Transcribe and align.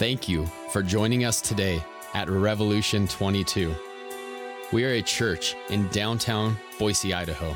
Thank 0.00 0.30
you 0.30 0.46
for 0.72 0.82
joining 0.82 1.26
us 1.26 1.42
today 1.42 1.84
at 2.14 2.30
Revolution 2.30 3.06
22. 3.06 3.74
We 4.72 4.86
are 4.86 4.94
a 4.94 5.02
church 5.02 5.56
in 5.68 5.88
downtown 5.88 6.56
Boise, 6.78 7.12
Idaho. 7.12 7.54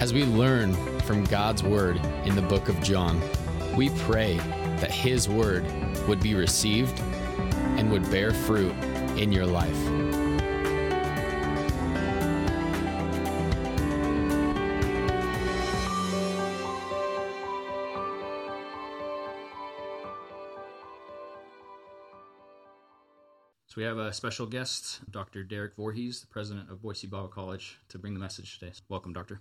As 0.00 0.12
we 0.12 0.24
learn 0.24 0.74
from 1.00 1.24
God's 1.24 1.62
Word 1.62 1.96
in 2.26 2.34
the 2.34 2.42
book 2.42 2.68
of 2.68 2.78
John, 2.82 3.18
we 3.74 3.88
pray 4.00 4.36
that 4.80 4.90
His 4.90 5.30
Word 5.30 5.64
would 6.06 6.20
be 6.20 6.34
received 6.34 7.00
and 7.00 7.90
would 7.90 8.10
bear 8.10 8.32
fruit 8.32 8.74
in 9.16 9.32
your 9.32 9.46
life. 9.46 10.09
Special 24.12 24.46
guest, 24.46 25.00
Dr. 25.10 25.44
Derek 25.44 25.76
Voorhees, 25.76 26.20
the 26.20 26.26
president 26.26 26.70
of 26.70 26.82
Boise 26.82 27.06
Bible 27.06 27.28
College, 27.28 27.78
to 27.88 27.98
bring 27.98 28.12
the 28.12 28.20
message 28.20 28.58
today. 28.58 28.72
Welcome, 28.88 29.12
Doctor. 29.12 29.40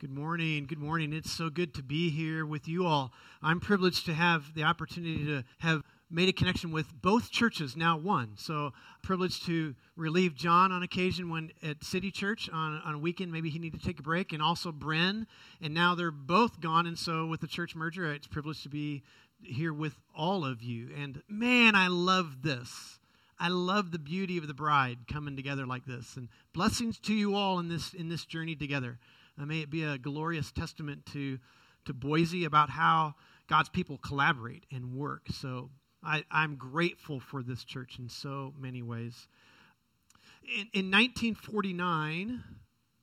Good 0.00 0.10
morning. 0.10 0.66
Good 0.66 0.78
morning. 0.78 1.12
It's 1.12 1.30
so 1.30 1.50
good 1.50 1.74
to 1.74 1.82
be 1.82 2.10
here 2.10 2.46
with 2.46 2.68
you 2.68 2.86
all. 2.86 3.12
I'm 3.42 3.60
privileged 3.60 4.06
to 4.06 4.14
have 4.14 4.54
the 4.54 4.62
opportunity 4.62 5.24
to 5.26 5.44
have 5.58 5.82
made 6.10 6.28
a 6.28 6.32
connection 6.32 6.70
with 6.70 6.86
both 7.00 7.30
churches, 7.30 7.76
now 7.76 7.96
one. 7.96 8.32
So, 8.36 8.72
privileged 9.02 9.46
to 9.46 9.74
relieve 9.96 10.34
John 10.34 10.70
on 10.70 10.82
occasion 10.82 11.30
when 11.30 11.50
at 11.62 11.82
City 11.82 12.10
Church 12.10 12.48
on, 12.52 12.80
on 12.84 12.94
a 12.94 12.98
weekend, 12.98 13.32
maybe 13.32 13.50
he 13.50 13.58
needed 13.58 13.80
to 13.80 13.86
take 13.86 13.98
a 13.98 14.02
break, 14.02 14.32
and 14.32 14.42
also 14.42 14.70
Bren. 14.72 15.26
And 15.60 15.74
now 15.74 15.94
they're 15.94 16.10
both 16.10 16.60
gone. 16.60 16.86
And 16.86 16.98
so, 16.98 17.26
with 17.26 17.40
the 17.40 17.48
church 17.48 17.74
merger, 17.74 18.12
it's 18.12 18.26
privileged 18.26 18.62
to 18.64 18.68
be 18.68 19.02
here 19.42 19.72
with 19.72 19.94
all 20.16 20.44
of 20.44 20.62
you. 20.62 20.90
And 20.96 21.22
man, 21.28 21.74
I 21.74 21.88
love 21.88 22.42
this. 22.42 22.98
I 23.40 23.48
love 23.48 23.92
the 23.92 23.98
beauty 23.98 24.38
of 24.38 24.48
the 24.48 24.54
bride 24.54 24.98
coming 25.10 25.36
together 25.36 25.66
like 25.66 25.86
this. 25.86 26.16
And 26.16 26.28
blessings 26.52 26.98
to 27.00 27.14
you 27.14 27.34
all 27.34 27.58
in 27.58 27.68
this 27.68 27.94
in 27.94 28.08
this 28.08 28.24
journey 28.24 28.56
together. 28.56 28.98
Uh, 29.40 29.46
may 29.46 29.60
it 29.60 29.70
be 29.70 29.84
a 29.84 29.98
glorious 29.98 30.50
testament 30.52 31.06
to 31.12 31.38
to 31.84 31.94
Boise 31.94 32.44
about 32.44 32.70
how 32.70 33.14
God's 33.48 33.68
people 33.68 33.98
collaborate 33.98 34.64
and 34.70 34.94
work. 34.94 35.26
So 35.30 35.70
I, 36.02 36.24
I'm 36.30 36.56
grateful 36.56 37.20
for 37.20 37.42
this 37.42 37.64
church 37.64 37.98
in 37.98 38.08
so 38.08 38.52
many 38.58 38.82
ways. 38.82 39.28
In, 40.44 40.68
in 40.72 40.90
1949, 40.90 42.42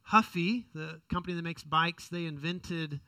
Huffy, 0.04 0.66
the 0.74 1.02
company 1.10 1.36
that 1.36 1.44
makes 1.44 1.64
bikes, 1.64 2.08
they 2.08 2.26
invented 2.26 3.00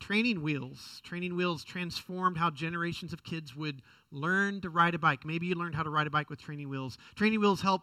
training 0.00 0.42
wheels. 0.42 1.00
Training 1.04 1.36
wheels 1.36 1.64
transformed 1.64 2.36
how 2.38 2.50
generations 2.50 3.12
of 3.12 3.24
kids 3.24 3.54
would 3.54 3.82
learn 4.10 4.60
to 4.62 4.70
ride 4.70 4.94
a 4.94 4.98
bike. 4.98 5.24
Maybe 5.24 5.46
you 5.46 5.54
learned 5.54 5.74
how 5.74 5.82
to 5.82 5.90
ride 5.90 6.06
a 6.06 6.10
bike 6.10 6.30
with 6.30 6.40
training 6.40 6.68
wheels. 6.68 6.98
Training 7.14 7.40
wheels 7.40 7.60
help, 7.60 7.82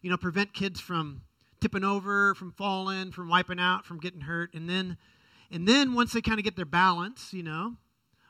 you 0.00 0.10
know, 0.10 0.16
prevent 0.16 0.52
kids 0.52 0.80
from 0.80 1.22
tipping 1.60 1.84
over, 1.84 2.34
from 2.34 2.52
falling, 2.52 3.12
from 3.12 3.28
wiping 3.28 3.60
out, 3.60 3.84
from 3.84 3.98
getting 3.98 4.22
hurt. 4.22 4.52
And 4.54 4.68
then 4.68 4.96
and 5.50 5.68
then 5.68 5.92
once 5.92 6.12
they 6.12 6.22
kind 6.22 6.38
of 6.38 6.44
get 6.44 6.56
their 6.56 6.64
balance, 6.64 7.32
you 7.32 7.42
know, 7.42 7.76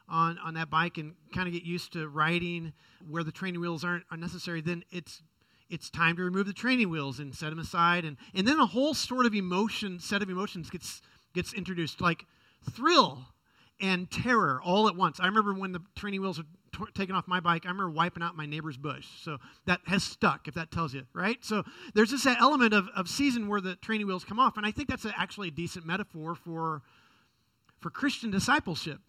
on, 0.09 0.39
on 0.39 0.55
that 0.55 0.71
bike 0.71 0.99
and 0.99 1.15
kind 1.33 1.47
of 1.47 1.55
get 1.55 1.63
used 1.63 1.93
to 1.93 2.09
riding 2.09 2.73
where 3.09 3.23
the 3.23 3.31
training 3.31 3.61
wheels 3.61 3.85
aren't 3.85 4.05
are 4.11 4.17
necessary, 4.17 4.61
then 4.61 4.85
it's 4.91 5.23
it's 5.71 5.89
time 5.89 6.17
to 6.17 6.23
remove 6.23 6.47
the 6.47 6.53
training 6.53 6.91
wheels 6.91 7.19
and 7.19 7.35
set 7.35 7.49
them 7.49 7.59
aside. 7.59 8.05
And, 8.05 8.19
and 8.35 8.47
then 8.47 8.59
a 8.59 8.67
whole 8.67 8.93
sort 8.93 9.25
of 9.25 9.35
emotion, 9.35 10.01
set 10.01 10.21
of 10.21 10.29
emotions 10.29 10.69
gets 10.69 11.01
gets 11.33 11.55
introduced, 11.55 12.01
like 12.01 12.27
thrill 12.71 13.27
and 13.81 14.11
terror 14.11 14.61
all 14.63 14.89
at 14.89 14.97
once. 14.97 15.19
I 15.21 15.27
remember 15.27 15.55
when 15.55 15.73
the 15.73 15.81
training 15.97 16.21
wheels 16.21 16.39
were 16.39 16.45
t- 16.73 16.93
taken 16.95 17.15
off 17.15 17.27
my 17.27 17.41
bike, 17.41 17.67
I 17.67 17.69
remember 17.69 17.91
wiping 17.91 18.23
out 18.23 18.37
my 18.37 18.47
neighbor's 18.47 18.77
bush. 18.77 19.07
So 19.21 19.39
that 19.67 19.81
has 19.87 20.03
stuck, 20.03 20.49
if 20.49 20.55
that 20.55 20.71
tells 20.71 20.95
you, 20.95 21.05
right? 21.13 21.45
So 21.45 21.65
there's 21.95 22.11
this 22.11 22.27
element 22.27 22.75
of, 22.75 22.89
of 22.95 23.09
season 23.09 23.49
where 23.49 23.61
the 23.61 23.77
training 23.77 24.07
wheels 24.07 24.25
come 24.25 24.39
off. 24.39 24.57
And 24.57 24.65
I 24.65 24.71
think 24.71 24.89
that's 24.89 25.05
a, 25.05 25.13
actually 25.19 25.49
a 25.49 25.53
decent 25.53 25.85
metaphor 25.85 26.35
for, 26.35 26.83
for 27.81 27.91
Christian 27.91 28.31
discipleship. 28.31 29.01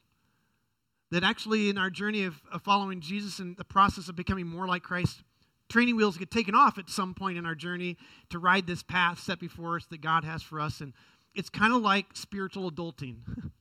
That 1.11 1.23
actually, 1.23 1.69
in 1.69 1.77
our 1.77 1.91
journey 1.91 2.23
of, 2.23 2.41
of 2.51 2.63
following 2.63 2.99
Jesus 2.99 3.37
and 3.37 3.55
the 3.55 3.63
process 3.63 4.09
of 4.09 4.15
becoming 4.15 4.47
more 4.47 4.65
like 4.65 4.81
Christ, 4.81 5.21
training 5.69 5.95
wheels 5.95 6.17
get 6.17 6.31
taken 6.31 6.55
off 6.55 6.79
at 6.79 6.89
some 6.89 7.13
point 7.13 7.37
in 7.37 7.45
our 7.45 7.53
journey 7.53 7.97
to 8.29 8.39
ride 8.39 8.65
this 8.65 8.81
path 8.81 9.19
set 9.19 9.39
before 9.39 9.75
us 9.75 9.85
that 9.91 10.01
God 10.01 10.23
has 10.23 10.41
for 10.41 10.59
us. 10.59 10.81
And 10.81 10.91
it's 11.35 11.49
kind 11.49 11.73
of 11.73 11.81
like 11.81 12.05
spiritual 12.13 12.71
adulting. 12.71 13.17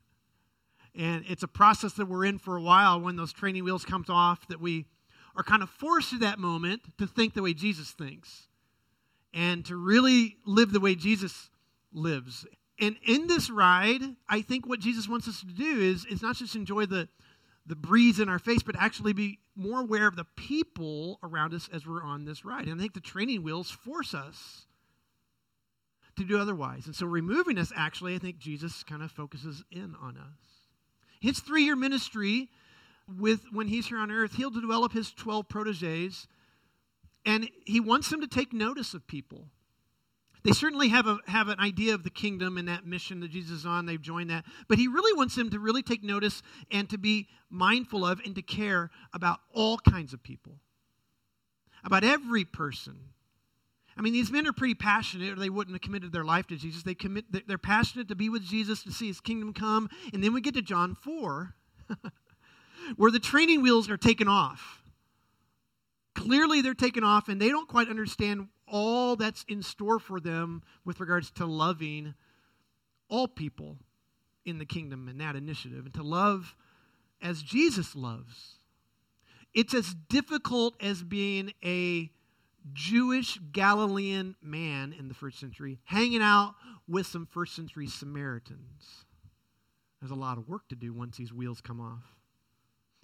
and 0.94 1.25
it's 1.28 1.43
a 1.43 1.49
process 1.49 1.94
that 1.94 2.06
we're 2.06 2.25
in 2.25 2.38
for 2.38 2.56
a 2.56 2.62
while 2.62 3.00
when 3.00 3.16
those 3.16 3.33
training 3.33 3.65
wheels 3.65 3.84
comes 3.84 4.10
off 4.10 4.47
that 4.49 4.60
we 4.60 4.87
are 5.34 5.43
kind 5.43 5.62
of 5.62 5.71
forced 5.71 6.10
to 6.10 6.19
that 6.19 6.38
moment 6.38 6.83
to 6.99 7.06
think 7.06 7.34
the 7.34 7.43
way 7.43 7.55
Jesus 7.55 7.91
thinks 7.91 8.49
and 9.33 9.65
to 9.66 9.77
really 9.77 10.37
live 10.44 10.72
the 10.72 10.81
way 10.81 10.94
Jesus 10.94 11.50
lives. 11.93 12.47
And 12.78 12.97
in 13.06 13.27
this 13.27 13.49
ride, 13.49 14.03
I 14.28 14.43
think 14.43 14.66
what 14.66 14.81
Jesus 14.81 15.09
wants 15.09 15.28
us 15.28 15.41
to 15.41 15.47
do 15.47 15.81
is, 15.81 16.04
is 16.06 16.21
not 16.21 16.37
just 16.37 16.54
enjoy 16.54 16.87
the, 16.87 17.09
the 17.65 17.77
breeze 17.77 18.21
in 18.21 18.28
our 18.28 18.39
face, 18.39 18.62
but 18.62 18.77
actually 18.78 19.12
be 19.12 19.39
more 19.56 19.81
aware 19.81 20.06
of 20.06 20.16
the 20.16 20.27
people 20.37 21.19
around 21.22 21.54
us 21.54 21.69
as 21.72 21.87
we're 21.87 22.03
on 22.03 22.25
this 22.25 22.44
ride. 22.44 22.66
And 22.66 22.78
I 22.78 22.81
think 22.81 22.94
the 22.94 23.00
training 23.00 23.43
wheels 23.43 23.71
force 23.71 24.15
us 24.15 24.66
to 26.22 26.28
do 26.28 26.38
otherwise. 26.38 26.87
And 26.87 26.94
so 26.94 27.06
removing 27.06 27.59
us, 27.59 27.72
actually, 27.77 28.15
I 28.15 28.19
think 28.19 28.38
Jesus 28.38 28.83
kind 28.83 29.03
of 29.03 29.10
focuses 29.10 29.62
in 29.71 29.94
on 30.00 30.16
us. 30.16 30.53
His 31.21 31.38
three 31.38 31.65
year 31.65 31.77
ministry, 31.77 32.49
with 33.19 33.41
when 33.53 33.69
he's 33.69 33.87
here 33.87 33.99
on 33.99 34.10
earth, 34.10 34.34
he'll 34.34 34.50
develop 34.50 34.93
his 34.93 35.12
12 35.12 35.49
proteges, 35.49 36.27
and 37.25 37.49
he 37.65 37.81
wants 37.81 38.09
them 38.10 38.21
to 38.21 38.27
take 38.27 38.53
notice 38.53 38.94
of 38.94 39.06
people. 39.06 39.47
They 40.44 40.53
certainly 40.53 40.88
have, 40.88 41.06
a, 41.06 41.19
have 41.28 41.47
an 41.49 41.60
idea 41.60 41.94
of 41.94 42.03
the 42.03 42.10
kingdom 42.10 42.59
and 42.59 42.66
that 42.66 42.84
mission 42.84 43.21
that 43.21 43.31
Jesus 43.31 43.59
is 43.59 43.66
on. 43.66 43.87
They've 43.87 44.03
joined 44.03 44.31
that. 44.31 44.44
But 44.66 44.78
he 44.78 44.89
really 44.89 45.16
wants 45.16 45.37
them 45.37 45.50
to 45.50 45.60
really 45.60 45.83
take 45.83 46.03
notice 46.03 46.43
and 46.71 46.91
to 46.91 46.99
be 46.99 47.28
mindful 47.49 48.04
of 48.04 48.21
and 48.25 48.34
to 48.34 48.43
care 48.43 48.91
about 49.12 49.39
all 49.53 49.78
kinds 49.78 50.12
of 50.12 50.22
people, 50.22 50.56
about 51.84 52.03
every 52.03 52.44
person. 52.44 52.97
I 53.97 54.00
mean, 54.00 54.12
these 54.12 54.30
men 54.30 54.47
are 54.47 54.53
pretty 54.53 54.75
passionate, 54.75 55.32
or 55.32 55.41
they 55.41 55.50
wouldn't 55.50 55.75
have 55.75 55.82
committed 55.82 56.12
their 56.12 56.25
life 56.25 56.47
to 56.48 56.56
Jesus. 56.56 56.82
They 56.82 56.94
commit, 56.94 57.47
they're 57.47 57.58
passionate 57.58 58.08
to 58.08 58.14
be 58.14 58.28
with 58.28 58.42
Jesus, 58.42 58.82
to 58.84 58.92
see 58.92 59.06
his 59.06 59.20
kingdom 59.20 59.53
come. 59.53 59.91
And 60.12 60.25
then 60.25 60.32
we 60.32 60.41
get 60.41 60.54
to 60.54 60.62
John 60.62 60.94
4, 60.94 61.54
where 62.97 63.10
the 63.10 63.19
training 63.19 63.62
wheels 63.62 63.91
are 63.91 63.97
taken 63.97 64.28
off. 64.28 64.82
Clearly, 66.14 66.62
they're 66.62 66.75
taken 66.75 67.04
off, 67.04 67.28
and 67.28 67.41
they 67.41 67.48
don't 67.48 67.69
quite 67.69 67.88
understand 67.88 68.48
all 68.66 69.16
that's 69.16 69.44
in 69.48 69.62
store 69.62 69.98
for 69.98 70.20
them 70.20 70.62
with 70.84 71.00
regards 71.00 71.30
to 71.32 71.47
loving 71.47 72.14
all 73.09 73.28
people 73.28 73.76
in 74.44 74.59
the 74.59 74.64
kingdom 74.64 75.09
and 75.09 75.20
that 75.20 75.36
initiative, 75.36 75.84
and 75.84 75.94
to 75.94 76.03
love 76.03 76.56
as 77.20 77.42
Jesus 77.42 77.94
loves. 77.94 78.56
It's 79.54 79.74
as 79.74 79.94
difficult 80.09 80.74
as 80.82 81.03
being 81.03 81.53
a 81.62 82.10
Jewish 82.72 83.38
Galilean 83.52 84.36
man 84.42 84.92
in 84.92 85.08
the 85.08 85.14
first 85.14 85.38
century 85.38 85.80
hanging 85.84 86.22
out 86.22 86.54
with 86.88 87.06
some 87.06 87.26
first 87.26 87.54
century 87.54 87.86
Samaritans. 87.86 89.04
There's 90.00 90.10
a 90.10 90.16
lot 90.16 90.38
of 90.38 90.48
work 90.48 90.68
to 90.68 90.76
do 90.76 90.92
once 90.92 91.16
these 91.16 91.32
wheels 91.32 91.60
come 91.60 91.80
off. 91.80 92.16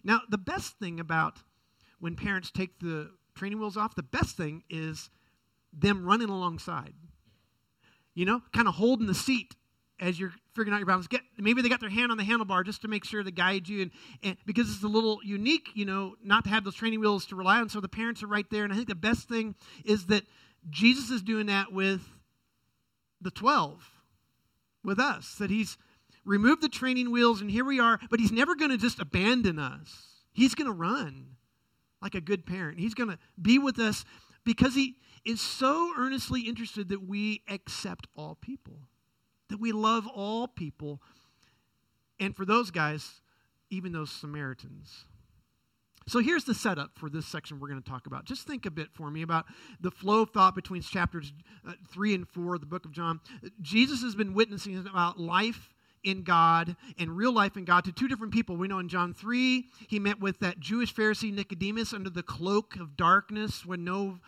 Now, 0.04 0.22
the 0.28 0.38
best 0.38 0.78
thing 0.78 1.00
about 1.00 1.38
when 2.00 2.16
parents 2.16 2.50
take 2.50 2.78
the 2.80 3.10
training 3.34 3.58
wheels 3.58 3.76
off, 3.76 3.94
the 3.94 4.02
best 4.02 4.36
thing 4.36 4.64
is 4.68 5.10
them 5.72 6.04
running 6.04 6.28
alongside. 6.28 6.94
You 8.14 8.24
know, 8.24 8.42
kind 8.52 8.66
of 8.66 8.74
holding 8.74 9.06
the 9.06 9.14
seat 9.14 9.54
as 10.00 10.18
you're 10.18 10.32
figuring 10.54 10.74
out 10.74 10.78
your 10.78 10.86
balance. 10.86 11.06
Get 11.06 11.22
maybe 11.36 11.62
they 11.62 11.68
got 11.68 11.80
their 11.80 11.90
hand 11.90 12.10
on 12.10 12.18
the 12.18 12.24
handlebar 12.24 12.64
just 12.64 12.82
to 12.82 12.88
make 12.88 13.04
sure 13.04 13.22
to 13.22 13.30
guide 13.30 13.68
you, 13.68 13.82
and, 13.82 13.90
and 14.22 14.36
because 14.46 14.70
it's 14.70 14.82
a 14.82 14.88
little 14.88 15.20
unique, 15.24 15.70
you 15.74 15.84
know, 15.84 16.14
not 16.22 16.44
to 16.44 16.50
have 16.50 16.64
those 16.64 16.74
training 16.74 17.00
wheels 17.00 17.26
to 17.26 17.36
rely 17.36 17.60
on. 17.60 17.68
So 17.68 17.80
the 17.80 17.88
parents 17.88 18.22
are 18.22 18.26
right 18.26 18.48
there, 18.50 18.64
and 18.64 18.72
I 18.72 18.76
think 18.76 18.88
the 18.88 18.94
best 18.94 19.28
thing 19.28 19.54
is 19.84 20.06
that 20.06 20.24
Jesus 20.70 21.10
is 21.10 21.22
doing 21.22 21.46
that 21.46 21.72
with 21.72 22.02
the 23.20 23.30
twelve, 23.30 23.90
with 24.84 24.98
us. 24.98 25.34
That 25.36 25.50
He's 25.50 25.76
removed 26.24 26.62
the 26.62 26.68
training 26.68 27.10
wheels, 27.10 27.40
and 27.40 27.50
here 27.50 27.64
we 27.64 27.80
are. 27.80 27.98
But 28.10 28.20
He's 28.20 28.32
never 28.32 28.54
going 28.54 28.70
to 28.70 28.78
just 28.78 29.00
abandon 29.00 29.58
us. 29.58 30.06
He's 30.32 30.54
going 30.54 30.66
to 30.66 30.72
run 30.72 31.36
like 32.00 32.14
a 32.14 32.20
good 32.20 32.46
parent. 32.46 32.78
He's 32.78 32.94
going 32.94 33.10
to 33.10 33.18
be 33.40 33.58
with 33.58 33.78
us 33.78 34.04
because 34.44 34.74
He 34.74 34.96
is 35.24 35.40
so 35.40 35.92
earnestly 35.98 36.42
interested 36.42 36.90
that 36.90 37.06
we 37.06 37.42
accept 37.48 38.06
all 38.14 38.36
people 38.40 38.78
that 39.48 39.60
we 39.60 39.72
love 39.72 40.06
all 40.06 40.48
people. 40.48 41.00
And 42.20 42.34
for 42.34 42.44
those 42.44 42.70
guys, 42.70 43.20
even 43.70 43.92
those 43.92 44.10
Samaritans. 44.10 45.04
So 46.06 46.20
here's 46.20 46.44
the 46.44 46.54
setup 46.54 46.92
for 46.98 47.10
this 47.10 47.26
section 47.26 47.60
we're 47.60 47.68
going 47.68 47.82
to 47.82 47.88
talk 47.88 48.06
about. 48.06 48.24
Just 48.24 48.46
think 48.46 48.64
a 48.64 48.70
bit 48.70 48.88
for 48.94 49.10
me 49.10 49.20
about 49.20 49.44
the 49.80 49.90
flow 49.90 50.22
of 50.22 50.30
thought 50.30 50.54
between 50.54 50.80
chapters 50.80 51.34
uh, 51.66 51.72
3 51.90 52.14
and 52.14 52.28
4 52.28 52.54
of 52.54 52.60
the 52.60 52.66
book 52.66 52.86
of 52.86 52.92
John. 52.92 53.20
Jesus 53.60 54.02
has 54.02 54.14
been 54.14 54.32
witnessing 54.32 54.78
about 54.86 55.20
life 55.20 55.74
in 56.02 56.22
God 56.22 56.76
and 56.98 57.14
real 57.14 57.32
life 57.32 57.58
in 57.58 57.66
God 57.66 57.84
to 57.84 57.92
two 57.92 58.08
different 58.08 58.32
people. 58.32 58.56
We 58.56 58.68
know 58.68 58.78
in 58.78 58.88
John 58.88 59.12
3, 59.12 59.66
he 59.88 59.98
met 59.98 60.18
with 60.18 60.38
that 60.40 60.60
Jewish 60.60 60.94
Pharisee 60.94 61.32
Nicodemus 61.32 61.92
under 61.92 62.08
the 62.08 62.22
cloak 62.22 62.76
of 62.76 62.96
darkness 62.96 63.66
when 63.66 63.84
no 63.84 64.18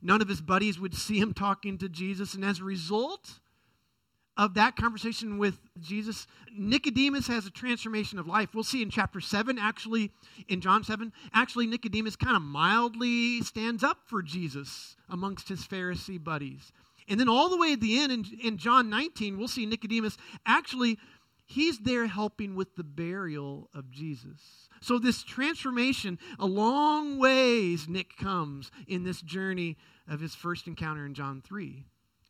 none 0.00 0.20
of 0.20 0.28
his 0.28 0.42
buddies 0.42 0.78
would 0.78 0.94
see 0.94 1.18
him 1.18 1.32
talking 1.32 1.78
to 1.78 1.88
Jesus 1.88 2.34
and 2.34 2.44
as 2.44 2.60
a 2.60 2.64
result 2.64 3.40
of 4.36 4.54
that 4.54 4.76
conversation 4.76 5.38
with 5.38 5.58
Jesus, 5.80 6.26
Nicodemus 6.56 7.26
has 7.28 7.46
a 7.46 7.50
transformation 7.50 8.18
of 8.18 8.26
life. 8.26 8.50
We'll 8.54 8.64
see 8.64 8.82
in 8.82 8.90
chapter 8.90 9.20
7, 9.20 9.58
actually, 9.58 10.10
in 10.48 10.60
John 10.60 10.82
7, 10.82 11.12
actually, 11.32 11.66
Nicodemus 11.66 12.16
kind 12.16 12.36
of 12.36 12.42
mildly 12.42 13.42
stands 13.42 13.84
up 13.84 13.98
for 14.06 14.22
Jesus 14.22 14.96
amongst 15.08 15.48
his 15.48 15.60
Pharisee 15.60 16.22
buddies. 16.22 16.72
And 17.08 17.20
then 17.20 17.28
all 17.28 17.48
the 17.48 17.58
way 17.58 17.72
at 17.74 17.80
the 17.80 18.00
end 18.00 18.12
in, 18.12 18.24
in 18.42 18.58
John 18.58 18.90
19, 18.90 19.38
we'll 19.38 19.48
see 19.48 19.66
Nicodemus 19.66 20.16
actually, 20.46 20.98
he's 21.46 21.78
there 21.78 22.06
helping 22.06 22.54
with 22.54 22.74
the 22.76 22.84
burial 22.84 23.68
of 23.74 23.90
Jesus. 23.90 24.68
So, 24.80 24.98
this 24.98 25.22
transformation, 25.22 26.18
a 26.38 26.46
long 26.46 27.18
ways 27.18 27.88
Nick 27.88 28.16
comes 28.16 28.70
in 28.86 29.04
this 29.04 29.22
journey 29.22 29.76
of 30.08 30.20
his 30.20 30.34
first 30.34 30.66
encounter 30.66 31.06
in 31.06 31.14
John 31.14 31.42
3. 31.42 31.84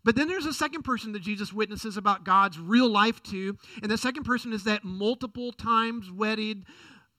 But 0.04 0.16
then 0.16 0.28
there's 0.28 0.46
a 0.46 0.52
second 0.52 0.82
person 0.82 1.12
that 1.12 1.22
Jesus 1.22 1.52
witnesses 1.52 1.96
about 1.96 2.24
God's 2.24 2.58
real 2.58 2.88
life 2.88 3.22
to. 3.24 3.56
And 3.82 3.90
the 3.90 3.98
second 3.98 4.24
person 4.24 4.52
is 4.52 4.64
that 4.64 4.84
multiple 4.84 5.50
times 5.50 6.12
wedded 6.12 6.64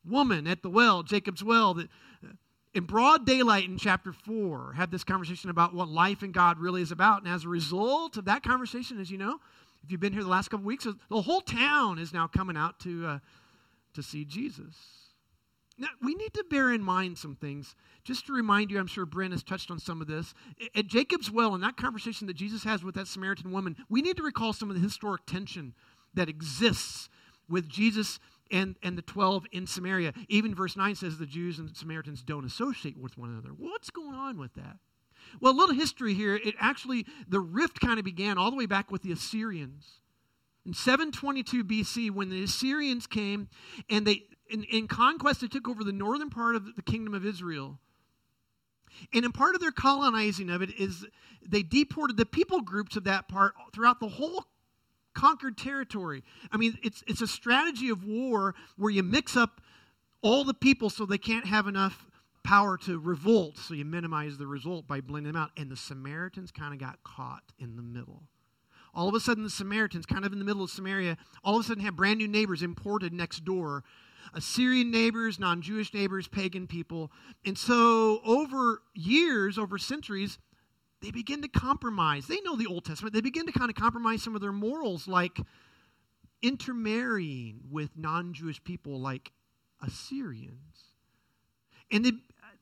woman 0.08 0.46
at 0.46 0.62
the 0.62 0.70
well, 0.70 1.02
Jacob's 1.02 1.44
well, 1.44 1.74
that 1.74 1.88
uh, 2.24 2.34
in 2.76 2.84
broad 2.84 3.26
daylight 3.26 3.66
in 3.66 3.78
chapter 3.78 4.14
4 4.14 4.74
had 4.74 4.92
this 4.92 5.04
conversation 5.04 5.50
about 5.50 5.74
what 5.74 5.90
life 5.90 6.22
in 6.22 6.32
God 6.32 6.60
really 6.60 6.84
is 6.84 6.92
about. 6.92 7.24
And 7.24 7.34
as 7.34 7.46
a 7.46 7.50
result 7.50 8.18
of 8.18 8.26
that 8.26 8.44
conversation, 8.44 9.00
as 9.00 9.10
you 9.10 9.18
know, 9.18 9.40
if 9.84 9.92
you've 9.92 10.00
been 10.00 10.14
here 10.14 10.24
the 10.24 10.30
last 10.30 10.50
couple 10.50 10.66
weeks, 10.66 10.86
the 10.86 11.22
whole 11.22 11.42
town 11.42 11.98
is 11.98 12.14
now 12.14 12.28
coming 12.28 12.58
out 12.58 12.80
to, 12.82 13.08
uh, 13.08 13.20
to 13.96 14.04
see 14.04 14.26
Jesus. 14.26 15.05
Now, 15.78 15.90
we 16.02 16.16
need 16.16 16.34
to 16.36 16.46
bear 16.50 16.74
in 16.74 16.82
mind 16.82 17.18
some 17.18 17.36
things. 17.36 17.76
Just 18.04 18.28
to 18.28 18.34
remind 18.34 18.72
you, 18.72 18.80
I'm 18.80 18.88
sure 18.88 19.06
Brent 19.06 19.34
has 19.34 19.44
touched 19.44 19.70
on 19.70 19.80
some 19.80 20.00
of 20.02 20.08
this. 20.08 20.34
At 20.74 20.88
Jacob's 20.88 21.30
well, 21.30 21.54
in 21.54 21.62
that 21.62 21.76
conversation 21.76 22.28
that 22.28 22.38
Jesus 22.38 22.64
has 22.64 22.84
with 22.84 22.96
that 22.96 23.08
Samaritan 23.08 23.52
woman, 23.52 23.76
we 23.90 24.02
need 24.02 24.16
to 24.18 24.24
recall 24.24 24.54
some 24.54 24.70
of 24.70 24.76
the 24.76 24.82
historic 24.82 25.26
tension 25.26 25.74
that 26.14 26.30
exists 26.30 27.10
with 27.50 27.68
Jesus 27.68 28.20
and, 28.52 28.76
and 28.84 28.98
the 28.98 29.02
12 29.02 29.46
in 29.52 29.68
Samaria. 29.68 30.14
Even 30.30 30.56
verse 30.56 30.78
9 30.78 30.96
says 30.96 31.18
the 31.18 31.26
Jews 31.26 31.60
and 31.60 31.76
Samaritans 31.76 32.22
don't 32.22 32.46
associate 32.46 32.98
with 32.98 33.18
one 33.18 33.30
another. 33.30 33.50
What's 33.50 33.90
going 33.90 34.16
on 34.16 34.38
with 34.38 34.54
that? 34.54 34.78
Well, 35.42 35.52
a 35.52 35.58
little 35.58 35.76
history 35.76 36.14
here. 36.14 36.36
It 36.36 36.56
actually, 36.60 37.06
the 37.28 37.40
rift 37.40 37.82
kind 37.82 38.00
of 38.00 38.06
began 38.06 38.38
all 38.38 38.52
the 38.52 38.58
way 38.58 38.66
back 38.66 38.92
with 38.92 39.02
the 39.02 39.12
Assyrians. 39.12 40.00
In 40.66 40.74
722 40.74 41.64
BC, 41.64 42.12
when 42.12 42.30
the 42.30 42.44
Assyrians 42.44 43.06
came 43.08 43.50
and 43.90 44.06
they, 44.06 44.24
in, 44.50 44.64
in 44.64 44.88
conquest, 44.88 45.42
they 45.42 45.48
took 45.48 45.68
over 45.68 45.84
the 45.84 45.92
northern 45.92 46.30
part 46.30 46.56
of 46.56 46.76
the 46.76 46.82
kingdom 46.82 47.14
of 47.14 47.26
Israel. 47.26 47.80
And 49.14 49.26
in 49.26 49.32
part 49.32 49.56
of 49.56 49.62
their 49.62 49.72
colonizing 49.72 50.50
of 50.50 50.62
it 50.62 50.80
is 50.80 51.06
they 51.46 51.64
deported 51.64 52.18
the 52.18 52.26
people 52.26 52.62
groups 52.62 52.96
of 52.96 53.04
that 53.06 53.28
part 53.28 53.54
throughout 53.74 54.00
the 54.00 54.08
whole 54.08 54.46
conquered 55.14 55.58
territory. 55.58 56.24
I 56.52 56.58
mean, 56.58 56.78
it's, 56.84 57.04
it's 57.08 57.22
a 57.22 57.28
strategy 57.28 57.90
of 57.90 58.06
war 58.06 58.56
where 58.78 58.92
you 58.92 59.04
mix 59.04 59.36
up 59.36 59.62
all 60.22 60.44
the 60.44 60.54
people 60.54 60.90
so 60.90 61.06
they 61.06 61.18
can't 61.18 61.46
have 61.46 61.68
enough 61.68 62.06
power 62.44 62.78
to 62.78 63.00
revolt, 63.00 63.58
so 63.58 63.74
you 63.74 63.86
minimize 63.86 64.38
the 64.38 64.48
result 64.48 64.88
by 64.88 65.02
blending 65.02 65.34
them 65.34 65.42
out. 65.42 65.52
And 65.58 65.70
the 65.70 65.78
Samaritans 65.78 66.52
kind 66.52 66.74
of 66.74 66.80
got 66.80 67.04
caught 67.04 67.44
in 67.58 67.76
the 67.76 67.82
middle. 67.82 68.24
All 68.94 69.10
of 69.10 69.16
a 69.16 69.20
sudden, 69.20 69.44
the 69.44 69.50
Samaritans, 69.50 70.06
kind 70.06 70.24
of 70.26 70.32
in 70.32 70.40
the 70.40 70.46
middle 70.46 70.64
of 70.64 70.70
Samaria, 70.70 71.18
all 71.44 71.58
of 71.58 71.66
a 71.66 71.68
sudden 71.68 71.84
have 71.84 71.96
brand 71.96 72.20
new 72.20 72.28
neighbors 72.28 72.62
imported 72.62 73.12
next 73.12 73.44
door 73.44 73.84
Assyrian 74.34 74.92
neighbors, 74.92 75.40
non 75.40 75.62
Jewish 75.62 75.94
neighbors, 75.94 76.28
pagan 76.28 76.68
people. 76.68 77.12
And 77.46 77.58
so, 77.58 78.22
over 78.26 78.82
years, 78.94 79.58
over 79.58 79.78
centuries, 79.78 80.38
they 81.02 81.12
begin 81.12 81.42
to 81.42 81.48
compromise. 81.48 82.28
They 82.28 82.42
know 82.42 82.56
the 82.56 82.68
Old 82.68 82.86
Testament. 82.86 83.14
They 83.14 83.22
begin 83.22 83.46
to 83.46 83.52
kind 83.52 83.70
of 83.70 83.76
compromise 83.76 84.24
some 84.24 84.36
of 84.36 84.42
their 84.42 84.52
morals, 84.52 85.08
like 85.08 85.40
intermarrying 86.42 87.62
with 87.70 87.92
non 87.96 88.34
Jewish 88.34 88.64
people, 88.64 89.00
like 89.00 89.32
Assyrians. 89.82 90.94
And 91.92 92.06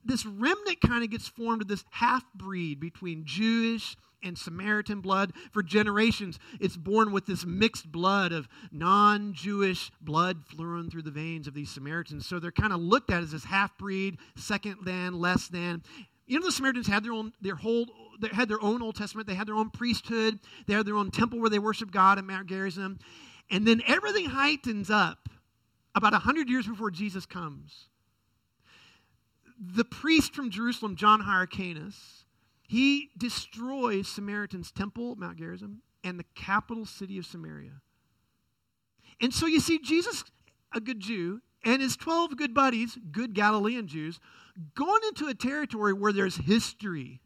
this 0.05 0.25
remnant 0.25 0.81
kind 0.81 1.03
of 1.03 1.09
gets 1.09 1.27
formed 1.27 1.61
of 1.61 1.67
this 1.67 1.85
half 1.91 2.23
breed 2.33 2.79
between 2.79 3.25
Jewish 3.25 3.95
and 4.23 4.38
Samaritan 4.38 5.01
blood. 5.01 5.33
For 5.51 5.61
generations, 5.61 6.39
it's 6.59 6.77
born 6.77 7.11
with 7.11 7.25
this 7.25 7.45
mixed 7.45 7.91
blood 7.91 8.31
of 8.31 8.47
non 8.71 9.33
Jewish 9.33 9.91
blood 10.01 10.44
flowing 10.47 10.89
through 10.89 11.03
the 11.03 11.11
veins 11.11 11.47
of 11.47 11.53
these 11.53 11.69
Samaritans. 11.69 12.25
So 12.25 12.39
they're 12.39 12.51
kind 12.51 12.73
of 12.73 12.79
looked 12.79 13.11
at 13.11 13.21
as 13.21 13.31
this 13.31 13.44
half 13.44 13.77
breed, 13.77 14.17
second 14.35 14.77
than, 14.83 15.19
less 15.19 15.47
than. 15.47 15.83
You 16.25 16.39
know, 16.39 16.45
the 16.45 16.51
Samaritans 16.51 16.88
had 16.88 17.03
their 17.03 17.11
own, 17.11 17.33
their 17.41 17.55
whole, 17.55 17.85
they 18.19 18.29
had 18.29 18.47
their 18.47 18.61
own 18.63 18.81
Old 18.81 18.95
Testament. 18.95 19.27
They 19.27 19.35
had 19.35 19.47
their 19.47 19.55
own 19.55 19.69
priesthood. 19.69 20.39
They 20.67 20.73
had 20.73 20.85
their 20.85 20.95
own 20.95 21.11
temple 21.11 21.39
where 21.39 21.50
they 21.50 21.59
worshiped 21.59 21.91
God 21.91 22.17
at 22.17 22.23
Mount 22.23 22.47
Gerizim. 22.47 23.00
And 23.51 23.67
then 23.67 23.81
everything 23.85 24.25
heightens 24.25 24.89
up 24.89 25.29
about 25.95 26.13
100 26.13 26.50
years 26.50 26.65
before 26.65 26.91
Jesus 26.91 27.25
comes. 27.25 27.88
The 29.65 29.86
priest 29.86 30.33
from 30.33 30.50
Jerusalem, 30.50 30.95
John 30.98 31.21
Hyrcanus, 31.21 32.25
he 32.68 33.12
destroys 33.18 34.07
Samaritan's 34.10 34.71
temple, 34.71 35.15
Mount 35.15 35.38
Gerizim, 35.38 35.81
and 36.04 36.19
the 36.19 36.25
capital 36.36 36.86
city 36.86 37.18
of 37.18 37.25
Samaria. 37.25 37.81
And 39.21 39.33
so 39.33 39.45
you 39.45 39.62
see 39.62 39.80
Jesus, 39.80 40.25
a 40.74 40.81
good 40.81 41.00
Jew, 41.00 41.42
and 41.63 41.81
his 41.81 41.95
12 41.95 42.36
good 42.36 42.54
buddies, 42.54 42.98
good 43.12 43.33
Galilean 43.33 43.88
Jews, 43.88 44.19
going 44.75 45.01
into 45.07 45.27
a 45.27 45.33
territory 45.33 45.94
where 45.94 46.12
there's 46.12 46.36
history. 46.36 47.21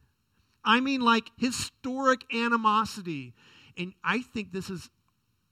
I 0.64 0.80
mean, 0.80 1.02
like 1.02 1.32
historic 1.38 2.22
animosity. 2.34 3.34
And 3.78 3.94
I 4.04 4.22
think 4.22 4.52
this 4.52 4.70
is 4.70 4.90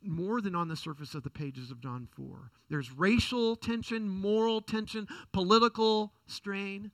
more 0.07 0.41
than 0.41 0.55
on 0.55 0.67
the 0.67 0.75
surface 0.75 1.15
of 1.15 1.23
the 1.23 1.29
pages 1.29 1.71
of 1.71 1.81
John 1.81 2.07
4. 2.15 2.51
There's 2.69 2.91
racial 2.91 3.55
tension, 3.55 4.09
moral 4.09 4.61
tension, 4.61 5.07
political 5.31 6.13
strain. 6.27 6.91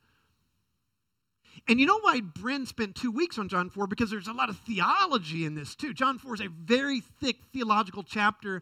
And 1.67 1.79
you 1.79 1.85
know 1.85 1.99
why 1.99 2.21
Bryn 2.21 2.65
spent 2.65 2.95
two 2.95 3.11
weeks 3.11 3.37
on 3.37 3.49
John 3.49 3.69
4? 3.69 3.87
Because 3.87 4.09
there's 4.09 4.27
a 4.27 4.33
lot 4.33 4.49
of 4.49 4.57
theology 4.59 5.45
in 5.45 5.55
this 5.55 5.75
too. 5.75 5.93
John 5.93 6.17
4 6.17 6.35
is 6.35 6.41
a 6.41 6.47
very 6.47 7.01
thick 7.01 7.37
theological 7.53 8.03
chapter 8.03 8.61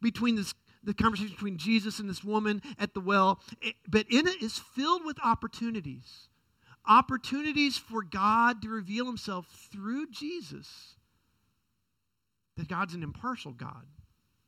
between 0.00 0.36
this 0.36 0.54
the 0.86 0.94
conversation 0.94 1.32
between 1.32 1.58
Jesus 1.58 1.98
and 1.98 2.08
this 2.08 2.22
woman 2.22 2.62
at 2.78 2.94
the 2.94 3.00
well. 3.00 3.40
But 3.88 4.06
in 4.08 4.28
it 4.28 4.40
is 4.40 4.58
filled 4.58 5.04
with 5.04 5.18
opportunities. 5.22 6.28
Opportunities 6.86 7.76
for 7.76 8.04
God 8.04 8.62
to 8.62 8.68
reveal 8.68 9.06
himself 9.06 9.68
through 9.72 10.10
Jesus. 10.10 10.94
That 12.56 12.68
God's 12.68 12.94
an 12.94 13.02
impartial 13.02 13.52
God 13.52 13.84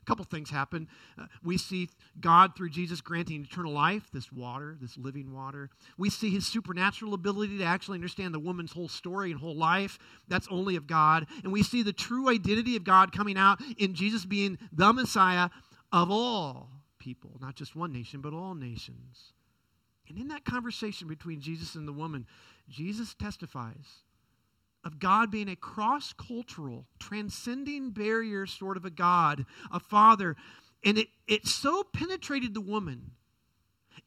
A 0.03 0.05
couple 0.07 0.25
things 0.25 0.49
happen. 0.49 0.89
Uh, 1.19 1.27
we 1.45 1.59
see 1.59 1.91
God 2.21 2.57
through 2.57 2.71
Jesus 2.71 3.01
granting 3.03 3.43
eternal 3.45 3.73
life, 3.73 4.09
this 4.13 4.33
water, 4.33 4.77
this 4.81 4.97
living 4.97 5.35
water. 5.35 5.69
We 5.99 6.09
see 6.09 6.31
his 6.31 6.47
supernatural 6.47 7.13
ability 7.13 7.59
to 7.59 7.65
actually 7.65 7.97
understand 7.97 8.33
the 8.33 8.39
woman's 8.39 8.73
whole 8.73 8.89
story 8.89 9.31
and 9.31 9.39
whole 9.39 9.57
life. 9.57 9.99
That's 10.27 10.49
only 10.51 10.77
of 10.77 10.87
God. 10.87 11.27
And 11.45 11.53
we 11.53 11.63
see 11.63 11.83
the 11.83 11.93
true 11.93 12.31
identity 12.31 12.77
of 12.77 12.85
God 12.85 13.13
coming 13.13 13.37
out 13.37 13.61
in 13.77 13.95
Jesus 13.95 14.25
being 14.25 14.59
the 14.73 14.93
Messiah 14.93 15.51
of 15.93 16.11
all 16.11 16.71
people, 16.99 17.37
not 17.41 17.55
just 17.57 17.77
one 17.77 17.93
nation, 17.93 18.21
but 18.21 18.33
all 18.33 18.55
nations. 18.55 19.33
And 20.09 20.17
in 20.17 20.29
that 20.29 20.47
conversation 20.47 21.07
between 21.07 21.41
Jesus 21.41 21.75
and 21.75 21.87
the 21.87 21.93
woman, 21.93 22.27
Jesus 22.69 23.15
testifies 23.15 24.05
of 24.89 24.99
God 24.99 25.31
being 25.31 25.51
a 25.51 25.55
cross 25.55 26.15
cultural, 26.15 26.87
transcending 26.99 27.91
barrier 27.91 28.47
sort 28.47 28.79
of 28.79 28.87
a 28.87 28.91
God, 28.91 29.45
a 29.71 29.79
father. 29.79 30.35
And 30.83 30.97
it, 30.97 31.09
it 31.27 31.47
so 31.47 31.85
penetrated 31.85 32.55
the 32.55 32.63
woman. 32.63 33.11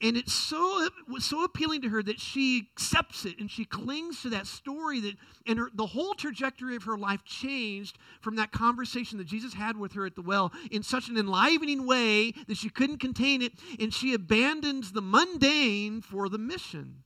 And 0.02 0.18
it's 0.18 0.34
so 0.34 0.84
it 0.84 0.92
was 1.08 1.24
so 1.24 1.44
appealing 1.44 1.84
to 1.84 1.90
her 1.90 2.02
that 2.02 2.20
she 2.20 2.68
accepts 2.74 3.26
it 3.26 3.38
and 3.40 3.52
she 3.52 3.64
clings 3.64 4.24
to 4.24 4.30
that 4.30 4.48
story 4.48 5.00
that 5.02 5.14
and 5.46 5.60
her, 5.60 5.70
the 5.72 5.86
whole 5.86 6.16
trajectory 6.16 6.76
of 6.76 6.84
her 6.84 6.98
life 6.98 7.24
changed 7.24 8.00
from 8.22 8.38
that 8.38 8.52
conversation 8.52 9.20
that 9.20 9.28
Jesus 9.28 9.54
had 9.54 9.78
with 9.78 9.94
her 9.94 10.08
at 10.08 10.16
the 10.16 10.24
well 10.24 10.52
in 10.72 10.82
such 10.82 11.10
an 11.10 11.18
enlivening 11.18 11.86
way 11.86 12.32
that 12.48 12.58
she 12.58 12.70
couldn't 12.70 12.98
contain 12.98 13.44
it 13.44 13.52
and 13.80 13.94
she 13.94 14.16
abandons 14.16 14.94
the 14.94 15.02
mundane 15.02 16.02
for 16.02 16.30
the 16.30 16.40
mission. 16.40 17.04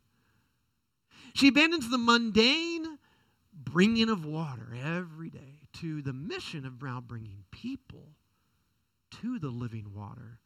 She 1.33 1.49
abandons 1.49 1.89
the 1.89 1.97
mundane 1.97 2.94
bringing 3.75 4.09
of 4.09 4.23
water 4.23 4.73
every 4.85 5.29
day 5.29 5.59
to 5.73 6.01
the 6.01 6.13
mission 6.13 6.65
of 6.65 6.81
now 6.81 7.03
bringing 7.05 7.43
people 7.51 8.07
to 9.11 9.37
the 9.37 9.49
living 9.49 9.91
water. 9.93 10.39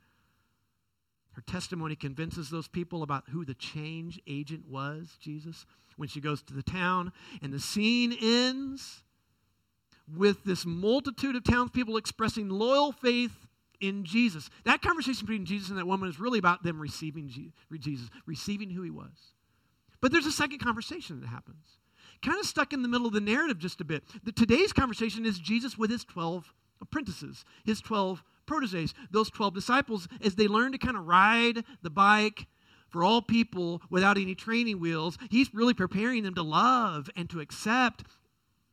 Her 1.34 1.44
testimony 1.46 1.96
convinces 1.96 2.50
those 2.50 2.68
people 2.68 3.04
about 3.04 3.26
who 3.30 3.46
the 3.46 3.54
change 3.54 4.20
agent 4.26 4.68
was, 4.68 5.16
Jesus, 5.22 5.68
when 5.96 6.10
she 6.10 6.20
goes 6.20 6.42
to 6.42 6.56
the 6.56 6.64
town. 6.64 7.14
And 7.44 7.54
the 7.54 7.60
scene 7.60 8.18
ends 8.20 9.04
with 10.12 10.44
this 10.44 10.66
multitude 10.66 11.36
of 11.36 11.44
townspeople 11.44 11.98
expressing 11.98 12.50
loyal 12.50 12.92
faith 12.92 13.46
in 13.80 14.06
Jesus. 14.06 14.50
That 14.66 14.82
conversation 14.82 15.28
between 15.28 15.46
Jesus 15.46 15.70
and 15.70 15.78
that 15.78 15.86
woman 15.86 16.10
is 16.10 16.20
really 16.20 16.40
about 16.40 16.64
them 16.64 16.82
receiving 16.82 17.30
Jesus, 17.30 18.10
receiving 18.26 18.72
who 18.72 18.82
he 18.82 18.90
was. 18.90 19.36
But 20.02 20.12
there's 20.12 20.26
a 20.26 20.32
second 20.32 20.62
conversation 20.62 21.22
that 21.22 21.28
happens. 21.28 21.79
Kind 22.22 22.40
of 22.40 22.46
stuck 22.46 22.74
in 22.74 22.82
the 22.82 22.88
middle 22.88 23.08
of 23.08 23.14
the 23.14 23.22
narrative 23.22 23.60
just 23.60 23.82
a 23.82 23.86
bit. 23.86 24.04
The, 24.24 24.32
today's 24.32 24.74
conversation 24.74 25.26
is 25.26 25.40
Jesus 25.40 25.78
with 25.78 25.90
his 25.90 26.04
12 26.04 26.54
apprentices, 26.82 27.46
his 27.66 27.82
12 27.82 28.24
proteges, 28.46 28.94
those 29.12 29.30
12 29.30 29.54
disciples, 29.54 30.08
as 30.24 30.36
they 30.36 30.48
learn 30.48 30.72
to 30.72 30.78
kind 30.78 30.98
of 30.98 31.08
ride 31.08 31.64
the 31.82 31.90
bike 31.90 32.48
for 32.90 33.04
all 33.04 33.22
people 33.22 33.82
without 33.90 34.18
any 34.18 34.36
training 34.36 34.80
wheels. 34.80 35.18
He's 35.30 35.54
really 35.54 35.74
preparing 35.74 36.24
them 36.24 36.34
to 36.36 36.42
love 36.42 37.10
and 37.16 37.30
to 37.30 37.40
accept 37.40 38.04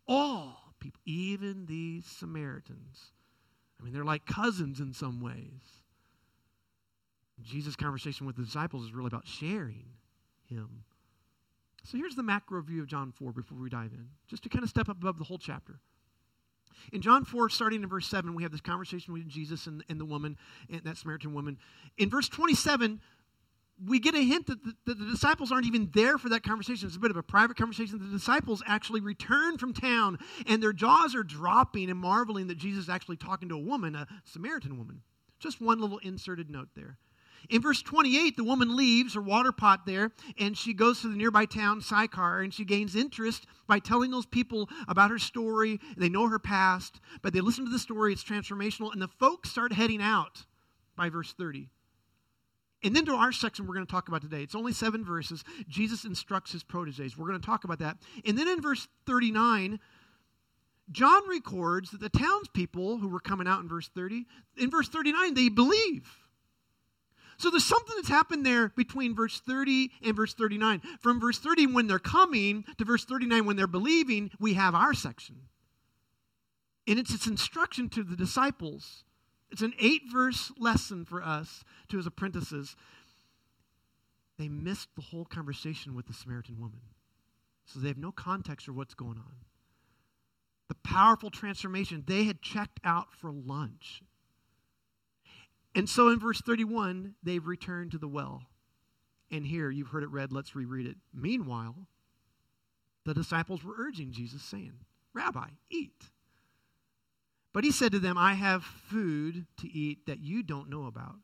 all 0.09 0.73
people, 0.81 1.01
even 1.05 1.67
these 1.67 2.07
Samaritans. 2.07 3.13
I 3.79 3.85
mean, 3.85 3.93
they're 3.93 4.05
like 4.05 4.27
cousins 4.27 4.81
in 4.81 4.93
some 4.93 5.21
ways. 5.21 5.83
Jesus' 7.43 7.77
conversation 7.77 8.27
with 8.27 8.37
the 8.37 8.45
disciples 8.45 8.87
is 8.87 8.95
really 8.95 9.09
about 9.09 9.27
sharing 9.27 9.85
him. 10.47 10.85
So 11.87 11.97
here's 11.97 12.17
the 12.17 12.23
macro 12.23 12.61
view 12.63 12.83
of 12.83 12.89
John 12.89 13.13
4 13.13 13.33
before 13.33 13.59
we 13.59 13.71
dive 13.71 13.93
in, 13.93 14.09
just 14.27 14.43
to 14.43 14.49
kind 14.49 14.65
of 14.65 14.69
step 14.69 14.89
up 14.89 14.97
above 14.97 15.19
the 15.19 15.25
whole 15.25 15.39
chapter. 15.39 15.79
In 16.93 17.01
John 17.01 17.25
4, 17.25 17.49
starting 17.49 17.83
in 17.83 17.89
verse 17.89 18.09
7, 18.09 18.35
we 18.35 18.43
have 18.43 18.51
this 18.51 18.61
conversation 18.61 19.13
with 19.13 19.29
Jesus 19.29 19.69
and, 19.69 19.85
and 19.89 20.01
the 20.01 20.05
woman, 20.05 20.37
and 20.69 20.83
that 20.83 20.97
Samaritan 20.97 21.33
woman. 21.33 21.59
In 21.97 22.11
verse 22.11 22.29
27, 22.29 23.01
we 23.87 24.01
get 24.01 24.17
a 24.17 24.21
hint 24.21 24.47
that 24.49 24.65
the, 24.65 24.75
that 24.87 24.99
the, 24.99 25.05
disciples 25.07 25.53
aren't 25.53 25.67
even 25.67 25.89
there 25.95 26.19
for 26.19 26.29
that 26.31 26.43
conversation. 26.43 26.89
It's 26.89 26.97
a 26.97 27.01
bit 27.01 27.13
of 27.13 27.17
a 27.17 27.23
private 27.23 27.57
conversation. 27.57 27.99
The 27.99 28.19
disciples 28.19 28.65
actually 28.67 29.01
return 29.01 29.57
from 29.57 29.73
town, 29.73 30.19
and 30.47 30.61
their 30.61 30.73
jaws 30.73 31.15
are 31.15 31.23
dropping 31.23 31.89
and 31.89 32.01
marveling 32.01 32.49
that 32.49 32.59
Jesus 32.59 32.85
is 32.85 32.91
actually 32.91 33.17
talking 33.17 33.49
to 33.51 33.55
a 33.55 33.61
woman, 33.61 33.95
a 33.95 34.09
Samaritan 34.25 34.77
woman. 34.77 35.03
Just 35.39 35.61
one 35.61 35.81
little 35.81 35.99
inserted 35.99 36.51
note 36.51 36.69
there. 36.75 36.99
In 37.49 37.63
verse 37.63 37.83
28, 37.83 38.37
the 38.37 38.45
woman 38.45 38.77
leaves 38.77 39.15
her 39.15 39.21
water 39.21 39.53
pot 39.53 39.87
there 39.87 40.13
and 40.39 40.57
she 40.57 40.75
goes 40.75 41.01
to 41.01 41.09
the 41.09 41.17
nearby 41.17 41.45
town, 41.45 41.81
Sychar, 41.81 42.41
and 42.41 42.53
she 42.53 42.65
gains 42.65 42.97
interest 42.97 43.47
by 43.67 43.79
telling 43.79 44.11
those 44.11 44.27
people 44.27 44.69
about 44.89 45.11
her 45.11 45.19
story. 45.19 45.81
They 45.97 46.09
know 46.09 46.29
her 46.29 46.39
past, 46.39 47.01
but 47.23 47.33
they 47.33 47.41
listen 47.41 47.65
to 47.65 47.71
the 47.71 47.79
story, 47.79 48.13
it's 48.13 48.25
transformational, 48.25 48.93
and 48.93 49.01
the 49.01 49.09
folks 49.09 49.51
start 49.51 49.73
heading 49.73 50.03
out 50.03 50.45
by 50.97 51.09
verse 51.09 51.33
30. 51.33 51.69
And 52.83 52.95
then 52.95 53.05
to 53.07 53.15
our 53.15 53.33
section 53.33 53.67
we're 53.67 53.75
going 53.75 53.87
to 53.87 53.91
talk 53.91 54.09
about 54.09 54.23
today. 54.23 54.43
It's 54.43 54.55
only 54.55 54.73
seven 54.73 55.05
verses. 55.05 55.45
Jesus 55.69 56.05
instructs 56.05 56.53
his 56.53 56.63
proteges. 56.63 57.17
We're 57.17 57.29
going 57.29 57.41
to 57.41 57.47
talk 57.47 57.65
about 57.65 57.79
that. 57.81 57.97
And 58.25 58.37
then 58.39 58.49
in 58.49 58.61
verse 58.61 58.87
39, 59.07 59.81
John 60.93 61.29
records 61.29 61.91
that 61.91 62.01
the 62.01 62.09
townspeople 62.09 62.99
who 62.99 63.09
were 63.09 63.21
coming 63.21 63.49
out 63.49 63.61
in 63.61 63.69
verse 63.69 63.89
30, 63.95 64.27
in 64.57 64.71
verse 64.71 64.89
39, 64.89 65.35
they 65.35 65.49
believe. 65.49 66.26
So 67.39 67.51
there's 67.51 67.65
something 67.65 67.95
that's 67.97 68.09
happened 68.09 68.47
there 68.47 68.71
between 68.71 69.15
verse 69.15 69.41
30 69.41 69.91
and 70.05 70.17
verse 70.17 70.35
39. 70.35 70.81
From 71.01 71.21
verse 71.21 71.39
30 71.39 71.69
when 71.69 71.87
they're 71.87 71.99
coming 71.99 72.65
to 72.79 72.85
verse 72.85 73.05
39 73.05 73.45
when 73.45 73.57
they're 73.57 73.67
believing, 73.67 74.31
we 74.41 74.55
have 74.55 74.75
our 74.75 74.95
section. 74.95 75.37
And 76.87 76.99
it's 76.99 77.13
its 77.13 77.27
instruction 77.27 77.89
to 77.91 78.03
the 78.03 78.17
disciples. 78.17 79.05
It's 79.51 79.63
an 79.63 79.75
eight 79.79 80.03
verse 80.11 80.53
lesson 80.59 81.05
for 81.05 81.23
us 81.23 81.65
to 81.89 81.97
his 81.97 82.07
apprentices. 82.07 82.77
They 84.39 84.49
missed 84.49 84.89
the 84.95 85.03
whole 85.03 85.25
conversation 85.25 85.95
with 85.95 86.07
the 86.07 86.13
Samaritan 86.13 86.59
woman. 86.59 86.81
So 87.65 87.81
they 87.81 87.89
have 87.89 87.99
no 87.99 88.13
context 88.13 88.67
for 88.67 88.73
what's 88.73 88.95
going 88.95 89.19
on. 89.19 89.35
The 90.69 90.77
powerful 90.77 91.31
transformation, 91.31 92.05
they 92.07 92.25
had 92.25 92.43
checked 92.43 92.81
out 92.85 93.13
for 93.13 93.33
lunch. 93.33 94.03
And 95.77 95.89
so 95.89 96.09
in 96.09 96.19
verse 96.19 96.41
31, 96.41 97.15
they've 97.23 97.47
returned 97.47 97.93
to 97.93 97.99
the 97.99 98.09
well. 98.09 98.43
And 99.31 99.47
here, 99.47 99.71
you've 99.71 99.89
heard 99.89 100.03
it 100.03 100.11
read, 100.11 100.33
let's 100.33 100.57
reread 100.57 100.87
it. 100.87 100.97
Meanwhile, 101.13 101.77
the 103.05 103.13
disciples 103.13 103.63
were 103.63 103.75
urging 103.79 104.11
Jesus, 104.11 104.43
saying, 104.43 104.73
Rabbi, 105.13 105.49
eat. 105.71 106.03
But 107.53 107.65
he 107.65 107.71
said 107.71 107.93
to 107.93 107.99
them, 107.99 108.17
I 108.17 108.35
have 108.35 108.65
food 108.65 109.47
to 109.59 109.71
eat 109.71 110.07
that 110.07 110.21
you 110.21 110.43
don't 110.43 110.71
know 110.71 110.87
about. 110.87 111.17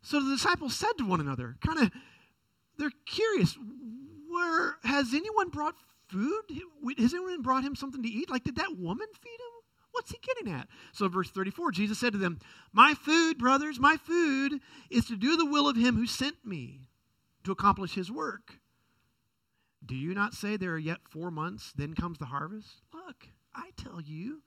So 0.00 0.24
the 0.24 0.30
disciples 0.30 0.74
said 0.74 0.92
to 0.96 1.04
one 1.04 1.20
another, 1.20 1.56
kind 1.64 1.80
of, 1.80 1.90
they're 2.78 2.90
curious, 3.04 3.58
where 4.30 4.76
has 4.84 5.12
anyone 5.12 5.50
brought 5.50 5.74
food? 6.08 6.42
Has 6.96 7.12
anyone 7.12 7.42
brought 7.42 7.64
him 7.64 7.74
something 7.74 8.02
to 8.02 8.08
eat? 8.08 8.30
Like, 8.30 8.44
did 8.44 8.56
that 8.56 8.78
woman 8.78 9.08
feed 9.20 9.30
him? 9.30 9.57
What's 10.08 10.24
he 10.24 10.34
getting 10.34 10.58
at? 10.58 10.68
So, 10.92 11.06
verse 11.08 11.30
34, 11.30 11.70
Jesus 11.72 11.98
said 11.98 12.12
to 12.12 12.18
them, 12.18 12.38
My 12.72 12.94
food, 12.94 13.36
brothers, 13.36 13.78
my 13.78 13.98
food 13.98 14.60
is 14.88 15.04
to 15.06 15.16
do 15.16 15.36
the 15.36 15.44
will 15.44 15.68
of 15.68 15.76
him 15.76 15.96
who 15.96 16.06
sent 16.06 16.46
me 16.46 16.88
to 17.44 17.52
accomplish 17.52 17.94
his 17.94 18.10
work. 18.10 18.58
Do 19.84 19.94
you 19.94 20.14
not 20.14 20.32
say 20.32 20.56
there 20.56 20.72
are 20.72 20.78
yet 20.78 21.00
four 21.10 21.30
months, 21.30 21.74
then 21.76 21.92
comes 21.92 22.16
the 22.16 22.24
harvest? 22.24 22.68
Look, 22.94 23.28
I 23.54 23.70
tell 23.76 24.00
you, 24.00 24.40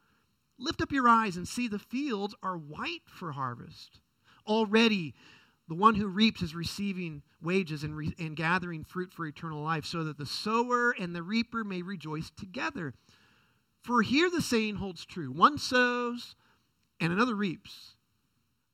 lift 0.58 0.82
up 0.82 0.92
your 0.92 1.08
eyes 1.08 1.38
and 1.38 1.48
see 1.48 1.68
the 1.68 1.78
fields 1.78 2.34
are 2.42 2.58
white 2.58 3.04
for 3.06 3.32
harvest. 3.32 4.00
Already, 4.48 5.14
the 5.68 5.76
one 5.76 5.94
who 5.94 6.08
reaps 6.08 6.42
is 6.42 6.56
receiving 6.56 7.22
wages 7.40 7.84
and, 7.84 7.96
re- 7.96 8.16
and 8.18 8.36
gathering 8.36 8.84
fruit 8.84 9.14
for 9.14 9.28
eternal 9.28 9.62
life, 9.62 9.86
so 9.86 10.06
that 10.06 10.18
the 10.18 10.26
sower 10.26 10.96
and 11.00 11.16
the 11.16 11.22
reaper 11.22 11.64
may 11.64 11.84
rejoice 11.84 12.32
together. 12.32 12.96
For 13.82 14.02
here 14.02 14.30
the 14.30 14.42
saying 14.42 14.76
holds 14.76 15.06
true 15.06 15.32
one 15.32 15.58
sows 15.58 16.36
and 17.00 17.12
another 17.12 17.36
reaps. 17.36 17.96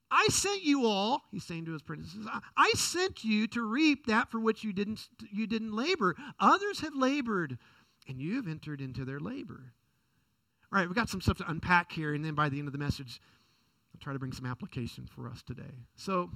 I 0.09 0.27
sent 0.29 0.63
you 0.63 0.85
all, 0.85 1.23
he's 1.31 1.43
saying 1.43 1.65
to 1.65 1.73
his 1.73 1.81
apprentices, 1.81 2.27
I 2.55 2.71
sent 2.75 3.23
you 3.23 3.47
to 3.47 3.61
reap 3.61 4.05
that 4.05 4.31
for 4.31 4.39
which 4.39 4.63
you 4.63 4.71
didn't, 4.71 5.07
you 5.31 5.47
didn't 5.47 5.75
labor. 5.75 6.15
Others 6.39 6.79
have 6.79 6.95
labored, 6.95 7.57
and 8.07 8.21
you 8.21 8.35
have 8.37 8.47
entered 8.47 8.79
into 8.79 9.03
their 9.03 9.19
labor. 9.19 9.73
All 10.71 10.79
right, 10.79 10.87
we've 10.87 10.95
got 10.95 11.09
some 11.09 11.19
stuff 11.19 11.37
to 11.37 11.49
unpack 11.49 11.91
here, 11.91 12.13
and 12.13 12.23
then 12.23 12.35
by 12.35 12.47
the 12.47 12.57
end 12.57 12.67
of 12.67 12.71
the 12.71 12.77
message, 12.77 13.19
I'll 13.93 13.99
try 13.99 14.13
to 14.13 14.19
bring 14.19 14.31
some 14.31 14.45
application 14.45 15.07
for 15.13 15.27
us 15.27 15.43
today. 15.43 15.85
So, 15.95 16.29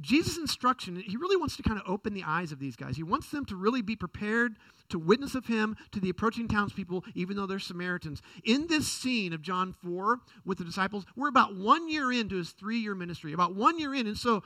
Jesus' 0.00 0.38
instruction, 0.38 0.96
he 0.96 1.16
really 1.16 1.36
wants 1.36 1.56
to 1.56 1.62
kind 1.62 1.78
of 1.78 1.88
open 1.88 2.14
the 2.14 2.24
eyes 2.24 2.50
of 2.50 2.58
these 2.58 2.74
guys. 2.74 2.96
He 2.96 3.04
wants 3.04 3.30
them 3.30 3.44
to 3.46 3.56
really 3.56 3.80
be 3.80 3.94
prepared 3.94 4.56
to 4.88 4.98
witness 4.98 5.36
of 5.36 5.46
him 5.46 5.76
to 5.92 6.00
the 6.00 6.10
approaching 6.10 6.48
townspeople, 6.48 7.04
even 7.14 7.36
though 7.36 7.46
they're 7.46 7.60
Samaritans. 7.60 8.20
In 8.44 8.66
this 8.66 8.90
scene 8.90 9.32
of 9.32 9.40
John 9.40 9.72
4 9.72 10.18
with 10.44 10.58
the 10.58 10.64
disciples, 10.64 11.04
we're 11.14 11.28
about 11.28 11.56
one 11.56 11.88
year 11.88 12.10
into 12.10 12.36
his 12.36 12.50
three 12.50 12.78
year 12.78 12.94
ministry, 12.94 13.32
about 13.32 13.54
one 13.54 13.78
year 13.78 13.94
in. 13.94 14.08
And 14.08 14.18
so 14.18 14.42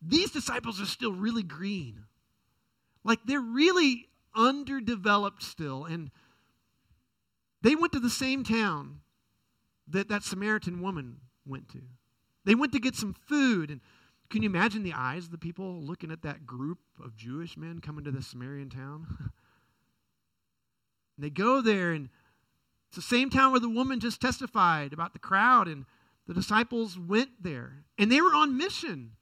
these 0.00 0.30
disciples 0.30 0.80
are 0.80 0.86
still 0.86 1.12
really 1.12 1.42
green. 1.42 2.04
Like 3.02 3.18
they're 3.24 3.40
really 3.40 4.08
underdeveloped 4.36 5.42
still. 5.42 5.84
And 5.84 6.10
they 7.62 7.74
went 7.74 7.92
to 7.92 8.00
the 8.00 8.10
same 8.10 8.44
town 8.44 9.00
that 9.88 10.08
that 10.08 10.22
Samaritan 10.22 10.80
woman 10.80 11.16
went 11.44 11.68
to. 11.70 11.82
They 12.44 12.54
went 12.54 12.72
to 12.72 12.78
get 12.78 12.94
some 12.94 13.14
food 13.26 13.70
and 13.70 13.80
can 14.30 14.42
you 14.42 14.48
imagine 14.48 14.82
the 14.82 14.94
eyes 14.94 15.24
of 15.24 15.30
the 15.30 15.38
people 15.38 15.82
looking 15.82 16.10
at 16.10 16.22
that 16.22 16.46
group 16.46 16.78
of 17.02 17.16
Jewish 17.16 17.56
men 17.56 17.80
coming 17.80 18.04
to 18.04 18.10
the 18.10 18.22
Samaritan 18.22 18.70
town? 18.70 19.06
and 19.20 19.30
they 21.18 21.30
go 21.30 21.60
there, 21.60 21.92
and 21.92 22.08
it's 22.88 22.96
the 22.96 23.02
same 23.02 23.30
town 23.30 23.52
where 23.52 23.60
the 23.60 23.68
woman 23.68 24.00
just 24.00 24.20
testified 24.20 24.92
about 24.92 25.12
the 25.12 25.18
crowd, 25.18 25.68
and 25.68 25.84
the 26.26 26.34
disciples 26.34 26.98
went 26.98 27.30
there. 27.42 27.84
And 27.98 28.10
they 28.10 28.20
were 28.20 28.34
on 28.34 28.56
mission, 28.56 29.12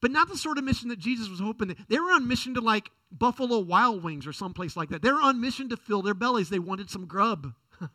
but 0.00 0.10
not 0.10 0.28
the 0.28 0.36
sort 0.36 0.58
of 0.58 0.64
mission 0.64 0.88
that 0.88 0.98
Jesus 0.98 1.28
was 1.28 1.40
hoping. 1.40 1.68
That, 1.68 1.78
they 1.88 1.98
were 1.98 2.12
on 2.12 2.28
mission 2.28 2.54
to 2.54 2.60
like 2.60 2.90
Buffalo 3.10 3.60
Wild 3.60 4.02
Wings 4.02 4.26
or 4.26 4.32
someplace 4.32 4.76
like 4.76 4.90
that. 4.90 5.02
They 5.02 5.12
were 5.12 5.22
on 5.22 5.40
mission 5.40 5.68
to 5.70 5.76
fill 5.76 6.02
their 6.02 6.14
bellies. 6.14 6.50
They 6.50 6.58
wanted 6.58 6.90
some 6.90 7.06
grub. 7.06 7.54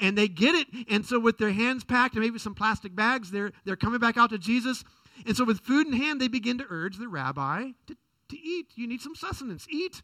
and 0.00 0.18
they 0.18 0.28
get 0.28 0.54
it. 0.54 0.68
And 0.90 1.06
so, 1.06 1.18
with 1.18 1.38
their 1.38 1.52
hands 1.52 1.84
packed 1.84 2.14
and 2.14 2.22
maybe 2.22 2.38
some 2.38 2.54
plastic 2.54 2.94
bags, 2.94 3.30
they're, 3.30 3.52
they're 3.64 3.76
coming 3.76 4.00
back 4.00 4.16
out 4.16 4.30
to 4.30 4.38
Jesus 4.38 4.84
and 5.24 5.36
so, 5.36 5.44
with 5.44 5.60
food 5.60 5.86
in 5.86 5.92
hand, 5.94 6.20
they 6.20 6.28
begin 6.28 6.58
to 6.58 6.66
urge 6.68 6.98
the 6.98 7.08
rabbi 7.08 7.70
to, 7.86 7.96
to 8.28 8.38
eat. 8.38 8.66
You 8.74 8.86
need 8.86 9.00
some 9.00 9.14
sustenance. 9.14 9.66
Eat. 9.70 10.02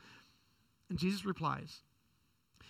And 0.89 0.99
Jesus 0.99 1.25
replies. 1.25 1.83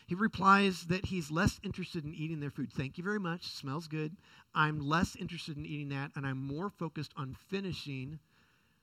He 0.06 0.14
replies 0.14 0.84
that 0.84 1.06
he's 1.06 1.30
less 1.30 1.60
interested 1.62 2.04
in 2.04 2.14
eating 2.14 2.40
their 2.40 2.50
food. 2.50 2.72
Thank 2.72 2.98
you 2.98 3.04
very 3.04 3.20
much. 3.20 3.46
Smells 3.46 3.86
good. 3.86 4.16
I'm 4.54 4.80
less 4.80 5.16
interested 5.16 5.56
in 5.56 5.64
eating 5.64 5.90
that, 5.90 6.10
and 6.16 6.26
I'm 6.26 6.38
more 6.38 6.68
focused 6.68 7.12
on 7.16 7.36
finishing 7.48 8.18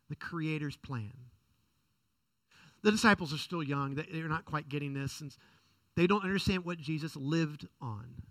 the 0.10 0.16
Creator's 0.16 0.78
plan. 0.78 1.14
The 2.82 2.92
disciples 2.92 3.34
are 3.34 3.38
still 3.38 3.62
young. 3.62 3.96
They're 3.96 4.30
not 4.30 4.46
quite 4.46 4.70
getting 4.70 4.94
this, 4.94 5.22
and 5.22 5.36
they 5.96 6.08
don't 6.08 6.24
understand 6.24 6.66
what 6.66 6.80
Jesus 6.80 7.16
lived 7.16 7.68
on 7.82 8.24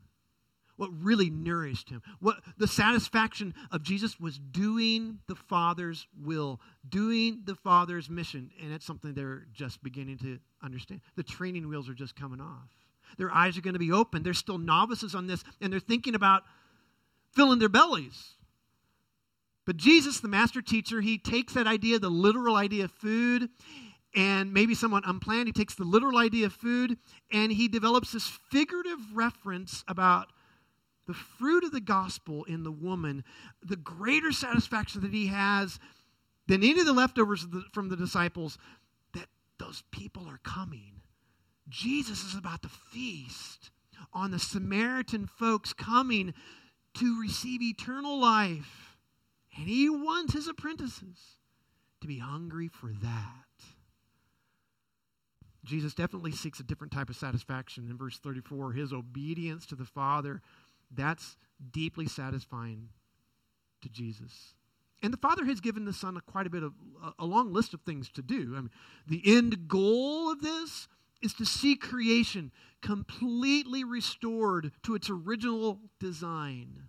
what 0.79 0.91
really 1.03 1.29
nourished 1.29 1.91
him. 1.91 2.01
What 2.21 2.39
the 2.57 2.67
satisfaction 2.67 3.53
of 3.71 3.83
Jesus 3.83 4.19
was 4.19 4.39
doing 4.39 5.19
the 5.27 5.35
Father's 5.35 6.07
will, 6.25 6.61
doing 6.89 7.43
the 7.45 7.57
Father's 7.57 8.09
mission, 8.09 8.51
and 8.63 8.73
it's 8.73 8.87
something 8.87 9.13
they're 9.13 9.47
just 9.53 9.83
beginning 9.83 10.19
to 10.19 10.39
understand. 10.63 11.03
The 11.17 11.23
training 11.23 11.69
wheels 11.69 11.89
are 11.89 11.95
just 11.95 12.17
coming 12.17 12.41
off. 12.41 12.71
Their 13.19 13.31
eyes 13.31 13.59
are 13.59 13.61
going 13.61 13.75
to 13.75 13.81
be 13.81 13.93
open. 13.93 14.23
They're 14.23 14.35
still 14.35 14.59
novices 14.59 15.15
on 15.15 15.27
this, 15.27 15.45
and 15.61 15.73
they're 15.73 15.81
thinking 15.81 16.15
about 16.15 16.45
filling 17.33 17.59
their 17.59 17.69
bellies. 17.69 18.35
But 19.67 19.77
Jesus, 19.77 20.21
the 20.21 20.29
master 20.29 20.63
teacher, 20.63 21.01
he 21.01 21.19
takes 21.19 21.55
that 21.55 21.67
idea, 21.67 21.99
the 21.99 22.09
literal 22.09 22.57
idea 22.57 22.85
of 22.85 22.93
food, 22.93 23.51
and 24.15 24.53
maybe 24.55 24.75
somewhat 24.75 25.05
unplanned, 25.07 25.49
he 25.49 25.53
takes 25.53 25.75
the 25.75 25.85
literal 25.85 26.19
idea 26.19 26.47
of 26.47 26.53
food 26.53 26.97
and 27.31 27.53
he 27.53 27.69
develops 27.69 28.13
this 28.13 28.27
figurative 28.51 28.99
reference 29.13 29.85
about 29.87 30.29
the 31.09 31.15
fruit 31.15 31.65
of 31.65 31.73
the 31.73 31.81
gospel 31.81 32.45
in 32.45 32.63
the 32.63 32.71
woman, 32.71 33.25
the 33.65 33.77
greater 33.77 34.31
satisfaction 34.31 35.01
that 35.01 35.13
he 35.13 35.27
has 35.29 35.81
than 36.47 36.63
any 36.63 36.79
of 36.79 36.87
the 36.87 36.93
leftovers 36.93 37.47
from 37.73 37.89
the 37.89 37.97
disciples, 37.97 38.59
that 39.15 39.27
those 39.59 39.83
people 39.91 40.29
are 40.29 40.39
coming. 40.45 41.01
Jesus 41.69 42.23
is 42.25 42.37
about 42.37 42.63
to 42.63 42.69
feast 42.69 43.71
on 44.13 44.31
the 44.31 44.39
Samaritan 44.39 45.27
folks 45.27 45.73
coming 45.73 46.35
to 46.95 47.21
receive 47.21 47.63
eternal 47.63 48.21
life. 48.21 48.97
And 49.57 49.67
he 49.67 49.89
wants 49.89 50.35
his 50.35 50.47
apprentices 50.47 51.39
to 52.03 52.07
be 52.07 52.19
hungry 52.19 52.69
for 52.69 52.93
that. 53.03 53.45
Jesus 55.65 55.95
definitely 55.95 56.33
seeks 56.33 56.61
a 56.61 56.65
different 56.65 56.93
type 56.93 57.11
of 57.11 57.17
satisfaction. 57.17 57.89
In 57.91 57.99
verse 57.99 58.19
34, 58.19 58.73
his 58.73 58.93
obedience 58.93 59.67
to 59.67 59.75
the 59.75 59.85
Father, 59.85 60.41
that's 60.91 61.37
deeply 61.73 62.07
satisfying 62.07 62.89
to 63.83 63.89
Jesus. 63.89 64.55
And 65.03 65.13
the 65.13 65.19
Father 65.19 65.45
has 65.45 65.61
given 65.61 65.85
the 65.85 65.93
Son 65.93 66.17
a 66.17 66.21
quite 66.21 66.47
a 66.47 66.51
bit 66.51 66.63
of 66.63 66.73
a 67.19 67.25
long 67.25 67.53
list 67.53 67.73
of 67.75 67.81
things 67.83 68.11
to 68.11 68.23
do. 68.23 68.55
I 68.57 68.61
mean, 68.61 68.71
the 69.07 69.23
end 69.25 69.69
goal 69.69 70.31
of 70.31 70.43
this 70.43 70.89
is 71.23 71.35
to 71.35 71.45
see 71.45 71.77
creation 71.77 72.53
completely 72.83 73.85
restored 73.85 74.73
to 74.85 74.95
its 74.95 75.11
original 75.11 75.81
design. 76.01 76.89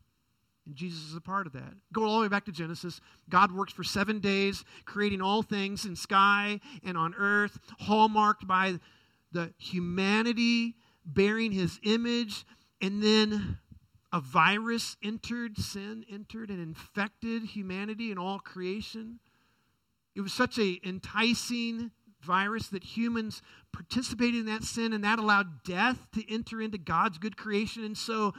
And 0.65 0.75
Jesus 0.75 1.09
is 1.09 1.15
a 1.15 1.21
part 1.21 1.47
of 1.47 1.53
that. 1.53 1.73
Go 1.93 2.03
all 2.03 2.17
the 2.17 2.23
way 2.23 2.27
back 2.27 2.45
to 2.45 2.51
Genesis. 2.51 3.01
God 3.27 3.51
works 3.51 3.73
for 3.73 3.83
seven 3.83 4.19
days, 4.19 4.63
creating 4.85 5.21
all 5.21 5.41
things 5.41 5.85
in 5.85 5.95
sky 5.95 6.59
and 6.83 6.97
on 6.97 7.15
earth, 7.15 7.59
hallmarked 7.79 8.47
by 8.47 8.79
the 9.31 9.51
humanity 9.57 10.75
bearing 11.05 11.51
his 11.51 11.79
image. 11.83 12.45
And 12.81 13.01
then 13.01 13.57
a 14.11 14.19
virus 14.19 14.97
entered, 15.03 15.57
sin 15.57 16.05
entered, 16.11 16.49
and 16.49 16.61
infected 16.61 17.43
humanity 17.43 18.09
and 18.09 18.19
all 18.19 18.39
creation. 18.39 19.19
It 20.15 20.21
was 20.21 20.33
such 20.33 20.57
an 20.57 20.77
enticing 20.83 21.91
virus 22.21 22.67
that 22.69 22.83
humans 22.83 23.41
participated 23.71 24.41
in 24.41 24.45
that 24.47 24.63
sin, 24.63 24.93
and 24.93 25.03
that 25.03 25.19
allowed 25.19 25.63
death 25.63 26.07
to 26.13 26.33
enter 26.33 26.61
into 26.61 26.77
God's 26.77 27.17
good 27.17 27.37
creation. 27.37 27.83
And 27.83 27.97
so 27.97 28.33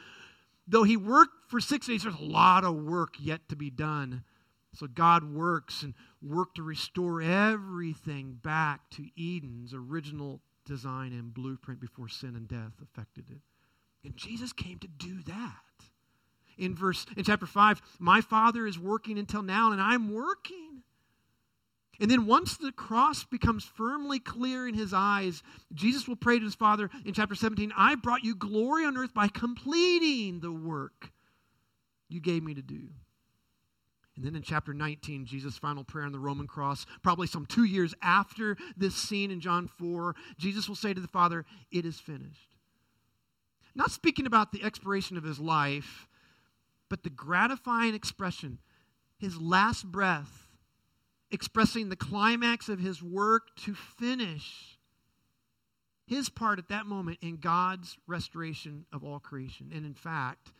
though 0.66 0.82
he 0.82 0.96
worked 0.96 1.48
for 1.48 1.60
six 1.60 1.86
days, 1.86 2.02
there's 2.02 2.14
a 2.14 2.22
lot 2.22 2.64
of 2.64 2.74
work 2.74 3.14
yet 3.18 3.48
to 3.48 3.56
be 3.56 3.70
done. 3.70 4.24
So 4.74 4.86
God 4.86 5.24
works 5.24 5.82
and 5.82 5.94
worked 6.22 6.56
to 6.56 6.62
restore 6.62 7.22
everything 7.22 8.38
back 8.42 8.88
to 8.90 9.06
Eden's 9.18 9.74
original 9.74 10.40
design 10.64 11.12
and 11.12 11.34
blueprint 11.34 11.80
before 11.80 12.08
sin 12.08 12.36
and 12.36 12.46
death 12.46 12.72
affected 12.82 13.30
it. 13.30 13.40
And 14.04 14.16
Jesus 14.16 14.52
came 14.52 14.78
to 14.78 14.88
do 14.88 15.22
that. 15.26 15.54
In 16.56 16.74
verse 16.74 17.06
in 17.16 17.24
chapter 17.24 17.46
5, 17.46 17.80
my 17.98 18.20
father 18.20 18.66
is 18.66 18.78
working 18.78 19.18
until 19.18 19.42
now 19.42 19.72
and 19.72 19.80
I'm 19.80 20.12
working. 20.12 20.82
And 22.00 22.10
then 22.10 22.26
once 22.26 22.56
the 22.56 22.72
cross 22.72 23.24
becomes 23.24 23.64
firmly 23.64 24.18
clear 24.18 24.66
in 24.66 24.74
his 24.74 24.94
eyes, 24.94 25.42
Jesus 25.74 26.08
will 26.08 26.16
pray 26.16 26.38
to 26.38 26.44
his 26.44 26.54
Father 26.54 26.88
in 27.04 27.12
chapter 27.12 27.34
17 27.34 27.72
I 27.76 27.94
brought 27.94 28.24
you 28.24 28.34
glory 28.34 28.86
on 28.86 28.96
earth 28.96 29.12
by 29.12 29.28
completing 29.28 30.40
the 30.40 30.52
work 30.52 31.12
you 32.08 32.20
gave 32.20 32.42
me 32.42 32.54
to 32.54 32.62
do. 32.62 32.88
And 34.16 34.24
then 34.24 34.34
in 34.34 34.42
chapter 34.42 34.74
19, 34.74 35.26
Jesus' 35.26 35.56
final 35.56 35.84
prayer 35.84 36.04
on 36.04 36.12
the 36.12 36.18
Roman 36.18 36.46
cross, 36.46 36.84
probably 37.02 37.26
some 37.26 37.46
two 37.46 37.64
years 37.64 37.94
after 38.02 38.56
this 38.76 38.94
scene 38.94 39.30
in 39.30 39.40
John 39.40 39.66
4, 39.66 40.14
Jesus 40.36 40.68
will 40.68 40.76
say 40.76 40.92
to 40.92 41.00
the 41.00 41.08
Father, 41.08 41.44
It 41.70 41.86
is 41.86 42.00
finished. 42.00 42.49
Not 43.80 43.90
speaking 43.90 44.26
about 44.26 44.52
the 44.52 44.62
expiration 44.62 45.16
of 45.16 45.24
his 45.24 45.40
life, 45.40 46.06
but 46.90 47.02
the 47.02 47.08
gratifying 47.08 47.94
expression, 47.94 48.58
his 49.16 49.40
last 49.40 49.90
breath 49.90 50.48
expressing 51.30 51.88
the 51.88 51.96
climax 51.96 52.68
of 52.68 52.78
his 52.78 53.02
work 53.02 53.56
to 53.64 53.72
finish 53.74 54.78
his 56.06 56.28
part 56.28 56.58
at 56.58 56.68
that 56.68 56.84
moment 56.84 57.20
in 57.22 57.38
God's 57.38 57.96
restoration 58.06 58.84
of 58.92 59.02
all 59.02 59.18
creation. 59.18 59.70
And 59.74 59.86
in 59.86 59.94
fact, 59.94 60.52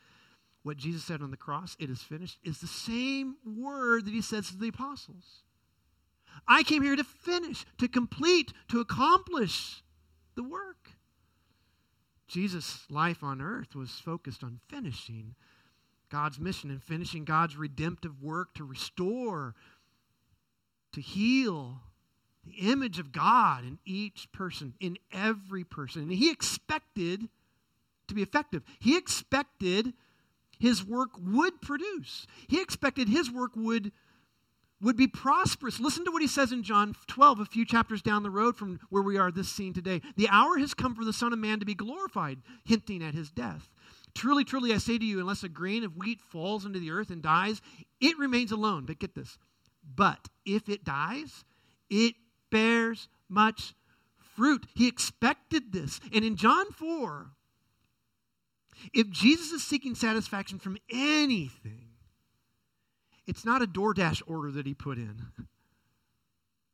what 0.63 0.79
Jesus 0.79 1.05
said 1.05 1.21
on 1.21 1.31
the 1.31 1.37
cross, 1.37 1.77
it 1.79 1.91
is 1.91 2.01
finished, 2.01 2.39
is 2.43 2.63
the 2.63 2.67
same 2.67 3.37
word 3.45 4.07
that 4.07 4.15
he 4.15 4.23
says 4.23 4.49
to 4.49 4.57
the 4.57 4.69
apostles. 4.69 5.43
I 6.49 6.63
came 6.63 6.83
here 6.83 6.97
to 6.97 7.05
finish, 7.05 7.67
to 7.77 7.87
complete, 7.87 8.55
to 8.69 8.81
accomplish 8.81 9.83
the 10.37 10.43
work. 10.43 10.93
Jesus' 12.31 12.87
life 12.89 13.25
on 13.25 13.41
earth 13.41 13.75
was 13.75 13.91
focused 13.91 14.45
on 14.45 14.61
finishing 14.69 15.35
God's 16.11 16.39
mission 16.39 16.71
and 16.71 16.83
finishing 16.83 17.25
God's 17.25 17.57
redemptive 17.57 18.23
work 18.23 18.55
to 18.55 18.65
restore 18.65 19.55
to 20.93 21.01
heal 21.01 21.81
the 22.45 22.71
image 22.71 22.99
of 22.99 23.13
God 23.13 23.65
in 23.65 23.79
each 23.85 24.31
person, 24.33 24.75
in 24.81 24.97
every 25.13 25.65
person. 25.65 26.03
And 26.03 26.13
he 26.13 26.31
expected 26.31 27.29
to 28.09 28.15
be 28.15 28.23
effective. 28.23 28.63
He 28.79 28.97
expected 28.97 29.93
his 30.59 30.85
work 30.85 31.11
would 31.21 31.61
produce. 31.61 32.27
He 32.49 32.61
expected 32.61 33.09
his 33.09 33.31
work 33.31 33.53
would 33.57 33.93
would 34.83 34.97
be 34.97 35.07
prosperous. 35.07 35.81
Listen 35.81 36.05
to 36.05 36.11
what 36.11 36.23
he 36.23 36.29
says 36.29 36.53
in 36.53 36.63
John 36.63 36.95
12, 37.07 37.41
a 37.41 37.45
few 37.45 37.67
chapters 37.67 38.03
down 38.03 38.23
the 38.23 38.31
road 38.31 38.57
from 38.57 38.81
where 38.89 39.03
we 39.03 39.19
are 39.19 39.31
this 39.31 39.49
scene 39.49 39.75
today. 39.75 40.01
The 40.17 40.29
hour 40.29 40.59
has 40.59 40.75
come 40.75 40.95
for 40.95 41.05
the 41.05 41.13
Son 41.13 41.33
of 41.33 41.39
Man 41.39 41.61
to 41.61 41.67
be 41.67 41.75
glorified, 41.75 42.39
hinting 42.65 43.03
at 43.03 43.15
his 43.15 43.31
death. 43.31 43.69
Truly, 44.15 44.45
truly, 44.45 44.73
I 44.73 44.79
say 44.79 44.99
to 44.99 45.05
you, 45.05 45.21
unless 45.21 45.45
a 45.45 45.49
grain 45.49 45.85
of 45.85 45.97
wheat 45.97 46.21
falls 46.21 46.65
into 46.65 46.79
the 46.79 46.91
earth 46.91 47.11
and 47.11 47.23
dies, 47.23 47.61
it 48.01 48.19
remains 48.19 48.53
alone. 48.53 48.87
But 48.87 48.99
get 48.99 49.15
this 49.15 49.39
but 49.97 50.29
if 50.45 50.69
it 50.69 50.85
dies, 50.85 51.45
it 51.89 52.15
bears 52.51 53.09
much 53.29 53.75
fruit. 54.19 54.67
He 54.75 54.89
expected 54.89 55.73
this. 55.73 56.01
And 56.13 56.25
in 56.25 56.37
John 56.37 56.71
4, 56.73 57.31
if 58.95 59.11
Jesus 59.11 59.53
is 59.53 59.65
seeking 59.65 59.95
satisfaction 59.95 60.59
from 60.59 60.79
anything, 60.91 61.90
it's 63.27 63.45
not 63.45 63.63
a 63.63 63.67
DoorDash 63.67 64.23
order 64.27 64.51
that 64.53 64.67
he 64.67 64.75
put 64.75 64.99
in. 64.99 65.23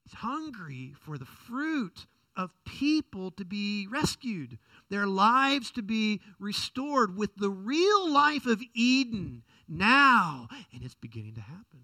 He's 0.04 0.14
hungry 0.14 0.94
for 1.04 1.18
the 1.18 1.24
fruit 1.24 2.06
of 2.36 2.50
people 2.64 3.30
to 3.32 3.44
be 3.44 3.86
rescued, 3.90 4.58
their 4.90 5.06
lives 5.06 5.70
to 5.72 5.82
be 5.82 6.20
restored 6.38 7.16
with 7.16 7.34
the 7.36 7.50
real 7.50 8.12
life 8.12 8.46
of 8.46 8.62
Eden 8.74 9.42
now. 9.66 10.48
And 10.72 10.82
it's 10.82 10.94
beginning 10.94 11.34
to 11.34 11.40
happen 11.40 11.80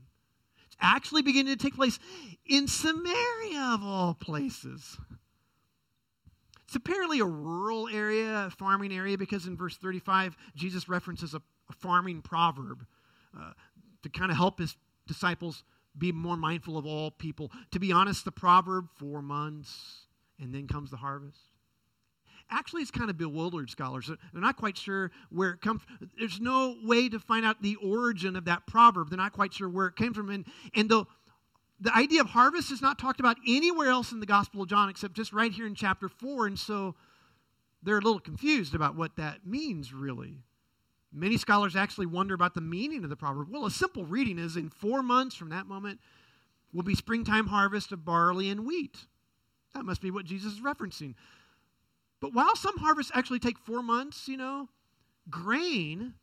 It's 0.67 0.77
actually 0.81 1.23
beginning 1.23 1.57
to 1.57 1.63
take 1.63 1.75
place 1.75 1.99
in 2.47 2.69
Samaria, 2.69 3.73
of 3.75 3.83
all 3.83 4.15
places. 4.15 4.99
It's 6.67 6.77
apparently 6.77 7.21
a 7.21 7.27
rural 7.27 7.89
area, 7.89 8.47
a 8.47 8.51
farming 8.51 8.93
area, 8.93 9.19
because 9.19 9.47
in 9.47 9.57
verse 9.57 9.77
35, 9.77 10.37
Jesus 10.55 10.89
references 10.89 11.35
a, 11.35 11.43
a 11.69 11.73
farming 11.73 12.23
proverb 12.23 12.87
uh, 13.39 13.53
to 14.03 14.09
kind 14.09 14.31
of 14.31 14.37
help 14.37 14.59
his 14.59 14.77
disciples 15.07 15.65
be 15.97 16.13
more 16.13 16.37
mindful 16.37 16.79
of 16.79 16.87
all 16.87 17.11
people. 17.11 17.51
To 17.73 17.81
be 17.81 17.93
honest, 17.93 18.25
the 18.25 18.33
proverb, 18.33 18.89
four 18.97 19.23
months, 19.23 20.07
and 20.41 20.55
then 20.55 20.67
comes 20.67 20.91
the 20.91 20.97
harvest 20.97 21.53
actually 22.53 22.83
it's 22.83 22.91
kind 22.91 23.11
of 23.11 23.17
bewildered 23.17 23.71
scholars. 23.71 24.07
They're 24.07 24.43
not 24.43 24.57
quite 24.57 24.77
sure 24.77 25.11
where 25.31 25.51
it 25.51 25.61
comes 25.61 25.83
from. 25.83 26.11
There's 26.19 26.41
no 26.41 26.77
way 26.83 27.09
to 27.09 27.19
find 27.19 27.45
out 27.45 27.63
the 27.63 27.77
origin 27.77 28.37
of 28.37 28.45
that 28.45 28.67
proverb. 28.67 29.11
They're 29.11 29.17
not 29.17 29.33
quite 29.33 29.55
sure 29.55 29.69
where 29.69 29.87
it 29.87 29.97
came 29.97 30.15
from. 30.15 30.31
And, 30.31 30.47
and 30.75 30.89
the, 30.89 31.05
the 31.81 31.95
idea 31.97 32.21
of 32.21 32.29
harvest 32.29 32.71
is 32.71 32.83
not 32.83 32.99
talked 32.99 33.21
about 33.21 33.39
anywhere 33.47 33.89
else 33.89 34.13
in 34.13 34.21
the 34.21 34.27
Gospel 34.27 34.63
of 34.63 34.69
John 34.69 34.89
except 34.89 35.15
just 35.15 35.33
right 35.33 35.51
here 35.51 35.67
in 35.67 35.75
chapter 35.75 36.09
4. 36.09 36.47
And 36.47 36.59
so 36.59 36.95
they're 37.83 37.99
a 37.99 38.03
little 38.03 38.21
confused 38.21 38.75
about 38.75 38.95
what 38.95 39.17
that 39.17 39.47
means, 39.47 39.93
really. 39.93 40.45
Many 41.13 41.37
scholars 41.37 41.77
actually 41.77 42.07
wonder 42.07 42.35
about 42.35 42.55
the 42.55 42.61
meaning 42.61 43.05
of 43.05 43.11
the 43.11 43.17
proverb. 43.17 43.49
Well, 43.51 43.67
a 43.67 43.71
simple 43.71 44.05
reading 44.05 44.39
is 44.39 44.57
in 44.57 44.71
four 44.71 45.03
months 45.03 45.37
from 45.37 45.51
that 45.51 45.67
moment 45.67 46.01
will 46.73 46.83
be 46.83 46.95
springtime 46.95 47.49
harvest 47.49 47.93
of 47.93 48.05
barley 48.05 48.49
and 48.49 48.65
wheat. 48.65 49.07
That 49.75 49.85
must 49.85 50.01
be 50.01 50.11
what 50.11 50.25
Jesus 50.25 50.55
is 50.55 50.61
referencing. 50.61 51.15
But 52.21 52.33
while 52.33 52.57
some 52.57 52.79
harvests 52.79 53.13
actually 53.15 53.41
take 53.41 53.59
four 53.59 53.83
months, 53.83 54.27
you 54.27 54.37
know, 54.37 54.69
grain 55.29 56.15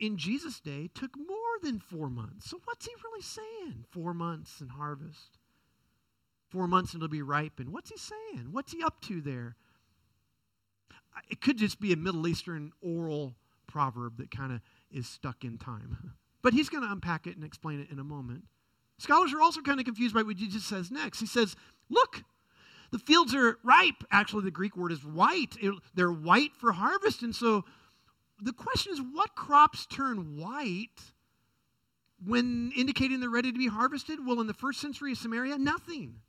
in 0.00 0.16
Jesus' 0.16 0.60
day 0.60 0.88
took 0.94 1.16
more 1.16 1.36
than 1.62 1.80
four 1.80 2.08
months. 2.08 2.48
So 2.48 2.60
what's 2.64 2.86
he 2.86 2.92
really 3.04 3.22
saying? 3.22 3.84
Four 3.90 4.14
months 4.14 4.60
and 4.60 4.70
harvest. 4.70 5.38
Four 6.48 6.66
months 6.66 6.94
and 6.94 7.02
it'll 7.02 7.10
be 7.10 7.20
ripened. 7.20 7.72
What's 7.72 7.90
he 7.90 7.98
saying? 7.98 8.48
What's 8.52 8.72
he 8.72 8.82
up 8.82 9.02
to 9.02 9.20
there? 9.20 9.56
It 11.28 11.40
could 11.40 11.58
just 11.58 11.80
be 11.80 11.92
a 11.92 11.96
Middle 11.96 12.26
Eastern 12.26 12.72
oral 12.80 13.34
proverb 13.68 14.16
that 14.18 14.30
kind 14.30 14.52
of 14.52 14.60
is 14.90 15.06
stuck 15.06 15.44
in 15.44 15.58
time. 15.58 16.14
But 16.40 16.52
he's 16.52 16.68
going 16.68 16.84
to 16.84 16.92
unpack 16.92 17.26
it 17.26 17.34
and 17.34 17.44
explain 17.44 17.80
it 17.80 17.90
in 17.90 17.98
a 17.98 18.04
moment. 18.04 18.44
Scholars 18.98 19.34
are 19.34 19.40
also 19.40 19.60
kind 19.60 19.80
of 19.80 19.84
confused 19.84 20.14
by 20.14 20.22
what 20.22 20.36
Jesus 20.36 20.64
says 20.64 20.88
next. 20.88 21.18
He 21.18 21.26
says, 21.26 21.56
Look, 21.90 22.22
the 22.90 22.98
fields 22.98 23.34
are 23.34 23.58
ripe. 23.64 24.04
Actually, 24.10 24.44
the 24.44 24.52
Greek 24.52 24.76
word 24.76 24.92
is 24.92 25.04
white. 25.04 25.56
It, 25.60 25.74
they're 25.94 26.12
white 26.12 26.54
for 26.54 26.70
harvest. 26.70 27.22
And 27.22 27.34
so 27.34 27.64
the 28.40 28.52
question 28.52 28.92
is 28.92 29.00
what 29.00 29.34
crops 29.34 29.86
turn 29.86 30.38
white 30.38 31.00
when 32.24 32.72
indicating 32.76 33.20
they're 33.20 33.30
ready 33.30 33.52
to 33.52 33.58
be 33.58 33.68
harvested? 33.68 34.24
Well, 34.24 34.40
in 34.40 34.46
the 34.46 34.54
first 34.54 34.80
century 34.80 35.12
of 35.12 35.18
Samaria, 35.18 35.58
nothing. 35.58 36.20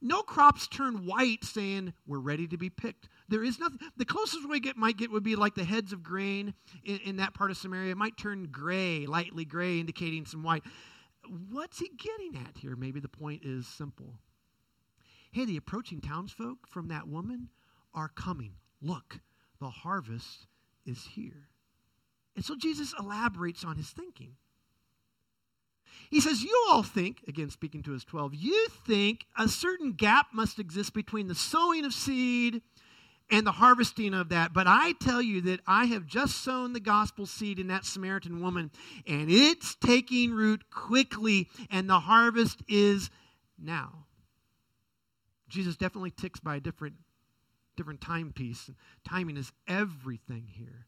No 0.00 0.22
crops 0.22 0.68
turn 0.68 1.06
white 1.06 1.44
saying 1.44 1.92
we're 2.06 2.20
ready 2.20 2.46
to 2.46 2.56
be 2.56 2.70
picked. 2.70 3.08
There 3.28 3.44
is 3.44 3.58
nothing. 3.58 3.78
The 3.96 4.04
closest 4.04 4.48
we 4.48 4.60
get 4.60 4.76
might 4.76 4.96
get 4.96 5.10
would 5.10 5.22
be 5.22 5.36
like 5.36 5.54
the 5.54 5.64
heads 5.64 5.92
of 5.92 6.02
grain 6.02 6.54
in, 6.82 6.98
in 6.98 7.16
that 7.16 7.34
part 7.34 7.50
of 7.50 7.56
Samaria. 7.58 7.92
It 7.92 7.96
might 7.96 8.16
turn 8.16 8.48
gray, 8.50 9.06
lightly 9.06 9.44
gray, 9.44 9.78
indicating 9.78 10.24
some 10.24 10.42
white. 10.42 10.62
What's 11.50 11.78
he 11.78 11.90
getting 11.96 12.40
at 12.46 12.56
here? 12.56 12.74
Maybe 12.74 13.00
the 13.00 13.08
point 13.08 13.42
is 13.44 13.66
simple. 13.66 14.14
Hey, 15.30 15.44
the 15.44 15.58
approaching 15.58 16.00
townsfolk 16.00 16.66
from 16.66 16.88
that 16.88 17.06
woman 17.06 17.48
are 17.94 18.08
coming. 18.08 18.54
Look, 18.80 19.20
the 19.60 19.68
harvest 19.68 20.46
is 20.86 21.04
here. 21.04 21.48
And 22.34 22.44
so 22.44 22.56
Jesus 22.56 22.94
elaborates 22.98 23.64
on 23.64 23.76
his 23.76 23.90
thinking. 23.90 24.36
He 26.10 26.20
says, 26.20 26.42
You 26.42 26.66
all 26.70 26.82
think, 26.82 27.24
again 27.28 27.50
speaking 27.50 27.82
to 27.82 27.92
his 27.92 28.04
12, 28.04 28.34
you 28.34 28.68
think 28.86 29.26
a 29.36 29.48
certain 29.48 29.92
gap 29.92 30.28
must 30.32 30.58
exist 30.58 30.94
between 30.94 31.28
the 31.28 31.34
sowing 31.34 31.84
of 31.84 31.92
seed 31.92 32.62
and 33.30 33.46
the 33.46 33.52
harvesting 33.52 34.14
of 34.14 34.30
that. 34.30 34.52
But 34.52 34.66
I 34.66 34.92
tell 34.92 35.20
you 35.20 35.40
that 35.42 35.60
I 35.66 35.86
have 35.86 36.06
just 36.06 36.42
sown 36.42 36.72
the 36.72 36.80
gospel 36.80 37.26
seed 37.26 37.58
in 37.58 37.68
that 37.68 37.84
Samaritan 37.84 38.40
woman, 38.40 38.70
and 39.06 39.30
it's 39.30 39.74
taking 39.76 40.32
root 40.32 40.70
quickly, 40.70 41.48
and 41.70 41.88
the 41.88 42.00
harvest 42.00 42.62
is 42.68 43.10
now. 43.58 44.06
Jesus 45.48 45.76
definitely 45.76 46.10
ticks 46.10 46.40
by 46.40 46.56
a 46.56 46.60
different, 46.60 46.94
different 47.76 48.00
timepiece. 48.00 48.70
Timing 49.08 49.36
is 49.36 49.52
everything 49.66 50.46
here. 50.46 50.86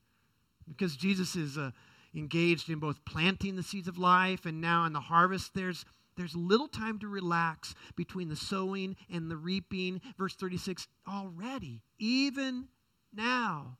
Because 0.68 0.96
Jesus 0.96 1.34
is 1.34 1.58
uh, 1.58 1.70
engaged 2.14 2.68
in 2.68 2.78
both 2.78 3.04
planting 3.04 3.56
the 3.56 3.62
seeds 3.62 3.88
of 3.88 3.98
life 3.98 4.46
and 4.46 4.60
now 4.60 4.84
in 4.84 4.92
the 4.92 5.00
harvest, 5.00 5.52
there's, 5.54 5.84
there's 6.20 6.36
little 6.36 6.68
time 6.68 6.98
to 6.98 7.08
relax 7.08 7.74
between 7.96 8.28
the 8.28 8.36
sowing 8.36 8.96
and 9.10 9.30
the 9.30 9.36
reaping. 9.36 10.00
Verse 10.18 10.34
36 10.34 10.86
already, 11.08 11.82
even 11.98 12.68
now. 13.14 13.78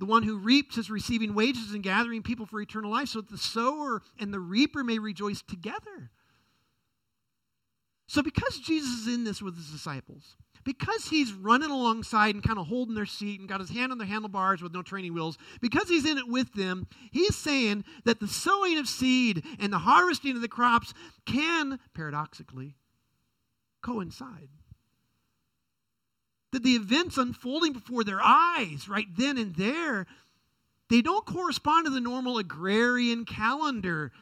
The 0.00 0.06
one 0.06 0.24
who 0.24 0.38
reaps 0.38 0.78
is 0.78 0.90
receiving 0.90 1.34
wages 1.34 1.72
and 1.72 1.82
gathering 1.82 2.22
people 2.22 2.46
for 2.46 2.60
eternal 2.60 2.90
life 2.90 3.08
so 3.08 3.20
that 3.20 3.30
the 3.30 3.38
sower 3.38 4.02
and 4.18 4.34
the 4.34 4.40
reaper 4.40 4.82
may 4.82 4.98
rejoice 4.98 5.42
together. 5.42 6.10
So, 8.08 8.22
because 8.22 8.58
Jesus 8.58 9.06
is 9.06 9.14
in 9.14 9.24
this 9.24 9.40
with 9.40 9.56
his 9.56 9.70
disciples, 9.70 10.36
because 10.64 11.06
he's 11.06 11.32
running 11.32 11.70
alongside 11.70 12.34
and 12.34 12.44
kind 12.44 12.58
of 12.58 12.66
holding 12.66 12.94
their 12.94 13.06
seat 13.06 13.40
and 13.40 13.48
got 13.48 13.60
his 13.60 13.70
hand 13.70 13.92
on 13.92 13.98
their 13.98 14.06
handlebars 14.06 14.62
with 14.62 14.72
no 14.72 14.82
training 14.82 15.14
wheels, 15.14 15.38
because 15.60 15.88
he's 15.88 16.06
in 16.06 16.18
it 16.18 16.28
with 16.28 16.52
them, 16.54 16.86
he's 17.10 17.36
saying 17.36 17.84
that 18.04 18.20
the 18.20 18.28
sowing 18.28 18.78
of 18.78 18.88
seed 18.88 19.44
and 19.58 19.72
the 19.72 19.78
harvesting 19.78 20.36
of 20.36 20.42
the 20.42 20.48
crops 20.48 20.94
can, 21.26 21.78
paradoxically, 21.94 22.76
coincide. 23.82 24.48
That 26.52 26.62
the 26.62 26.76
events 26.76 27.16
unfolding 27.16 27.72
before 27.72 28.04
their 28.04 28.20
eyes, 28.22 28.88
right 28.88 29.06
then 29.16 29.38
and 29.38 29.54
there, 29.56 30.06
they 30.90 31.00
don't 31.00 31.24
correspond 31.24 31.86
to 31.86 31.90
the 31.90 32.00
normal 32.00 32.38
agrarian 32.38 33.24
calendar 33.24 34.12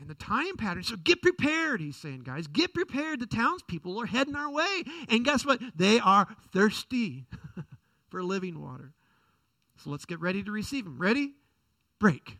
and 0.00 0.08
the 0.08 0.14
time 0.14 0.56
pattern. 0.56 0.82
So 0.82 0.96
get 0.96 1.22
prepared, 1.22 1.80
he's 1.80 1.96
saying, 1.96 2.22
guys. 2.24 2.46
Get 2.46 2.74
prepared. 2.74 3.20
The 3.20 3.26
townspeople 3.26 4.00
are 4.00 4.06
heading 4.06 4.34
our 4.34 4.50
way. 4.50 4.82
And 5.08 5.24
guess 5.24 5.46
what? 5.46 5.60
They 5.76 6.00
are 6.00 6.26
thirsty 6.52 7.26
for 8.08 8.22
living 8.22 8.60
water. 8.60 8.92
So 9.76 9.90
let's 9.90 10.04
get 10.04 10.20
ready 10.20 10.42
to 10.42 10.50
receive 10.50 10.84
them. 10.84 10.98
Ready? 10.98 11.32
Break. 12.00 12.38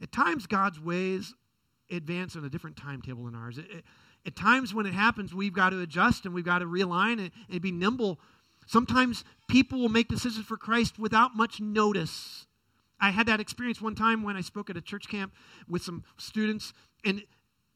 At 0.00 0.12
times, 0.12 0.46
God's 0.46 0.80
ways 0.80 1.34
advance 1.90 2.36
on 2.36 2.44
a 2.44 2.50
different 2.50 2.76
timetable 2.76 3.24
than 3.24 3.34
ours. 3.34 3.58
It, 3.58 3.66
it, 3.70 3.84
at 4.26 4.36
times, 4.36 4.74
when 4.74 4.86
it 4.86 4.94
happens, 4.94 5.34
we've 5.34 5.52
got 5.52 5.70
to 5.70 5.80
adjust 5.80 6.24
and 6.24 6.34
we've 6.34 6.44
got 6.44 6.58
to 6.58 6.66
realign 6.66 7.18
and, 7.18 7.30
and 7.50 7.60
be 7.60 7.72
nimble. 7.72 8.18
Sometimes 8.66 9.24
people 9.48 9.78
will 9.80 9.88
make 9.88 10.08
decisions 10.08 10.44
for 10.44 10.56
Christ 10.56 10.98
without 10.98 11.36
much 11.36 11.60
notice. 11.60 12.45
I 13.00 13.10
had 13.10 13.26
that 13.26 13.40
experience 13.40 13.80
one 13.80 13.94
time 13.94 14.22
when 14.22 14.36
I 14.36 14.40
spoke 14.40 14.70
at 14.70 14.76
a 14.76 14.80
church 14.80 15.08
camp 15.08 15.32
with 15.68 15.82
some 15.82 16.04
students, 16.16 16.72
and 17.04 17.22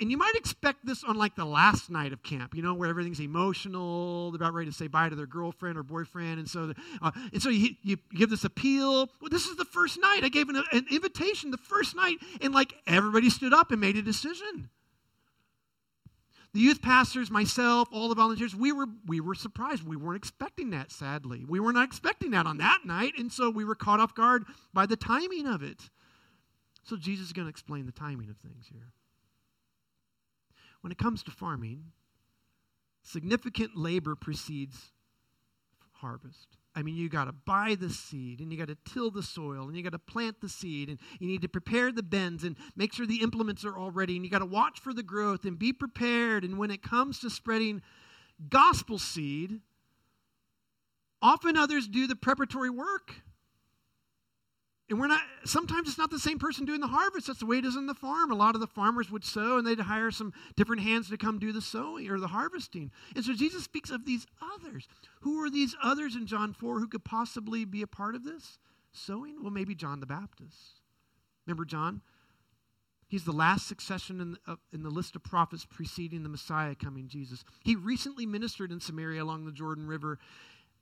and 0.00 0.10
you 0.10 0.16
might 0.16 0.34
expect 0.34 0.86
this 0.86 1.04
on 1.04 1.16
like 1.16 1.36
the 1.36 1.44
last 1.44 1.90
night 1.90 2.14
of 2.14 2.22
camp, 2.22 2.54
you 2.54 2.62
know, 2.62 2.72
where 2.72 2.88
everything's 2.88 3.20
emotional, 3.20 4.30
they're 4.30 4.36
about 4.36 4.54
ready 4.54 4.70
to 4.70 4.76
say 4.76 4.86
bye 4.86 5.10
to 5.10 5.14
their 5.14 5.26
girlfriend 5.26 5.76
or 5.76 5.82
boyfriend, 5.82 6.38
and 6.38 6.48
so 6.48 6.72
uh, 7.02 7.10
and 7.32 7.42
so 7.42 7.50
you, 7.50 7.74
you 7.82 7.98
give 8.14 8.30
this 8.30 8.44
appeal. 8.44 9.10
Well, 9.20 9.30
this 9.30 9.46
is 9.46 9.56
the 9.56 9.66
first 9.66 10.00
night. 10.00 10.20
I 10.24 10.30
gave 10.30 10.48
an, 10.48 10.62
an 10.72 10.86
invitation 10.90 11.50
the 11.50 11.58
first 11.58 11.94
night, 11.94 12.16
and 12.40 12.54
like 12.54 12.74
everybody 12.86 13.28
stood 13.28 13.52
up 13.52 13.70
and 13.72 13.80
made 13.80 13.96
a 13.96 14.02
decision 14.02 14.70
the 16.52 16.60
youth 16.60 16.82
pastors, 16.82 17.30
myself, 17.30 17.88
all 17.92 18.08
the 18.08 18.14
volunteers, 18.14 18.56
we 18.56 18.72
were, 18.72 18.86
we 19.06 19.20
were 19.20 19.36
surprised. 19.36 19.84
We 19.84 19.96
weren't 19.96 20.16
expecting 20.16 20.70
that, 20.70 20.90
sadly. 20.90 21.44
We 21.46 21.60
were 21.60 21.72
not 21.72 21.84
expecting 21.84 22.32
that 22.32 22.46
on 22.46 22.58
that 22.58 22.80
night, 22.84 23.12
and 23.18 23.32
so 23.32 23.50
we 23.50 23.64
were 23.64 23.76
caught 23.76 24.00
off 24.00 24.14
guard 24.14 24.44
by 24.72 24.86
the 24.86 24.96
timing 24.96 25.46
of 25.46 25.62
it. 25.62 25.90
So 26.82 26.96
Jesus 26.96 27.26
is 27.26 27.32
going 27.32 27.46
to 27.46 27.50
explain 27.50 27.86
the 27.86 27.92
timing 27.92 28.30
of 28.30 28.36
things 28.38 28.66
here. 28.70 28.92
When 30.80 30.90
it 30.90 30.98
comes 30.98 31.22
to 31.24 31.30
farming, 31.30 31.84
significant 33.02 33.76
labor 33.76 34.16
precedes 34.16 34.90
harvest. 35.92 36.56
I 36.74 36.82
mean, 36.82 36.94
you 36.94 37.08
got 37.08 37.24
to 37.24 37.32
buy 37.32 37.76
the 37.78 37.90
seed 37.90 38.40
and 38.40 38.52
you 38.52 38.58
got 38.58 38.68
to 38.68 38.76
till 38.92 39.10
the 39.10 39.22
soil 39.22 39.66
and 39.66 39.76
you 39.76 39.82
got 39.82 39.92
to 39.92 39.98
plant 39.98 40.40
the 40.40 40.48
seed 40.48 40.88
and 40.88 40.98
you 41.18 41.26
need 41.26 41.42
to 41.42 41.48
prepare 41.48 41.90
the 41.90 42.02
bends 42.02 42.44
and 42.44 42.56
make 42.76 42.92
sure 42.92 43.06
the 43.06 43.22
implements 43.22 43.64
are 43.64 43.76
all 43.76 43.90
ready 43.90 44.14
and 44.14 44.24
you 44.24 44.30
got 44.30 44.38
to 44.38 44.46
watch 44.46 44.78
for 44.78 44.94
the 44.94 45.02
growth 45.02 45.44
and 45.44 45.58
be 45.58 45.72
prepared. 45.72 46.44
And 46.44 46.58
when 46.58 46.70
it 46.70 46.82
comes 46.82 47.18
to 47.20 47.30
spreading 47.30 47.82
gospel 48.48 48.98
seed, 48.98 49.60
often 51.20 51.56
others 51.56 51.88
do 51.88 52.06
the 52.06 52.16
preparatory 52.16 52.70
work. 52.70 53.16
And 54.90 54.98
we're 54.98 55.06
not, 55.06 55.22
sometimes 55.44 55.88
it's 55.88 55.98
not 55.98 56.10
the 56.10 56.18
same 56.18 56.40
person 56.40 56.64
doing 56.64 56.80
the 56.80 56.88
harvest. 56.88 57.28
That's 57.28 57.38
the 57.38 57.46
way 57.46 57.58
it 57.58 57.64
is 57.64 57.76
in 57.76 57.86
the 57.86 57.94
farm. 57.94 58.32
A 58.32 58.34
lot 58.34 58.56
of 58.56 58.60
the 58.60 58.66
farmers 58.66 59.08
would 59.08 59.24
sow 59.24 59.56
and 59.56 59.64
they'd 59.64 59.78
hire 59.78 60.10
some 60.10 60.32
different 60.56 60.82
hands 60.82 61.08
to 61.10 61.16
come 61.16 61.38
do 61.38 61.52
the 61.52 61.62
sowing 61.62 62.10
or 62.10 62.18
the 62.18 62.26
harvesting. 62.26 62.90
And 63.14 63.24
so 63.24 63.32
Jesus 63.32 63.62
speaks 63.62 63.90
of 63.90 64.04
these 64.04 64.26
others. 64.56 64.88
Who 65.20 65.42
are 65.44 65.48
these 65.48 65.76
others 65.80 66.16
in 66.16 66.26
John 66.26 66.52
4 66.52 66.80
who 66.80 66.88
could 66.88 67.04
possibly 67.04 67.64
be 67.64 67.82
a 67.82 67.86
part 67.86 68.16
of 68.16 68.24
this 68.24 68.58
sowing? 68.92 69.40
Well, 69.40 69.52
maybe 69.52 69.76
John 69.76 70.00
the 70.00 70.06
Baptist. 70.06 70.80
Remember 71.46 71.64
John? 71.64 72.02
He's 73.10 73.24
the 73.24 73.32
last 73.32 73.66
succession 73.66 74.20
in 74.20 74.30
the, 74.32 74.38
uh, 74.46 74.56
in 74.72 74.82
the 74.84 74.90
list 74.90 75.16
of 75.16 75.24
prophets 75.24 75.66
preceding 75.68 76.22
the 76.22 76.28
Messiah 76.28 76.76
coming, 76.76 77.08
Jesus. 77.08 77.44
He 77.64 77.74
recently 77.74 78.24
ministered 78.24 78.70
in 78.70 78.80
Samaria 78.80 79.22
along 79.22 79.46
the 79.46 79.52
Jordan 79.52 79.88
River, 79.88 80.20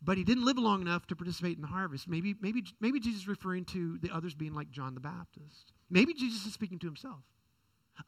but 0.00 0.16
he 0.16 0.24
didn't 0.24 0.44
live 0.44 0.58
long 0.58 0.80
enough 0.80 1.06
to 1.08 1.16
participate 1.16 1.56
in 1.56 1.62
the 1.62 1.68
harvest. 1.68 2.08
Maybe, 2.08 2.34
maybe, 2.40 2.64
maybe 2.80 3.00
Jesus 3.00 3.22
is 3.22 3.28
referring 3.28 3.64
to 3.66 3.98
the 3.98 4.10
others 4.10 4.34
being 4.34 4.54
like 4.54 4.70
John 4.70 4.94
the 4.94 5.00
Baptist. 5.00 5.72
Maybe 5.90 6.14
Jesus 6.14 6.46
is 6.46 6.52
speaking 6.52 6.78
to 6.80 6.86
himself. 6.86 7.20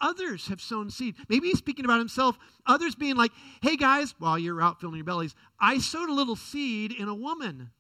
Others 0.01 0.47
have 0.47 0.61
sown 0.61 0.89
seed. 0.91 1.17
Maybe 1.29 1.49
he's 1.49 1.59
speaking 1.59 1.85
about 1.85 1.99
himself. 1.99 2.39
Others 2.65 2.95
being 2.95 3.17
like, 3.17 3.33
hey 3.61 3.77
guys, 3.77 4.15
while 4.21 4.39
you're 4.39 4.63
out 4.63 4.81
filling 4.81 4.97
your 4.97 5.05
bellies, 5.05 5.35
I 5.59 5.79
sowed 5.79 6.09
a 6.09 6.15
little 6.15 6.37
seed 6.37 6.93
in 6.93 7.09
a 7.09 7.15
woman. 7.15 7.71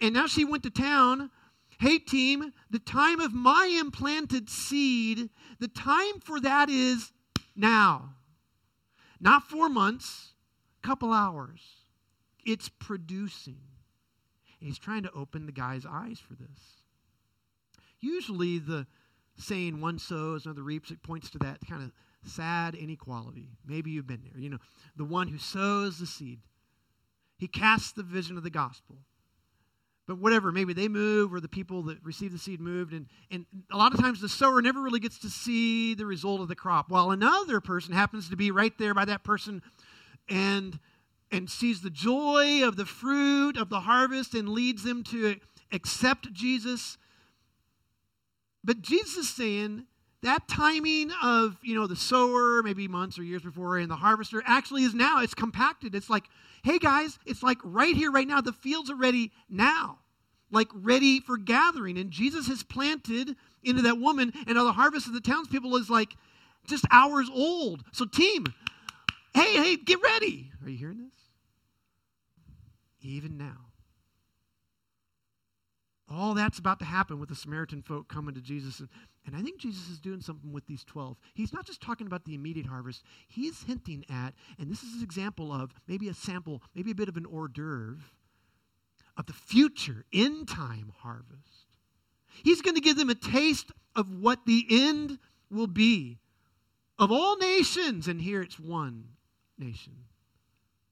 And 0.00 0.14
now 0.14 0.26
she 0.26 0.46
went 0.46 0.62
to 0.62 0.70
town. 0.70 1.30
Hey, 1.78 1.98
team, 1.98 2.54
the 2.70 2.78
time 2.78 3.20
of 3.20 3.34
my 3.34 3.66
implanted 3.78 4.48
seed, 4.48 5.28
the 5.58 5.68
time 5.68 6.20
for 6.24 6.40
that 6.40 6.70
is 6.70 7.12
now. 7.54 8.14
Not 9.20 9.42
four 9.42 9.68
months, 9.68 10.32
a 10.82 10.86
couple 10.86 11.12
hours 11.12 11.75
it's 12.46 12.68
producing. 12.68 13.58
And 14.60 14.68
he's 14.68 14.78
trying 14.78 15.02
to 15.02 15.12
open 15.12 15.44
the 15.44 15.52
guy's 15.52 15.84
eyes 15.84 16.18
for 16.18 16.34
this. 16.34 16.82
Usually, 18.00 18.58
the 18.58 18.86
saying 19.36 19.80
one 19.80 19.98
sows, 19.98 20.46
another 20.46 20.62
reaps, 20.62 20.90
it 20.90 21.02
points 21.02 21.28
to 21.30 21.38
that 21.38 21.58
kind 21.68 21.82
of 21.82 21.92
sad 22.24 22.74
inequality. 22.74 23.50
Maybe 23.66 23.90
you've 23.90 24.06
been 24.06 24.22
there. 24.22 24.40
You 24.40 24.50
know, 24.50 24.58
the 24.96 25.04
one 25.04 25.28
who 25.28 25.38
sows 25.38 25.98
the 25.98 26.06
seed, 26.06 26.40
he 27.36 27.48
casts 27.48 27.92
the 27.92 28.02
vision 28.02 28.38
of 28.38 28.42
the 28.42 28.50
gospel. 28.50 28.96
But 30.06 30.18
whatever, 30.18 30.52
maybe 30.52 30.72
they 30.72 30.86
move 30.86 31.34
or 31.34 31.40
the 31.40 31.48
people 31.48 31.82
that 31.84 31.98
receive 32.04 32.30
the 32.30 32.38
seed 32.38 32.60
moved. 32.60 32.92
And, 32.92 33.06
and 33.30 33.44
a 33.72 33.76
lot 33.76 33.92
of 33.92 34.00
times 34.00 34.20
the 34.20 34.28
sower 34.28 34.62
never 34.62 34.80
really 34.80 35.00
gets 35.00 35.18
to 35.18 35.28
see 35.28 35.94
the 35.94 36.06
result 36.06 36.40
of 36.40 36.48
the 36.48 36.54
crop, 36.54 36.90
while 36.90 37.10
another 37.10 37.60
person 37.60 37.92
happens 37.92 38.30
to 38.30 38.36
be 38.36 38.52
right 38.52 38.72
there 38.78 38.94
by 38.94 39.04
that 39.04 39.24
person 39.24 39.62
and 40.28 40.78
and 41.30 41.50
sees 41.50 41.80
the 41.80 41.90
joy 41.90 42.66
of 42.66 42.76
the 42.76 42.86
fruit 42.86 43.56
of 43.56 43.68
the 43.68 43.80
harvest 43.80 44.34
and 44.34 44.48
leads 44.48 44.84
them 44.84 45.02
to 45.04 45.36
accept 45.72 46.32
Jesus. 46.32 46.98
But 48.62 48.80
Jesus 48.80 49.16
is 49.16 49.28
saying 49.28 49.86
that 50.22 50.48
timing 50.48 51.10
of, 51.22 51.56
you 51.62 51.74
know, 51.74 51.86
the 51.86 51.96
sower, 51.96 52.62
maybe 52.62 52.88
months 52.88 53.18
or 53.18 53.22
years 53.22 53.42
before, 53.42 53.78
and 53.78 53.90
the 53.90 53.96
harvester 53.96 54.42
actually 54.46 54.82
is 54.82 54.94
now. 54.94 55.22
It's 55.22 55.34
compacted. 55.34 55.94
It's 55.94 56.10
like, 56.10 56.24
hey 56.62 56.78
guys, 56.78 57.18
it's 57.26 57.42
like 57.42 57.58
right 57.62 57.94
here, 57.94 58.10
right 58.10 58.26
now. 58.26 58.40
The 58.40 58.52
fields 58.52 58.90
are 58.90 58.96
ready 58.96 59.30
now, 59.48 59.98
like 60.50 60.68
ready 60.74 61.20
for 61.20 61.36
gathering. 61.36 61.98
And 61.98 62.10
Jesus 62.10 62.48
has 62.48 62.62
planted 62.62 63.36
into 63.62 63.82
that 63.82 63.98
woman, 63.98 64.32
and 64.46 64.56
now 64.56 64.64
the 64.64 64.72
harvest 64.72 65.06
of 65.06 65.12
the 65.12 65.20
townspeople 65.20 65.76
is 65.76 65.90
like 65.90 66.16
just 66.66 66.84
hours 66.90 67.28
old. 67.32 67.84
So, 67.92 68.04
team, 68.04 68.46
hey, 69.36 69.52
hey, 69.62 69.76
get 69.76 69.98
ready. 70.02 70.50
Are 70.62 70.68
you 70.70 70.78
hearing 70.78 70.98
this? 70.98 71.14
Even 73.02 73.36
now. 73.36 73.66
All 76.08 76.34
that's 76.34 76.58
about 76.58 76.78
to 76.78 76.84
happen 76.84 77.18
with 77.18 77.28
the 77.28 77.34
Samaritan 77.34 77.82
folk 77.82 78.08
coming 78.08 78.34
to 78.34 78.40
Jesus. 78.40 78.80
And, 78.80 78.88
and 79.26 79.36
I 79.36 79.42
think 79.42 79.58
Jesus 79.58 79.90
is 79.90 80.00
doing 80.00 80.20
something 80.20 80.52
with 80.52 80.66
these 80.66 80.84
12. 80.84 81.18
He's 81.34 81.52
not 81.52 81.66
just 81.66 81.82
talking 81.82 82.06
about 82.06 82.24
the 82.24 82.34
immediate 82.34 82.66
harvest, 82.66 83.02
he's 83.28 83.62
hinting 83.64 84.04
at, 84.08 84.34
and 84.58 84.70
this 84.70 84.82
is 84.82 84.96
an 84.96 85.02
example 85.02 85.52
of 85.52 85.74
maybe 85.86 86.08
a 86.08 86.14
sample, 86.14 86.62
maybe 86.74 86.92
a 86.92 86.94
bit 86.94 87.08
of 87.08 87.16
an 87.16 87.26
hors 87.26 87.48
d'oeuvre 87.48 87.98
of 89.18 89.26
the 89.26 89.32
future 89.32 90.04
end 90.12 90.48
time 90.48 90.92
harvest. 90.98 91.66
He's 92.42 92.62
going 92.62 92.76
to 92.76 92.82
give 92.82 92.96
them 92.96 93.10
a 93.10 93.14
taste 93.14 93.72
of 93.94 94.10
what 94.10 94.46
the 94.46 94.66
end 94.70 95.18
will 95.50 95.66
be 95.66 96.18
of 96.98 97.10
all 97.10 97.36
nations. 97.36 98.08
And 98.08 98.20
here 98.20 98.42
it's 98.42 98.60
one 98.60 99.15
nation. 99.58 99.92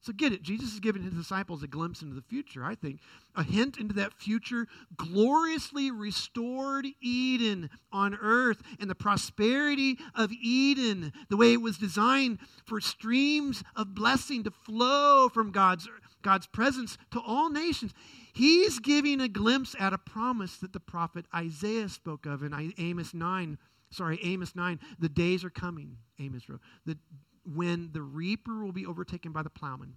So 0.04 0.12
get 0.12 0.34
it. 0.34 0.42
Jesus 0.42 0.74
is 0.74 0.80
giving 0.80 1.02
his 1.02 1.14
disciples 1.14 1.62
a 1.62 1.66
glimpse 1.66 2.02
into 2.02 2.14
the 2.14 2.20
future, 2.20 2.62
I 2.62 2.74
think, 2.74 3.00
a 3.34 3.42
hint 3.42 3.78
into 3.78 3.94
that 3.94 4.12
future 4.12 4.66
gloriously 4.98 5.90
restored 5.90 6.86
Eden 7.00 7.70
on 7.90 8.14
earth 8.20 8.60
and 8.78 8.90
the 8.90 8.94
prosperity 8.94 9.96
of 10.14 10.30
Eden, 10.30 11.10
the 11.30 11.38
way 11.38 11.54
it 11.54 11.62
was 11.62 11.78
designed 11.78 12.38
for 12.66 12.82
streams 12.82 13.64
of 13.74 13.94
blessing 13.94 14.44
to 14.44 14.50
flow 14.50 15.30
from 15.30 15.52
God's, 15.52 15.88
God's 16.20 16.48
presence 16.48 16.98
to 17.12 17.20
all 17.26 17.48
nations. 17.48 17.94
He's 18.34 18.80
giving 18.80 19.22
a 19.22 19.28
glimpse 19.28 19.74
at 19.80 19.94
a 19.94 19.98
promise 19.98 20.56
that 20.58 20.74
the 20.74 20.80
prophet 20.80 21.24
Isaiah 21.34 21.88
spoke 21.88 22.26
of 22.26 22.42
in 22.42 22.74
Amos 22.76 23.14
9. 23.14 23.56
Sorry, 23.88 24.18
Amos 24.22 24.54
9. 24.54 24.80
The 24.98 25.08
days 25.08 25.44
are 25.44 25.50
coming, 25.50 25.96
Amos 26.18 26.46
wrote. 26.46 26.60
The 26.84 26.98
when 27.44 27.90
the 27.92 28.02
reaper 28.02 28.64
will 28.64 28.72
be 28.72 28.86
overtaken 28.86 29.32
by 29.32 29.42
the 29.42 29.50
plowman 29.50 29.94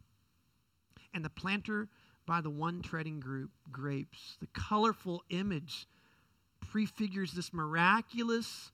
and 1.13 1.23
the 1.23 1.29
planter 1.29 1.87
by 2.25 2.41
the 2.41 2.49
one 2.49 2.81
treading 2.81 3.19
group, 3.19 3.51
grapes. 3.71 4.37
The 4.39 4.47
colorful 4.53 5.23
image 5.29 5.87
prefigures 6.59 7.31
this 7.31 7.53
miraculous, 7.53 8.71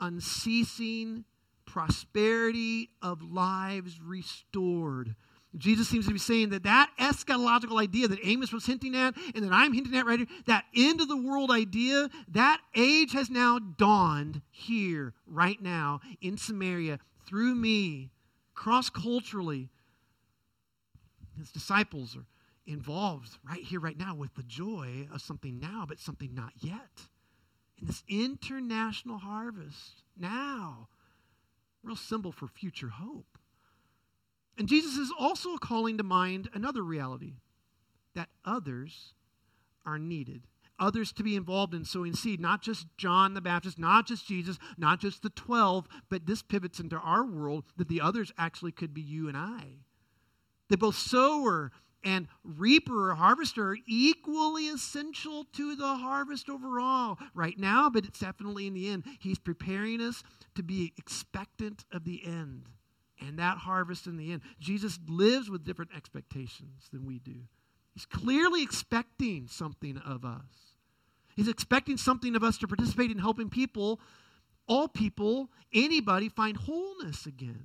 unceasing 0.00 1.24
prosperity 1.66 2.90
of 3.00 3.22
lives 3.22 4.00
restored. 4.00 5.14
Jesus 5.56 5.88
seems 5.88 6.06
to 6.08 6.12
be 6.12 6.18
saying 6.18 6.50
that 6.50 6.64
that 6.64 6.90
eschatological 6.98 7.80
idea 7.80 8.08
that 8.08 8.18
Amos 8.24 8.52
was 8.52 8.66
hinting 8.66 8.96
at 8.96 9.14
and 9.36 9.44
that 9.44 9.52
I'm 9.52 9.72
hinting 9.72 9.94
at 9.96 10.04
right 10.04 10.18
here, 10.18 10.28
that 10.46 10.64
end 10.74 11.00
of 11.00 11.06
the 11.06 11.16
world 11.16 11.52
idea, 11.52 12.10
that 12.28 12.60
age 12.74 13.12
has 13.12 13.30
now 13.30 13.60
dawned 13.60 14.42
here, 14.50 15.14
right 15.28 15.62
now, 15.62 16.00
in 16.20 16.36
Samaria, 16.36 16.98
through 17.26 17.54
me, 17.54 18.10
cross 18.54 18.90
culturally. 18.90 19.70
His 21.38 21.50
disciples 21.50 22.16
are 22.16 22.26
involved 22.66 23.38
right 23.48 23.62
here, 23.62 23.80
right 23.80 23.98
now, 23.98 24.14
with 24.14 24.34
the 24.34 24.42
joy 24.42 25.08
of 25.12 25.20
something 25.20 25.58
now, 25.58 25.84
but 25.88 25.98
something 25.98 26.34
not 26.34 26.52
yet. 26.60 27.02
In 27.80 27.86
this 27.86 28.02
international 28.08 29.18
harvest, 29.18 30.02
now, 30.16 30.88
real 31.82 31.96
symbol 31.96 32.32
for 32.32 32.46
future 32.46 32.88
hope. 32.88 33.38
And 34.56 34.68
Jesus 34.68 34.96
is 34.96 35.12
also 35.18 35.56
calling 35.56 35.98
to 35.98 36.04
mind 36.04 36.48
another 36.54 36.82
reality 36.82 37.34
that 38.14 38.28
others 38.44 39.14
are 39.84 39.98
needed 39.98 40.46
others 40.84 41.12
to 41.12 41.22
be 41.22 41.36
involved 41.36 41.74
in 41.74 41.84
sowing 41.84 42.14
seed, 42.14 42.40
not 42.40 42.62
just 42.62 42.86
John 42.96 43.34
the 43.34 43.40
Baptist, 43.40 43.78
not 43.78 44.06
just 44.06 44.26
Jesus, 44.26 44.58
not 44.76 45.00
just 45.00 45.22
the 45.22 45.30
12, 45.30 45.86
but 46.10 46.26
this 46.26 46.42
pivots 46.42 46.78
into 46.78 46.96
our 46.96 47.24
world 47.24 47.64
that 47.76 47.88
the 47.88 48.00
others 48.00 48.32
actually 48.36 48.72
could 48.72 48.92
be 48.92 49.00
you 49.00 49.28
and 49.28 49.36
I. 49.36 49.78
That 50.68 50.80
both 50.80 50.96
sower 50.96 51.72
and 52.04 52.28
reaper 52.44 53.10
or 53.10 53.14
harvester 53.14 53.70
are 53.70 53.78
equally 53.86 54.68
essential 54.68 55.46
to 55.54 55.74
the 55.74 55.96
harvest 55.96 56.50
overall 56.50 57.18
right 57.34 57.58
now, 57.58 57.88
but 57.88 58.04
it's 58.04 58.20
definitely 58.20 58.66
in 58.66 58.74
the 58.74 58.88
end. 58.88 59.04
He's 59.18 59.38
preparing 59.38 60.00
us 60.00 60.22
to 60.54 60.62
be 60.62 60.92
expectant 60.98 61.84
of 61.92 62.04
the 62.04 62.22
end 62.24 62.68
and 63.20 63.38
that 63.38 63.58
harvest 63.58 64.06
in 64.06 64.16
the 64.16 64.32
end. 64.32 64.42
Jesus 64.60 64.98
lives 65.08 65.48
with 65.48 65.64
different 65.64 65.92
expectations 65.96 66.88
than 66.92 67.06
we 67.06 67.18
do. 67.18 67.40
He's 67.94 68.06
clearly 68.06 68.62
expecting 68.62 69.46
something 69.46 69.96
of 69.98 70.24
us. 70.24 70.73
He's 71.34 71.48
expecting 71.48 71.96
something 71.96 72.36
of 72.36 72.42
us 72.42 72.58
to 72.58 72.68
participate 72.68 73.10
in 73.10 73.18
helping 73.18 73.50
people, 73.50 74.00
all 74.66 74.88
people, 74.88 75.50
anybody, 75.72 76.28
find 76.28 76.56
wholeness 76.56 77.26
again. 77.26 77.64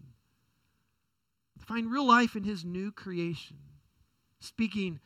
Find 1.60 1.92
real 1.92 2.08
life 2.08 2.36
in 2.36 2.44
His 2.44 2.66
new 2.66 2.92
creation. 2.92 3.58
Speaking 4.40 5.00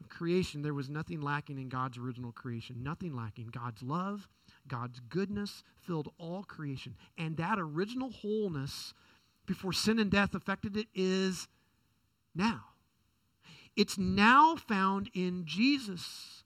of 0.00 0.08
creation, 0.08 0.62
there 0.62 0.74
was 0.74 0.88
nothing 0.88 1.20
lacking 1.20 1.58
in 1.58 1.68
God's 1.68 1.98
original 1.98 2.32
creation. 2.32 2.82
Nothing 2.82 3.14
lacking. 3.14 3.48
God's 3.52 3.82
love, 3.82 4.28
God's 4.66 5.00
goodness 5.08 5.62
filled 5.80 6.12
all 6.18 6.42
creation. 6.42 6.96
And 7.16 7.36
that 7.36 7.58
original 7.58 8.10
wholeness 8.10 8.92
before 9.46 9.72
sin 9.72 9.98
and 9.98 10.10
death 10.10 10.34
affected 10.34 10.76
it 10.76 10.88
is 10.94 11.48
now. 12.34 12.62
It's 13.76 13.98
now 13.98 14.56
found 14.56 15.10
in 15.14 15.44
Jesus 15.44 16.43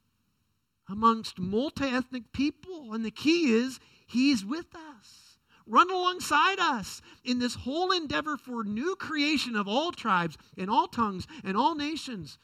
amongst 0.88 1.38
multi 1.38 1.84
ethnic 1.84 2.32
people. 2.32 2.92
And 2.92 3.04
the 3.04 3.10
key 3.10 3.52
is, 3.52 3.80
He's 4.06 4.44
with 4.44 4.74
us. 4.74 5.38
Run 5.66 5.90
alongside 5.90 6.58
us 6.58 7.02
in 7.24 7.38
this 7.38 7.54
whole 7.54 7.92
endeavor 7.92 8.38
for 8.38 8.64
new 8.64 8.96
creation 8.96 9.54
of 9.54 9.68
all 9.68 9.92
tribes 9.92 10.38
and 10.56 10.70
all 10.70 10.88
tongues 10.88 11.26
and 11.44 11.56
all 11.56 11.74
nations. 11.74 12.38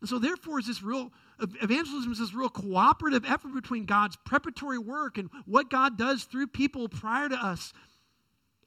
And 0.00 0.08
so, 0.08 0.18
therefore, 0.18 0.58
is 0.58 0.66
this 0.66 0.82
real 0.82 1.12
evangelism 1.40 2.12
is 2.12 2.18
this 2.18 2.34
real 2.34 2.48
cooperative 2.48 3.24
effort 3.26 3.54
between 3.54 3.86
God's 3.86 4.16
preparatory 4.24 4.78
work 4.78 5.18
and 5.18 5.28
what 5.46 5.68
God 5.68 5.98
does 5.98 6.24
through 6.24 6.46
people 6.48 6.88
prior 6.88 7.28
to 7.28 7.34
us 7.34 7.72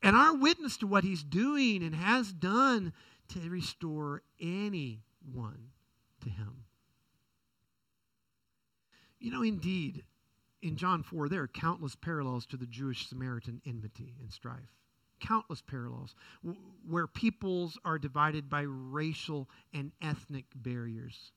and 0.03 0.15
our 0.15 0.36
witness 0.36 0.77
to 0.77 0.88
what 0.88 1.03
He's 1.03 1.23
doing 1.23 1.82
and 1.84 1.95
has 1.95 2.32
done 2.32 2.93
to 3.30 3.39
restore 3.49 4.21
anyone 4.39 5.69
to 6.21 6.30
him. 6.30 6.63
You 9.19 9.32
know, 9.32 9.41
indeed, 9.41 10.03
in 10.62 10.75
John 10.75 11.03
4, 11.03 11.30
there 11.30 11.41
are 11.41 11.47
countless 11.47 11.95
parallels 11.95 12.45
to 12.47 12.58
the 12.58 12.65
Jewish 12.65 13.08
Samaritan 13.08 13.62
enmity 13.65 14.15
and 14.19 14.32
strife. 14.32 14.75
Countless 15.19 15.62
parallels 15.62 16.15
w- 16.43 16.62
where 16.88 17.08
peoples 17.08 17.80
are 17.84 17.97
divided 17.97 18.49
by 18.49 18.62
racial 18.62 19.49
and 19.73 19.91
ethnic 20.01 20.45
barriers. 20.56 21.32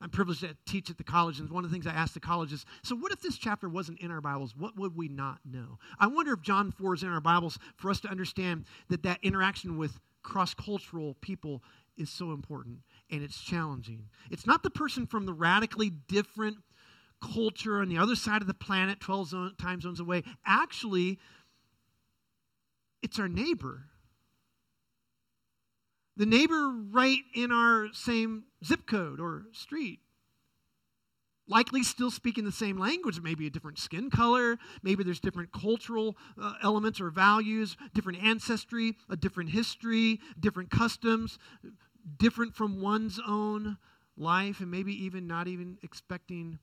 I'm 0.00 0.10
privileged 0.10 0.42
to 0.42 0.54
teach 0.66 0.90
at 0.90 0.98
the 0.98 1.04
college, 1.04 1.40
and 1.40 1.48
one 1.48 1.64
of 1.64 1.70
the 1.70 1.74
things 1.74 1.86
I 1.86 1.94
ask 1.94 2.12
the 2.12 2.20
colleges 2.20 2.60
is 2.60 2.66
so, 2.82 2.94
what 2.94 3.12
if 3.12 3.22
this 3.22 3.38
chapter 3.38 3.70
wasn't 3.70 4.00
in 4.00 4.10
our 4.10 4.20
Bibles? 4.20 4.54
What 4.54 4.76
would 4.76 4.94
we 4.94 5.08
not 5.08 5.38
know? 5.46 5.78
I 5.98 6.08
wonder 6.08 6.34
if 6.34 6.42
John 6.42 6.72
4 6.72 6.94
is 6.94 7.02
in 7.02 7.08
our 7.08 7.22
Bibles 7.22 7.58
for 7.76 7.90
us 7.90 8.00
to 8.00 8.08
understand 8.08 8.66
that 8.90 9.02
that 9.04 9.20
interaction 9.22 9.78
with 9.78 9.98
cross 10.22 10.52
cultural 10.52 11.14
people 11.20 11.62
is 11.96 12.10
so 12.10 12.32
important 12.32 12.80
and 13.10 13.22
it's 13.22 13.40
challenging. 13.40 14.08
It's 14.30 14.46
not 14.46 14.62
the 14.62 14.70
person 14.70 15.06
from 15.06 15.24
the 15.26 15.32
radically 15.32 15.90
different 15.90 16.58
culture 17.20 17.80
on 17.80 17.88
the 17.88 17.98
other 17.98 18.16
side 18.16 18.42
of 18.42 18.48
the 18.48 18.54
planet, 18.54 19.00
12 19.00 19.28
zone, 19.28 19.54
time 19.60 19.80
zones 19.80 20.00
away. 20.00 20.22
Actually, 20.44 21.18
it's 23.02 23.18
our 23.18 23.28
neighbor. 23.28 23.84
The 26.16 26.26
neighbor 26.26 26.72
right 26.90 27.22
in 27.34 27.50
our 27.50 27.88
same 27.92 28.44
zip 28.64 28.86
code 28.86 29.20
or 29.20 29.44
street 29.52 30.00
likely 31.46 31.82
still 31.82 32.10
speaking 32.10 32.44
the 32.44 32.52
same 32.52 32.78
language, 32.78 33.20
maybe 33.20 33.46
a 33.46 33.50
different 33.50 33.78
skin 33.78 34.10
color, 34.10 34.58
maybe 34.82 35.04
there's 35.04 35.20
different 35.20 35.52
cultural 35.52 36.16
uh, 36.40 36.54
elements 36.62 37.00
or 37.00 37.10
values, 37.10 37.76
different 37.92 38.22
ancestry, 38.22 38.96
a 39.10 39.16
different 39.16 39.50
history, 39.50 40.20
different 40.40 40.70
customs, 40.70 41.38
different 42.18 42.54
from 42.54 42.80
one's 42.80 43.20
own 43.26 43.76
life, 44.16 44.60
and 44.60 44.70
maybe 44.70 44.92
even 45.04 45.26
not 45.26 45.48
even 45.48 45.78
expecting 45.82 46.58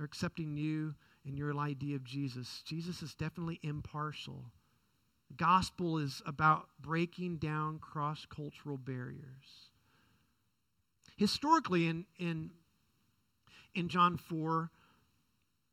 or 0.00 0.04
accepting 0.04 0.56
you 0.56 0.94
and 1.26 1.38
your 1.38 1.56
idea 1.56 1.94
of 1.94 2.04
Jesus. 2.04 2.62
Jesus 2.64 3.02
is 3.02 3.14
definitely 3.14 3.60
impartial. 3.62 4.46
The 5.28 5.34
gospel 5.34 5.98
is 5.98 6.22
about 6.26 6.66
breaking 6.80 7.36
down 7.36 7.78
cross 7.78 8.26
cultural 8.34 8.78
barriers. 8.78 9.68
Historically, 11.16 11.86
in, 11.86 12.06
in 12.18 12.50
in 13.74 13.88
John 13.88 14.16
4, 14.16 14.70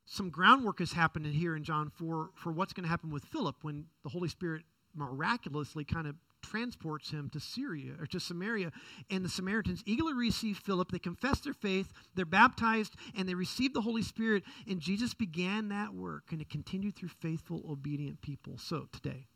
some 0.05 0.29
groundwork 0.29 0.79
has 0.79 0.93
happened 0.93 1.25
here 1.25 1.55
in 1.55 1.63
John 1.63 1.89
4 1.89 2.29
for 2.35 2.51
what's 2.51 2.73
going 2.73 2.83
to 2.83 2.89
happen 2.89 3.09
with 3.09 3.25
Philip 3.25 3.55
when 3.61 3.85
the 4.03 4.09
Holy 4.09 4.29
Spirit 4.29 4.63
miraculously 4.95 5.83
kind 5.83 6.07
of 6.07 6.15
transports 6.49 7.11
him 7.11 7.29
to 7.31 7.39
Syria 7.39 7.93
or 7.99 8.05
to 8.07 8.19
Samaria. 8.19 8.71
And 9.09 9.23
the 9.23 9.29
Samaritans 9.29 9.83
eagerly 9.85 10.13
receive 10.13 10.57
Philip. 10.57 10.91
They 10.91 10.99
confess 10.99 11.39
their 11.39 11.53
faith, 11.53 11.91
they're 12.15 12.25
baptized, 12.25 12.95
and 13.15 13.27
they 13.27 13.35
receive 13.35 13.73
the 13.73 13.81
Holy 13.81 14.01
Spirit. 14.01 14.43
And 14.67 14.79
Jesus 14.79 15.13
began 15.13 15.69
that 15.69 15.93
work, 15.93 16.31
and 16.31 16.41
it 16.41 16.49
continued 16.49 16.95
through 16.95 17.09
faithful, 17.09 17.63
obedient 17.69 18.21
people. 18.21 18.57
So 18.57 18.87
today, 18.91 19.27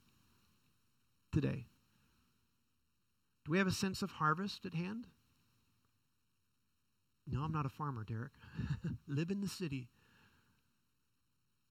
today, 1.32 1.66
do 3.46 3.52
we 3.52 3.58
have 3.58 3.68
a 3.68 3.72
sense 3.72 4.02
of 4.02 4.12
harvest 4.12 4.66
at 4.66 4.76
hand? 4.76 5.08
No, 7.28 7.42
I'm 7.42 7.52
not 7.52 7.66
a 7.66 7.70
farmer, 7.70 8.04
Derek. 8.04 8.32
Live 9.08 9.32
in 9.32 9.42
the 9.42 9.48
city. 9.48 9.90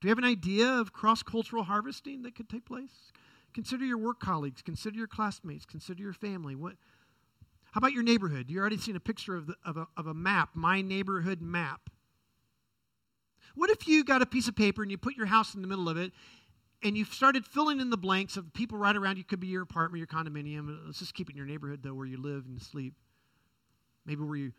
Do 0.01 0.09
you 0.09 0.11
have 0.11 0.19
an 0.19 0.25
idea 0.25 0.67
of 0.67 0.93
cross 0.93 1.23
cultural 1.23 1.65
harvesting 1.65 2.23
that 2.23 2.35
could 2.35 2.49
take 2.49 2.65
place? 2.65 3.13
Consider 3.55 3.85
your 3.85 3.99
work 3.99 4.21
colleagues, 4.21 4.63
consider 4.63 4.97
your 4.97 5.07
classmates, 5.07 5.65
consider 5.65 6.03
your 6.03 6.13
family. 6.13 6.55
What, 6.55 6.75
how 7.73 7.79
about 7.79 7.93
your 7.93 8.03
neighborhood? 8.03 8.51
You 8.51 8.61
already 8.61 8.79
seen 8.79 8.97
a 8.97 9.01
picture 9.01 9.35
of, 9.37 9.47
the, 9.49 9.55
of, 9.65 9.77
a, 9.77 9.87
of 9.97 10.07
a 10.07 10.15
map, 10.15 10.51
my 10.55 10.83
neighborhood 10.83 11.41
map. 11.41 11.91
What 13.55 13.71
if 13.71 13.89
you 13.89 14.05
got 14.05 14.23
a 14.23 14.27
piece 14.27 14.49
of 14.49 14.57
paper 14.57 14.83
and 14.83 14.91
you 14.91 14.99
put 14.99 15.17
your 15.17 15.27
house 15.27 15.55
in 15.55 15.63
the 15.63 15.69
middle 15.69 15.89
of 15.89 15.97
it 15.97 16.13
and 16.83 16.97
you 16.97 17.05
started 17.05 17.45
filling 17.45 17.81
in 17.81 17.91
the 17.91 17.97
blanks 17.97 18.37
of 18.37 18.53
people 18.55 18.79
right 18.79 18.97
around 18.97 19.19
you? 19.19 19.25
Could 19.25 19.41
be 19.41 19.49
your 19.49 19.63
apartment, 19.63 19.99
your 19.99 20.07
condominium. 20.07 20.87
Let's 20.87 21.01
just 21.01 21.15
keep 21.15 21.29
it 21.29 21.33
in 21.33 21.37
your 21.37 21.47
neighborhood, 21.47 21.81
though, 21.83 21.95
where 21.95 22.07
you 22.07 22.21
live 22.21 22.45
and 22.47 22.63
sleep. 22.63 22.95
Maybe 24.07 24.23
where 24.23 24.37
you. 24.37 24.53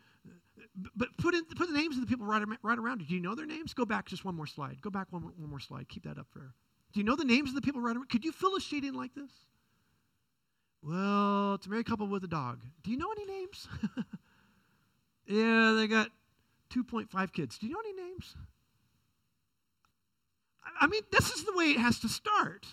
But 0.94 1.08
put 1.18 1.34
in 1.34 1.44
put 1.46 1.68
the 1.68 1.74
names 1.74 1.96
of 1.96 2.02
the 2.02 2.06
people 2.06 2.26
right, 2.26 2.42
right 2.62 2.78
around 2.78 3.00
you. 3.00 3.06
Do 3.06 3.14
you 3.14 3.20
know 3.20 3.34
their 3.34 3.46
names? 3.46 3.74
Go 3.74 3.84
back 3.84 4.06
just 4.06 4.24
one 4.24 4.34
more 4.34 4.46
slide. 4.46 4.80
Go 4.80 4.90
back 4.90 5.08
one, 5.10 5.22
one 5.22 5.50
more 5.50 5.60
slide. 5.60 5.88
Keep 5.88 6.04
that 6.04 6.18
up 6.18 6.28
there. 6.34 6.54
Do 6.92 7.00
you 7.00 7.04
know 7.04 7.16
the 7.16 7.24
names 7.24 7.50
of 7.50 7.54
the 7.54 7.62
people 7.62 7.80
right 7.80 7.96
around? 7.96 8.08
Could 8.08 8.24
you 8.24 8.32
fill 8.32 8.56
a 8.56 8.60
sheet 8.60 8.84
in 8.84 8.94
like 8.94 9.14
this? 9.14 9.30
Well, 10.82 11.54
it's 11.54 11.66
a 11.66 11.70
married 11.70 11.86
couple 11.86 12.06
with 12.06 12.24
a 12.24 12.28
dog. 12.28 12.60
Do 12.82 12.90
you 12.90 12.96
know 12.96 13.10
any 13.12 13.24
names? 13.24 13.68
yeah, 15.26 15.74
they 15.76 15.86
got 15.86 16.08
2.5 16.74 17.32
kids. 17.32 17.58
Do 17.58 17.66
you 17.66 17.72
know 17.72 17.80
any 17.80 18.08
names? 18.08 18.34
I 20.80 20.86
mean, 20.86 21.02
this 21.12 21.30
is 21.30 21.44
the 21.44 21.52
way 21.54 21.66
it 21.66 21.78
has 21.78 22.00
to 22.00 22.08
start. 22.08 22.66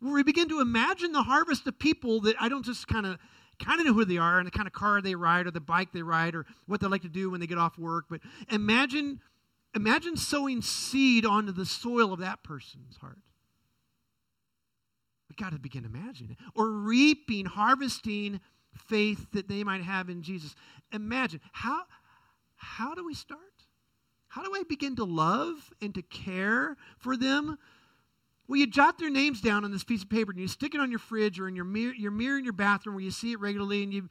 Where 0.00 0.12
we 0.12 0.22
begin 0.22 0.48
to 0.50 0.60
imagine 0.60 1.12
the 1.12 1.22
harvest 1.22 1.66
of 1.66 1.78
people 1.78 2.20
that 2.22 2.36
I 2.38 2.48
don't 2.48 2.64
just 2.64 2.86
kind 2.86 3.06
of 3.06 3.18
kind 3.64 3.80
of 3.80 3.86
know 3.86 3.92
who 3.92 4.04
they 4.04 4.18
are 4.18 4.38
and 4.38 4.46
the 4.46 4.50
kind 4.50 4.66
of 4.66 4.72
car 4.72 5.00
they 5.00 5.14
ride 5.14 5.46
or 5.46 5.50
the 5.52 5.60
bike 5.60 5.92
they 5.92 6.02
ride 6.02 6.34
or 6.34 6.44
what 6.66 6.80
they 6.80 6.88
like 6.88 7.02
to 7.02 7.08
do 7.08 7.30
when 7.30 7.40
they 7.40 7.46
get 7.46 7.56
off 7.56 7.78
work, 7.78 8.06
but 8.10 8.20
imagine 8.50 9.20
imagine 9.74 10.16
sowing 10.16 10.60
seed 10.60 11.24
onto 11.24 11.52
the 11.52 11.64
soil 11.64 12.12
of 12.12 12.20
that 12.20 12.42
person's 12.42 12.96
heart. 12.96 13.18
We 15.36 15.44
got 15.44 15.52
to 15.52 15.58
begin 15.58 15.84
imagining 15.84 16.32
it. 16.32 16.38
Or 16.54 16.68
reaping, 16.68 17.46
harvesting 17.46 18.40
faith 18.88 19.26
that 19.32 19.48
they 19.48 19.64
might 19.64 19.82
have 19.82 20.08
in 20.08 20.22
Jesus. 20.22 20.54
Imagine 20.92 21.40
how 21.52 21.82
how 22.56 22.94
do 22.94 23.04
we 23.04 23.14
start? 23.14 23.40
How 24.28 24.42
do 24.42 24.52
I 24.54 24.62
begin 24.68 24.96
to 24.96 25.04
love 25.04 25.72
and 25.82 25.94
to 25.94 26.02
care 26.02 26.76
for 26.98 27.16
them? 27.16 27.58
Well, 28.46 28.58
you 28.58 28.66
jot 28.66 28.98
their 28.98 29.10
names 29.10 29.40
down 29.40 29.64
on 29.64 29.70
this 29.70 29.84
piece 29.84 30.02
of 30.02 30.10
paper 30.10 30.30
and 30.30 30.40
you 30.40 30.48
stick 30.48 30.74
it 30.74 30.80
on 30.80 30.90
your 30.90 30.98
fridge 30.98 31.38
or 31.38 31.48
in 31.48 31.56
your 31.56 31.64
mirror, 31.64 31.94
your 31.94 32.10
mirror 32.10 32.38
in 32.38 32.44
your 32.44 32.52
bathroom 32.52 32.96
where 32.96 33.04
you 33.04 33.10
see 33.10 33.32
it 33.32 33.40
regularly, 33.40 33.82
and 33.82 33.92
you 33.92 34.08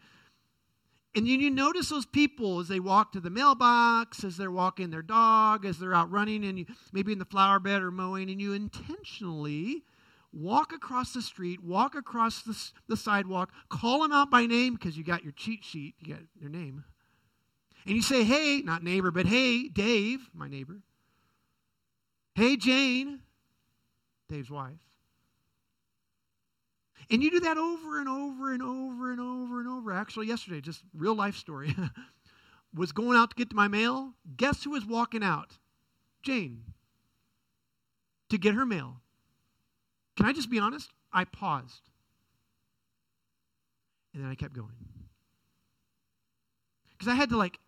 and 1.16 1.28
then 1.28 1.40
you 1.40 1.52
notice 1.52 1.90
those 1.90 2.06
people 2.06 2.60
as 2.60 2.68
they 2.68 2.80
walk 2.80 3.12
to 3.12 3.20
the 3.20 3.30
mailbox, 3.30 4.24
as 4.24 4.36
they're 4.36 4.52
walking 4.52 4.90
their 4.90 5.04
dog, 5.04 5.64
as 5.66 5.78
they're 5.78 5.94
out 5.94 6.12
running, 6.12 6.44
and 6.44 6.60
you 6.60 6.66
maybe 6.92 7.12
in 7.12 7.20
the 7.20 7.26
flower 7.26 7.60
bed 7.60 7.82
or 7.82 7.92
mowing, 7.92 8.30
and 8.30 8.42
you 8.42 8.54
intentionally 8.54 9.84
walk 10.34 10.74
across 10.74 11.14
the 11.14 11.22
street, 11.22 11.64
walk 11.64 11.96
across 11.96 12.42
the, 12.42 12.58
the 12.88 12.98
sidewalk, 12.98 13.52
call 13.70 14.02
them 14.02 14.12
out 14.12 14.32
by 14.32 14.46
name 14.46 14.74
because 14.74 14.98
you 14.98 15.04
got 15.04 15.24
your 15.24 15.34
cheat 15.34 15.64
sheet, 15.64 15.96
you 16.00 16.14
got 16.14 16.24
their 16.40 16.50
name. 16.50 16.84
And 17.86 17.96
you 17.96 18.02
say, 18.02 18.24
hey, 18.24 18.62
not 18.64 18.84
neighbor, 18.84 19.12
but 19.12 19.28
hey, 19.28 19.68
Dave, 19.68 20.30
my 20.34 20.48
neighbor. 20.48 20.82
Hey, 22.36 22.56
Jane, 22.56 23.20
Dave's 24.30 24.50
wife. 24.50 24.80
And 27.12 27.22
you 27.22 27.30
do 27.30 27.42
that 27.42 27.58
over 27.58 28.00
and 28.00 28.08
over 28.08 28.54
and 28.54 28.64
over 28.64 29.12
and 29.12 29.20
over 29.20 29.60
and 29.60 29.68
over. 29.68 29.92
Actually, 29.92 30.28
yesterday, 30.28 30.62
just 30.62 30.82
real 30.96 31.14
life 31.14 31.36
story. 31.36 31.76
was 32.76 32.92
going 32.92 33.18
out 33.18 33.30
to 33.30 33.36
get 33.36 33.50
to 33.50 33.56
my 33.56 33.68
mail. 33.68 34.14
Guess 34.36 34.64
who 34.64 34.72
was 34.72 34.86
walking 34.86 35.24
out? 35.24 35.60
Jane. 36.24 36.64
To 38.30 38.38
get 38.38 38.56
her 38.56 38.66
mail. 38.66 39.03
Can 40.16 40.26
I 40.26 40.34
just 40.34 40.50
be 40.50 40.60
honest? 40.60 40.90
I 41.12 41.26
paused. 41.26 41.90
And 44.14 44.24
then 44.24 44.30
I 44.30 44.36
kept 44.36 44.54
going. 44.54 44.76
Because 46.92 47.12
I 47.12 47.16
had 47.16 47.30
to, 47.30 47.38
like, 47.38 47.60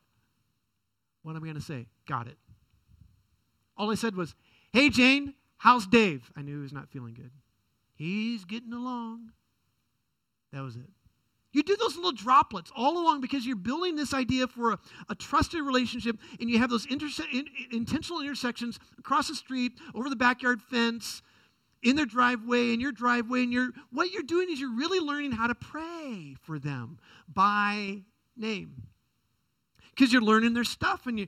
what 1.23 1.35
am 1.35 1.43
I 1.43 1.45
going 1.45 1.55
to 1.55 1.61
say? 1.61 1.87
Got 2.07 2.27
it. 2.27 2.37
All 3.77 3.91
I 3.91 3.95
said 3.95 4.15
was, 4.15 4.35
Hey, 4.71 4.89
Jane, 4.89 5.33
how's 5.57 5.87
Dave? 5.87 6.31
I 6.35 6.41
knew 6.41 6.57
he 6.57 6.61
was 6.61 6.73
not 6.73 6.89
feeling 6.89 7.13
good. 7.13 7.31
He's 7.95 8.43
getting 8.43 8.73
along. 8.73 9.31
That 10.51 10.61
was 10.61 10.75
it. 10.75 10.89
You 11.53 11.63
do 11.63 11.77
those 11.77 11.95
little 11.95 12.11
droplets 12.11 12.71
all 12.75 13.01
along 13.01 13.21
because 13.21 13.45
you're 13.45 13.55
building 13.55 13.95
this 13.95 14.13
idea 14.13 14.47
for 14.47 14.73
a, 14.73 14.79
a 15.07 15.15
trusted 15.15 15.61
relationship, 15.61 16.17
and 16.41 16.49
you 16.49 16.59
have 16.59 16.69
those 16.69 16.85
interse- 16.87 17.25
in, 17.31 17.45
intentional 17.71 18.19
intersections 18.19 18.77
across 18.99 19.29
the 19.29 19.35
street, 19.35 19.71
over 19.93 20.09
the 20.09 20.17
backyard 20.17 20.61
fence, 20.61 21.21
in 21.85 21.95
their 21.95 22.07
driveway, 22.07 22.73
in 22.73 22.81
your 22.81 22.91
driveway, 22.91 23.43
and 23.43 23.53
you're 23.53 23.69
what 23.91 24.11
you're 24.11 24.23
doing 24.23 24.49
is 24.49 24.59
you're 24.59 24.75
really 24.75 24.99
learning 24.99 25.31
how 25.31 25.47
to 25.47 25.55
pray 25.55 26.35
for 26.41 26.57
them 26.57 26.97
by 27.31 28.01
name. 28.35 28.87
Because 29.91 30.11
you're 30.11 30.21
learning 30.21 30.55
their 30.55 30.63
stuff 30.65 31.05
and 31.05 31.19
you 31.19 31.27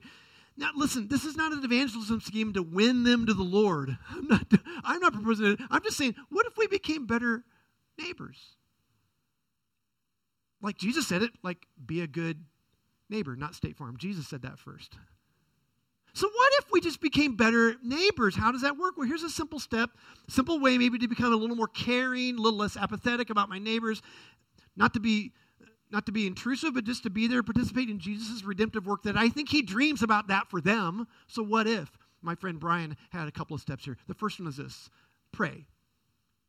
now 0.56 0.70
listen, 0.74 1.06
this 1.06 1.24
is 1.24 1.36
not 1.36 1.52
an 1.52 1.64
evangelism 1.64 2.20
scheme 2.20 2.52
to 2.54 2.62
win 2.62 3.04
them 3.04 3.24
to 3.26 3.32
the 3.32 3.44
Lord. 3.44 3.96
I'm 4.10 4.26
not 4.26 4.52
I'm 4.82 5.00
not 5.00 5.12
proposing 5.12 5.52
it. 5.52 5.60
I'm 5.70 5.82
just 5.82 5.96
saying, 5.96 6.16
what 6.28 6.44
if 6.46 6.58
we 6.58 6.66
became 6.66 7.06
better 7.06 7.44
neighbors? 7.96 8.56
Like 10.60 10.76
Jesus 10.76 11.06
said 11.06 11.22
it, 11.22 11.30
like 11.44 11.68
be 11.86 12.00
a 12.00 12.08
good 12.08 12.44
neighbor, 13.08 13.36
not 13.36 13.54
State 13.54 13.76
Farm. 13.76 13.96
Jesus 13.96 14.26
said 14.26 14.42
that 14.42 14.58
first. 14.58 14.96
So, 16.18 16.28
what 16.28 16.52
if 16.54 16.72
we 16.72 16.80
just 16.80 17.00
became 17.00 17.36
better 17.36 17.76
neighbors? 17.80 18.34
How 18.34 18.50
does 18.50 18.62
that 18.62 18.76
work? 18.76 18.96
Well, 18.96 19.06
here's 19.06 19.22
a 19.22 19.30
simple 19.30 19.60
step, 19.60 19.90
simple 20.28 20.58
way 20.58 20.76
maybe 20.76 20.98
to 20.98 21.06
become 21.06 21.32
a 21.32 21.36
little 21.36 21.54
more 21.54 21.68
caring, 21.68 22.34
a 22.34 22.40
little 22.40 22.58
less 22.58 22.76
apathetic 22.76 23.30
about 23.30 23.48
my 23.48 23.60
neighbors, 23.60 24.02
not 24.74 24.94
to 24.94 25.00
be 25.00 25.32
not 25.92 26.06
to 26.06 26.12
be 26.12 26.26
intrusive, 26.26 26.74
but 26.74 26.82
just 26.82 27.04
to 27.04 27.10
be 27.10 27.28
there, 27.28 27.44
participate 27.44 27.88
in 27.88 28.00
Jesus' 28.00 28.42
redemptive 28.42 28.84
work 28.84 29.04
that 29.04 29.16
I 29.16 29.28
think 29.28 29.48
he 29.48 29.62
dreams 29.62 30.02
about 30.02 30.26
that 30.26 30.50
for 30.50 30.60
them. 30.60 31.06
So, 31.28 31.40
what 31.40 31.68
if? 31.68 31.96
My 32.20 32.34
friend 32.34 32.58
Brian 32.58 32.96
had 33.10 33.28
a 33.28 33.32
couple 33.32 33.54
of 33.54 33.60
steps 33.60 33.84
here. 33.84 33.96
The 34.08 34.14
first 34.14 34.40
one 34.40 34.48
is 34.48 34.56
this 34.56 34.90
pray. 35.30 35.66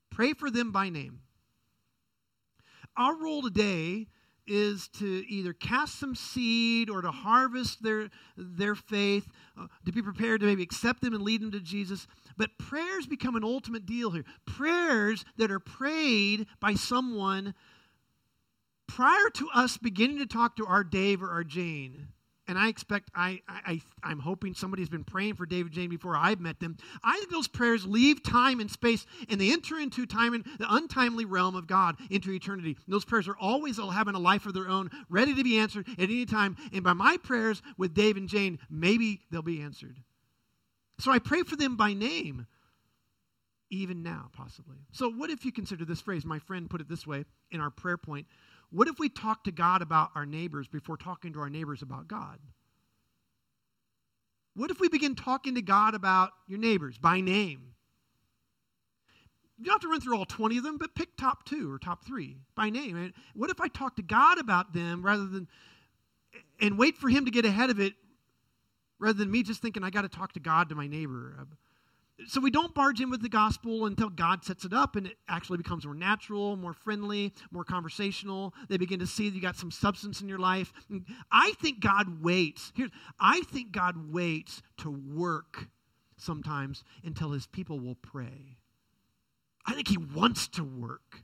Pray 0.10 0.34
for 0.34 0.50
them 0.50 0.72
by 0.72 0.90
name. 0.90 1.20
Our 2.98 3.16
role 3.16 3.44
today 3.44 4.08
is 4.50 4.88
to 5.00 5.24
either 5.30 5.54
cast 5.54 6.00
some 6.00 6.16
seed 6.16 6.90
or 6.90 7.02
to 7.02 7.12
harvest 7.12 7.82
their, 7.84 8.10
their 8.36 8.76
faith, 8.76 9.28
uh, 9.58 9.68
to 9.86 9.92
be 9.92 10.02
prepared 10.02 10.42
to 10.42 10.48
maybe 10.48 10.64
accept 10.64 11.02
them 11.02 11.14
and 11.14 11.24
lead 11.24 11.42
them 11.42 11.52
to 11.52 11.60
Jesus. 11.60 12.08
But 12.38 12.58
prayers 12.58 13.08
become 13.08 13.36
an 13.36 13.44
ultimate 13.44 13.86
deal 13.86 14.12
here. 14.12 14.26
Prayers 14.46 15.24
that 15.38 15.52
are 15.52 15.60
prayed 15.60 16.48
by 16.60 16.74
someone 16.74 17.54
prior 18.88 19.30
to 19.36 19.48
us 19.54 19.78
beginning 19.78 20.18
to 20.18 20.26
talk 20.26 20.56
to 20.58 20.66
our 20.66 20.84
Dave 20.84 21.22
or 21.22 21.30
our 21.30 21.44
Jane 21.44 22.10
and 22.50 22.58
I 22.58 22.68
expect, 22.68 23.12
I, 23.14 23.42
I, 23.48 23.80
I'm 24.02 24.18
hoping 24.18 24.56
somebody's 24.56 24.90
been 24.90 25.04
praying 25.04 25.36
for 25.36 25.46
David 25.46 25.72
Jane 25.72 25.88
before 25.88 26.16
I've 26.16 26.40
met 26.40 26.60
them. 26.60 26.78
I 27.04 27.16
think 27.20 27.30
those 27.30 27.48
prayers 27.48 27.86
leave 27.86 28.24
time 28.24 28.60
and 28.60 28.72
space 28.72 29.06
and 29.30 29.40
they 29.40 29.52
enter 29.52 29.78
into 29.78 30.08
time 30.08 30.34
in 30.34 30.44
the 30.58 30.66
untimely 30.68 31.26
realm 31.26 31.56
of 31.56 31.68
God 31.68 31.98
into 32.10 32.32
eternity. 32.32 32.76
And 32.86 32.94
those 32.94 33.06
prayers 33.06 33.28
are 33.28 33.38
always 33.40 33.78
having 33.78 34.16
a 34.16 34.20
life 34.20 34.48
of 34.48 34.56
their 34.56 34.68
own, 34.68 34.90
ready 35.10 35.36
to 35.36 35.44
be 35.44 35.60
answered 35.60 35.88
at 35.92 36.06
any 36.06 36.26
time. 36.26 36.58
And 36.74 36.84
by 36.84 36.94
my 36.94 37.18
prayers 37.18 37.62
with 37.78 37.94
Dave 37.94 38.18
and 38.18 38.28
Jane, 38.28 38.58
maybe 38.68 39.22
they'll 39.30 39.44
be 39.44 39.62
answered. 39.62 39.98
So 40.98 41.12
I 41.12 41.20
pray 41.20 41.44
for 41.44 41.56
them 41.56 41.78
by 41.78 41.94
name, 41.94 42.48
even 43.70 44.02
now, 44.02 44.32
possibly. 44.34 44.78
So, 44.92 45.12
what 45.12 45.30
if 45.30 45.46
you 45.46 45.52
consider 45.52 45.86
this 45.86 46.02
phrase? 46.02 46.26
My 46.26 46.40
friend 46.40 46.68
put 46.68 46.82
it 46.82 46.90
this 46.90 47.06
way 47.06 47.26
in 47.52 47.62
our 47.62 47.70
prayer 47.70 47.98
point 47.98 48.26
what 48.72 48.88
if 48.88 49.00
we 49.00 49.10
talk 49.10 49.44
to 49.46 49.52
God 49.52 49.82
about 49.82 50.12
our 50.16 50.26
neighbors 50.26 50.68
before 50.68 50.98
talking 50.98 51.34
to 51.34 51.40
our 51.40 51.50
neighbors 51.50 51.82
about 51.82 52.08
God? 52.08 52.40
What 54.56 54.72
if 54.72 54.80
we 54.80 54.90
begin 54.90 55.16
talking 55.16 55.56
to 55.56 55.62
God 55.62 55.96
about 55.96 56.32
your 56.48 56.60
neighbors 56.60 56.98
by 56.98 57.22
name? 57.22 57.74
You 59.58 59.66
don't 59.66 59.74
have 59.74 59.82
to 59.82 59.90
run 59.90 60.02
through 60.02 60.18
all 60.18 60.26
20 60.26 60.58
of 60.58 60.64
them, 60.64 60.78
but 60.78 60.96
pick 60.96 61.18
top 61.18 61.46
two 61.46 61.72
or 61.72 61.80
top 61.80 62.06
three 62.06 62.38
by 62.56 62.70
name. 62.70 63.14
What 63.34 63.50
if 63.50 63.60
I 63.60 63.68
talk 63.68 63.96
to 63.98 64.02
God 64.02 64.38
about 64.38 64.74
them 64.74 65.02
rather 65.02 65.26
than 65.26 65.48
and 66.62 66.78
wait 66.78 66.98
for 66.98 67.10
Him 67.10 67.26
to 67.26 67.32
get 67.32 67.46
ahead 67.46 67.70
of 67.70 67.80
it 67.80 67.94
rather 69.00 69.18
than 69.18 69.32
me 69.32 69.44
just 69.44 69.62
thinking 69.62 69.84
I 69.84 69.90
got 69.90 70.04
to 70.04 70.10
talk 70.10 70.34
to 70.34 70.40
God 70.40 70.70
to 70.70 70.76
my 70.76 70.88
neighbor. 70.88 71.48
So 72.28 72.42
we 72.42 72.52
don't 72.52 72.74
barge 72.74 73.00
in 73.00 73.10
with 73.10 73.22
the 73.22 73.30
gospel 73.30 73.86
until 73.86 74.10
God 74.10 74.44
sets 74.44 74.66
it 74.66 74.74
up 74.74 74.96
and 74.96 75.08
it 75.08 75.18
actually 75.28 75.58
becomes 75.58 75.86
more 75.86 75.96
natural, 75.96 76.58
more 76.58 76.74
friendly, 76.74 77.34
more 77.52 77.64
conversational. 77.64 78.54
They 78.68 78.78
begin 78.78 79.00
to 79.00 79.08
see 79.08 79.30
that 79.30 79.36
you 79.36 79.42
got 79.42 79.56
some 79.56 79.72
substance 79.72 80.22
in 80.22 80.28
your 80.28 80.40
life. 80.40 80.74
I 81.32 81.54
think 81.62 81.80
God 81.80 82.22
waits. 82.22 82.74
Here, 82.76 82.90
I 83.20 83.42
think 83.52 83.72
God 83.72 84.12
waits 84.12 84.62
to 84.78 84.90
work 84.90 85.68
sometimes 86.18 86.84
until 87.04 87.32
his 87.32 87.48
people 87.48 87.80
will 87.80 87.96
pray. 87.96 88.58
I 89.66 89.74
think 89.74 89.88
he 89.88 89.98
wants 89.98 90.48
to 90.50 90.64
work. 90.64 91.24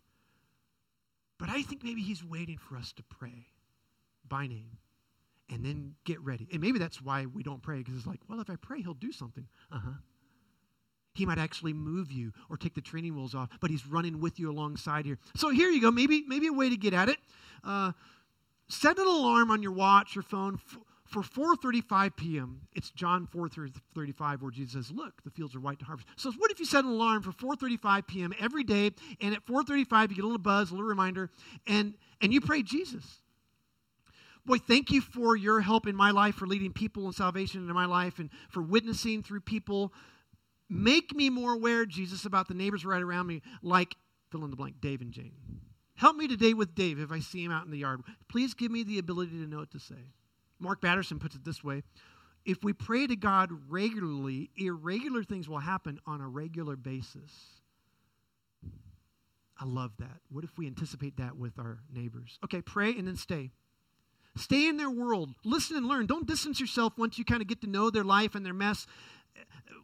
But 1.37 1.49
I 1.49 1.63
think 1.63 1.83
maybe 1.83 2.01
he's 2.01 2.23
waiting 2.23 2.57
for 2.57 2.77
us 2.77 2.93
to 2.93 3.03
pray 3.03 3.47
by 4.27 4.47
name 4.47 4.77
and 5.49 5.63
then 5.65 5.95
get 6.05 6.21
ready. 6.21 6.47
And 6.51 6.61
maybe 6.61 6.79
that's 6.79 7.01
why 7.01 7.25
we 7.25 7.43
don't 7.43 7.61
pray 7.61 7.79
because 7.79 7.97
it's 7.97 8.07
like, 8.07 8.21
well, 8.29 8.39
if 8.39 8.49
I 8.49 8.55
pray, 8.55 8.81
he'll 8.81 8.93
do 8.93 9.11
something. 9.11 9.47
Uh 9.71 9.79
huh. 9.79 9.91
He 11.15 11.25
might 11.25 11.37
actually 11.37 11.73
move 11.73 12.11
you 12.11 12.31
or 12.49 12.57
take 12.57 12.75
the 12.75 12.81
training 12.81 13.15
wheels 13.15 13.33
off, 13.33 13.49
but 13.59 13.69
he's 13.69 13.87
running 13.87 14.19
with 14.19 14.39
you 14.39 14.51
alongside 14.51 15.05
here. 15.05 15.17
So 15.35 15.49
here 15.49 15.69
you 15.69 15.81
go. 15.81 15.91
Maybe 15.91 16.23
maybe 16.27 16.47
a 16.47 16.53
way 16.53 16.69
to 16.69 16.77
get 16.77 16.93
at 16.93 17.09
it. 17.09 17.17
Uh, 17.63 17.93
set 18.67 18.97
an 18.97 19.07
alarm 19.07 19.51
on 19.51 19.63
your 19.63 19.71
watch 19.71 20.17
or 20.17 20.21
phone 20.21 20.59
for 21.05 21.21
4.35 21.21 22.15
p.m. 22.15 22.61
It's 22.73 22.89
John 22.91 23.27
4.35 23.33 24.41
where 24.41 24.51
Jesus 24.51 24.73
says, 24.73 24.91
look, 24.91 25.23
the 25.23 25.29
fields 25.29 25.55
are 25.55 25.59
white 25.59 25.79
to 25.79 25.85
harvest. 25.85 26.07
So 26.15 26.31
what 26.31 26.51
if 26.51 26.59
you 26.59 26.65
set 26.65 26.83
an 26.83 26.91
alarm 26.91 27.21
for 27.21 27.31
4.35 27.31 28.07
p.m. 28.07 28.33
every 28.39 28.63
day, 28.63 28.91
and 29.21 29.33
at 29.33 29.45
4.35 29.45 30.09
you 30.09 30.15
get 30.15 30.23
a 30.23 30.27
little 30.27 30.37
buzz, 30.37 30.71
a 30.71 30.73
little 30.73 30.87
reminder, 30.87 31.29
and, 31.67 31.93
and 32.21 32.33
you 32.33 32.41
pray 32.41 32.63
Jesus. 32.63 33.19
Boy, 34.45 34.57
thank 34.57 34.91
you 34.91 35.01
for 35.01 35.35
your 35.35 35.59
help 35.61 35.87
in 35.87 35.95
my 35.95 36.11
life, 36.11 36.35
for 36.35 36.45
leading 36.45 36.71
people 36.71 37.07
in 37.07 37.13
salvation 37.13 37.61
into 37.61 37.73
my 37.73 37.85
life, 37.85 38.19
and 38.19 38.29
for 38.49 38.61
witnessing 38.61 39.23
through 39.23 39.41
people 39.41 39.91
Make 40.69 41.15
me 41.15 41.29
more 41.29 41.53
aware, 41.53 41.85
Jesus, 41.85 42.25
about 42.25 42.47
the 42.47 42.53
neighbors 42.53 42.85
right 42.85 43.01
around 43.01 43.27
me, 43.27 43.41
like 43.61 43.95
fill 44.31 44.43
in 44.43 44.49
the 44.49 44.55
blank, 44.55 44.81
Dave 44.81 45.01
and 45.01 45.11
Jane. 45.11 45.33
Help 45.95 46.17
me 46.17 46.27
today 46.27 46.53
with 46.53 46.75
Dave 46.75 46.99
if 46.99 47.11
I 47.11 47.19
see 47.19 47.43
him 47.43 47.51
out 47.51 47.65
in 47.65 47.71
the 47.71 47.77
yard. 47.77 48.01
Please 48.27 48.53
give 48.53 48.71
me 48.71 48.83
the 48.83 48.99
ability 48.99 49.31
to 49.31 49.47
know 49.47 49.59
what 49.59 49.71
to 49.71 49.79
say. 49.79 50.13
Mark 50.59 50.81
Batterson 50.81 51.19
puts 51.19 51.35
it 51.35 51.43
this 51.43 51.63
way 51.63 51.83
If 52.43 52.63
we 52.63 52.73
pray 52.73 53.07
to 53.07 53.15
God 53.15 53.49
regularly, 53.69 54.49
irregular 54.57 55.23
things 55.23 55.47
will 55.47 55.59
happen 55.59 55.99
on 56.05 56.21
a 56.21 56.27
regular 56.27 56.75
basis. 56.75 57.61
I 59.57 59.65
love 59.65 59.91
that. 59.99 60.19
What 60.29 60.43
if 60.43 60.57
we 60.57 60.67
anticipate 60.67 61.15
that 61.17 61.37
with 61.37 61.57
our 61.59 61.79
neighbors? 61.93 62.39
Okay, 62.43 62.61
pray 62.61 62.89
and 62.97 63.07
then 63.07 63.15
stay. 63.15 63.51
Stay 64.35 64.67
in 64.67 64.75
their 64.75 64.89
world. 64.89 65.29
Listen 65.45 65.77
and 65.77 65.87
learn. 65.87 66.07
Don't 66.07 66.27
distance 66.27 66.59
yourself 66.59 66.97
once 66.97 67.17
you 67.17 67.23
kind 67.23 67.41
of 67.41 67.47
get 67.47 67.61
to 67.61 67.67
know 67.67 67.89
their 67.89 68.03
life 68.03 68.35
and 68.35 68.45
their 68.45 68.53
mess 68.53 68.85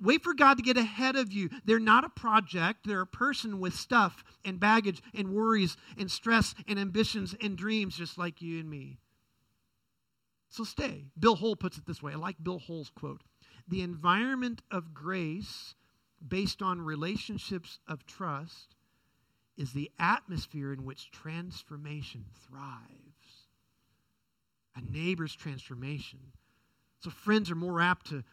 wait 0.02 0.24
for 0.24 0.34
God 0.34 0.58
to 0.58 0.64
get 0.64 0.78
ahead 0.78 1.16
of 1.16 1.32
you. 1.32 1.49
They're 1.66 1.80
not 1.80 2.04
a 2.04 2.10
project, 2.10 2.86
they're 2.86 3.02
a 3.02 3.08
person 3.08 3.60
with 3.60 3.76
stuff 3.76 4.24
and 4.43 4.60
baggage 4.60 5.02
and 5.14 5.34
worries 5.34 5.78
and 5.97 6.10
stress 6.10 6.56
and 6.68 6.80
ambitions 6.80 7.36
and 7.41 7.58
dreams, 7.58 7.95
just 7.95 8.18
like 8.18 8.41
you 8.41 8.60
and 8.60 8.70
me. 8.70 8.97
So 10.49 10.64
stay. 10.64 11.06
Bill 11.18 11.36
Hull 11.36 11.56
puts 11.56 11.78
it 11.78 11.86
this 11.86 12.04
way 12.04 12.14
I 12.14 12.18
like 12.18 12.43
Bill 12.43 12.60
Hull's 12.60 12.89
quote 12.89 13.22
The 13.68 13.82
environment 13.82 14.62
of 14.70 14.93
grace 14.93 15.76
based 16.26 16.62
on 16.62 16.82
relationships 16.82 17.80
of 17.88 18.06
trust 18.06 18.76
is 19.58 19.74
the 19.74 19.91
atmosphere 19.99 20.74
in 20.74 20.84
which 20.84 21.12
transformation 21.12 22.26
thrives. 22.47 23.47
A 24.76 24.82
neighbor's 24.82 25.36
transformation. 25.36 26.20
So 26.99 27.10
friends 27.10 27.52
are 27.52 27.56
more 27.56 27.82
apt 27.82 28.08
to 28.08 28.24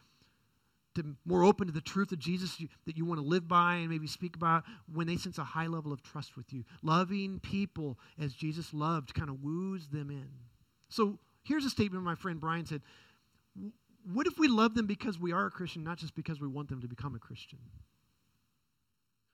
to 0.99 1.17
more 1.25 1.45
open 1.45 1.67
to 1.67 1.73
the 1.73 1.81
truth 1.81 2.13
of 2.13 2.19
Jesus 2.19 2.61
you, 2.61 2.69
that 2.87 2.97
you 2.97 3.05
want 3.05 3.21
to 3.21 3.27
live 3.27 3.49
by 3.49 3.77
and 3.77 3.89
maybe 3.89 4.07
speak 4.07 4.37
about 4.37 4.65
when 4.93 5.07
they 5.07 5.17
sense 5.17 5.39
a 5.39 5.45
high 5.45 5.67
level 5.67 5.93
of 5.93 6.03
trust 6.03 6.37
with 6.37 6.53
you. 6.53 6.65
Loving 6.83 7.41
people 7.41 7.99
as 8.21 8.35
Jesus 8.35 8.75
loved 8.75 9.15
kind 9.15 9.31
of 9.31 9.43
woos 9.43 9.89
them 9.89 10.11
in. 10.11 10.29
So 10.89 11.19
here's 11.43 11.65
a 11.65 11.71
statement 11.71 12.05
my 12.05 12.15
friend 12.15 12.41
Brian 12.41 12.67
said 12.67 12.83
What 14.13 14.27
if 14.27 14.39
we 14.39 14.49
love 14.49 14.75
them 14.75 14.87
because 14.87 15.19
we 15.19 15.33
are 15.33 15.47
a 15.47 15.51
Christian, 15.51 15.85
not 15.85 15.99
just 15.99 16.15
because 16.15 16.41
we 16.41 16.49
want 16.49 16.69
them 16.69 16.81
to 16.81 16.89
become 16.89 17.15
a 17.15 17.19
Christian? 17.19 17.59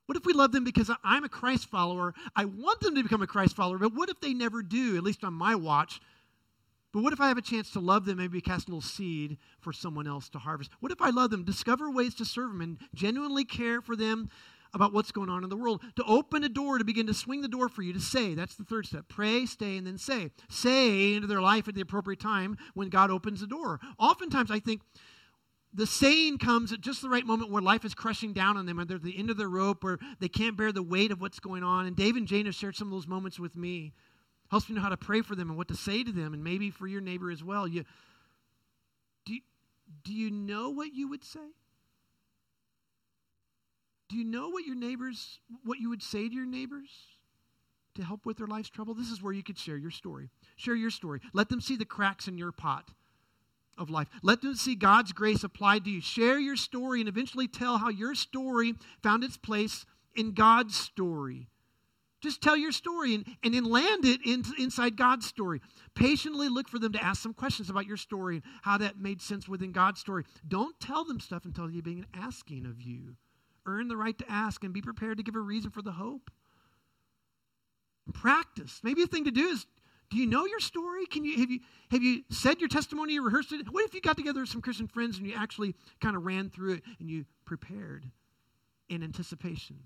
What 0.07 0.19
if 0.19 0.27
we 0.27 0.35
love 0.35 0.53
them 0.53 0.65
because 0.65 0.91
I'm 1.03 1.25
a 1.25 1.29
Christ 1.29 1.71
follower? 1.71 2.15
I 2.37 2.45
want 2.45 2.81
them 2.81 2.95
to 2.95 3.03
become 3.03 3.23
a 3.23 3.27
Christ 3.27 3.57
follower, 3.57 3.79
but 3.79 3.95
what 3.95 4.11
if 4.11 4.21
they 4.21 4.35
never 4.35 4.63
do, 4.63 4.97
at 4.97 5.03
least 5.03 5.25
on 5.25 5.33
my 5.33 5.55
watch? 5.55 6.01
But 6.95 7.03
what 7.03 7.13
if 7.13 7.21
I 7.21 7.27
have 7.27 7.39
a 7.39 7.43
chance 7.43 7.71
to 7.71 7.81
love 7.81 8.05
them, 8.05 8.19
maybe 8.19 8.41
cast 8.41 8.69
a 8.69 8.71
little 8.71 8.81
seed 8.81 9.37
for 9.59 9.73
someone 9.73 10.07
else 10.07 10.29
to 10.29 10.39
harvest? 10.39 10.71
What 10.79 10.93
if 10.93 11.03
I 11.03 11.11
love 11.11 11.33
them, 11.33 11.43
discover 11.43 11.91
ways 11.91 12.15
to 12.15 12.25
serve 12.25 12.53
them, 12.53 12.61
and 12.61 12.79
genuinely 12.95 13.45
care 13.45 13.81
for 13.81 13.97
them 13.97 14.31
about 14.73 14.93
what's 14.93 15.11
going 15.11 15.29
on 15.29 15.43
in 15.43 15.51
the 15.51 15.57
world? 15.57 15.83
To 15.97 16.05
open 16.05 16.45
a 16.45 16.49
door, 16.49 16.79
to 16.79 16.85
begin 16.85 17.09
to 17.09 17.15
swing 17.15 17.41
the 17.41 17.49
door 17.49 17.69
for 17.69 17.83
you, 17.83 17.93
to 17.95 18.01
say. 18.01 18.35
That's 18.35 18.55
the 18.55 18.63
third 18.63 18.87
step. 18.87 19.07
Pray, 19.09 19.45
stay, 19.45 19.77
and 19.77 19.85
then 19.85 19.99
say. 19.99 20.31
Say 20.49 21.15
into 21.15 21.27
their 21.27 21.43
life 21.43 21.67
at 21.67 21.75
the 21.75 21.81
appropriate 21.81 22.21
time 22.21 22.57
when 22.75 22.91
God 22.91 23.11
opens 23.11 23.41
the 23.41 23.49
door. 23.49 23.81
Oftentimes, 23.99 24.53
I 24.53 24.61
think 24.61 24.83
the 25.73 25.89
saying 25.89 26.39
comes 26.39 26.73
at 26.73 26.81
just 26.81 27.03
the 27.03 27.09
right 27.09 27.27
moment 27.27 27.51
where 27.51 27.61
life 27.61 27.85
is 27.85 27.97
crushing 27.97 28.33
down 28.33 28.57
on 28.57 28.67
them, 28.67 28.79
or 28.79 28.85
they're 28.85 28.99
at 28.99 29.03
the 29.03 29.19
end 29.19 29.31
of 29.31 29.37
their 29.37 29.49
rope, 29.49 29.83
or 29.83 29.99
they 30.21 30.29
can't 30.29 30.57
bear 30.57 30.71
the 30.71 30.81
weight 30.81 31.11
of 31.11 31.21
what's 31.21 31.41
going 31.41 31.65
on. 31.65 31.87
And 31.87 31.97
Dave 31.97 32.15
and 32.15 32.29
Jane 32.29 32.47
have 32.47 32.55
shared 32.55 32.77
some 32.77 32.87
of 32.87 32.93
those 32.93 33.09
moments 33.09 33.41
with 33.41 33.57
me 33.57 33.95
helps 34.51 34.69
me 34.69 34.77
know 34.77 34.83
how 34.83 34.89
to 34.89 34.97
pray 34.97 35.23
for 35.23 35.35
them 35.35 35.49
and 35.49 35.59
what 35.59 35.69
to 35.69 35.77
say 35.77 36.05
to 36.05 36.13
them, 36.13 36.35
and 36.35 36.45
maybe 36.45 36.71
for 36.71 36.87
your 36.87 37.01
neighbor 37.01 37.31
as 37.31 37.43
well. 37.43 37.67
You, 37.67 37.85
do, 39.25 39.39
do 40.05 40.13
you 40.13 40.31
know 40.31 40.71
what 40.71 40.95
you 40.95 41.09
would 41.09 41.25
say? 41.25 41.41
Do 44.09 44.17
you 44.17 44.25
know 44.25 44.51
what 44.51 44.65
your 44.65 44.77
neighbors, 44.77 45.39
what 45.65 45.79
you 45.81 45.89
would 45.89 46.03
say 46.03 46.29
to 46.29 46.35
your 46.35 46.47
neighbors 46.47 46.91
to 47.95 48.05
help 48.05 48.27
with 48.27 48.37
their 48.37 48.47
life's 48.47 48.69
trouble? 48.69 48.95
This 48.95 49.11
is 49.11 49.23
where 49.23 49.33
you 49.33 49.43
could 49.43 49.59
share 49.59 49.77
your 49.77 49.91
story. 49.91 50.29
Share 50.57 50.77
your 50.77 50.91
story. 50.91 51.21
Let 51.33 51.49
them 51.49 51.61
see 51.61 51.77
the 51.77 51.85
cracks 51.85 52.29
in 52.29 52.39
your 52.39 52.53
pot 52.53 52.91
of 53.77 53.91
life. 53.91 54.09
Let 54.23 54.43
them 54.43 54.55
see 54.55 54.75
God's 54.75 55.13
grace 55.13 55.43
applied 55.43 55.85
to 55.85 55.91
you. 55.91 56.01
Share 56.01 56.39
your 56.39 56.57
story 56.57 57.01
and 57.01 57.09
eventually 57.09 57.49
tell 57.49 57.79
how 57.79 57.89
your 57.89 58.15
story 58.15 58.75
found 59.03 59.25
its 59.25 59.37
place 59.37 59.85
in 60.15 60.33
God's 60.33 60.77
story. 60.77 61.49
Just 62.25 62.41
tell 62.41 62.57
your 62.57 62.73
story 62.73 63.15
and, 63.15 63.27
and 63.43 63.53
then 63.53 63.65
land 63.65 64.07
it 64.07 64.21
in, 64.25 64.45
inside 64.59 64.97
God's 64.97 65.27
story. 65.27 65.61
Patiently 65.95 66.49
look 66.49 66.71
for 66.71 66.79
them 66.79 66.95
to 66.95 67.05
ask 67.05 67.23
some 67.23 67.35
questions 67.35 67.69
about 67.69 67.85
your 67.85 67.99
story 67.99 68.37
and 68.37 68.45
how 68.63 68.79
that 68.79 68.99
made 68.99 69.21
sense 69.21 69.47
within 69.47 69.73
God's 69.73 70.01
story. 70.01 70.25
Don't 70.49 70.81
tell 70.81 71.05
them 71.05 71.21
stuff 71.21 71.45
until 71.45 71.69
they 71.69 71.83
begin 71.83 72.07
asking 72.15 72.65
of 72.65 72.81
you. 72.81 73.17
Earn 73.67 73.89
the 73.89 73.97
right 73.99 74.17
to 74.17 74.25
ask 74.27 74.65
and 74.65 74.73
be 74.73 74.81
prepared 74.81 75.19
to 75.19 75.23
give 75.23 75.37
a 75.37 75.41
reason 75.41 75.71
for 75.71 75.83
the 75.83 75.93
hope. 75.93 76.31
Practice. 78.15 78.81
Maybe 78.83 79.03
a 79.03 79.07
thing 79.07 79.25
to 79.25 79.31
do 79.31 79.49
is 79.49 79.67
do 80.09 80.17
you 80.17 80.27
know 80.27 80.47
your 80.47 80.61
story? 80.61 81.05
Can 81.05 81.27
you 81.27 81.37
have 81.41 81.51
you 81.51 81.61
have 81.91 82.03
you 82.03 82.23
said 82.31 82.59
your 82.59 82.71
testimony, 82.71 83.13
you 83.13 83.23
rehearsed 83.23 83.53
it? 83.53 83.71
What 83.71 83.85
if 83.85 83.93
you 83.93 84.01
got 84.01 84.17
together 84.17 84.41
with 84.41 84.49
some 84.49 84.63
Christian 84.63 84.89
friends 84.89 85.19
and 85.19 85.27
you 85.27 85.35
actually 85.37 85.75
kind 86.01 86.17
of 86.17 86.25
ran 86.25 86.49
through 86.49 86.75
it 86.75 86.85
and 87.01 87.11
you 87.11 87.27
prepared 87.45 88.07
in 88.89 89.03
anticipation? 89.03 89.77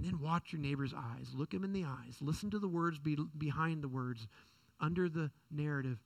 And 0.00 0.08
then 0.08 0.20
watch 0.20 0.50
your 0.52 0.62
neighbor's 0.62 0.94
eyes. 0.96 1.28
Look 1.34 1.52
him 1.52 1.62
in 1.62 1.74
the 1.74 1.84
eyes. 1.84 2.16
Listen 2.22 2.50
to 2.50 2.58
the 2.58 2.68
words 2.68 2.98
be, 2.98 3.18
behind 3.36 3.82
the 3.82 3.88
words, 3.88 4.26
under 4.80 5.10
the 5.10 5.30
narrative, 5.50 5.98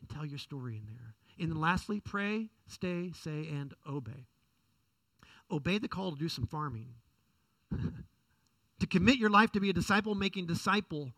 and 0.00 0.08
tell 0.08 0.24
your 0.24 0.38
story 0.38 0.76
in 0.76 0.86
there. 0.86 1.14
And 1.40 1.50
then 1.50 1.60
lastly, 1.60 1.98
pray, 1.98 2.50
stay, 2.68 3.10
say, 3.20 3.48
and 3.48 3.74
obey. 3.88 4.28
Obey 5.50 5.78
the 5.78 5.88
call 5.88 6.12
to 6.12 6.16
do 6.16 6.28
some 6.28 6.46
farming. 6.46 6.90
to 7.72 8.86
commit 8.86 9.16
your 9.18 9.30
life 9.30 9.50
to 9.52 9.60
be 9.60 9.70
a 9.70 9.72
disciple 9.72 10.14
making 10.14 10.46
disciple, 10.46 11.10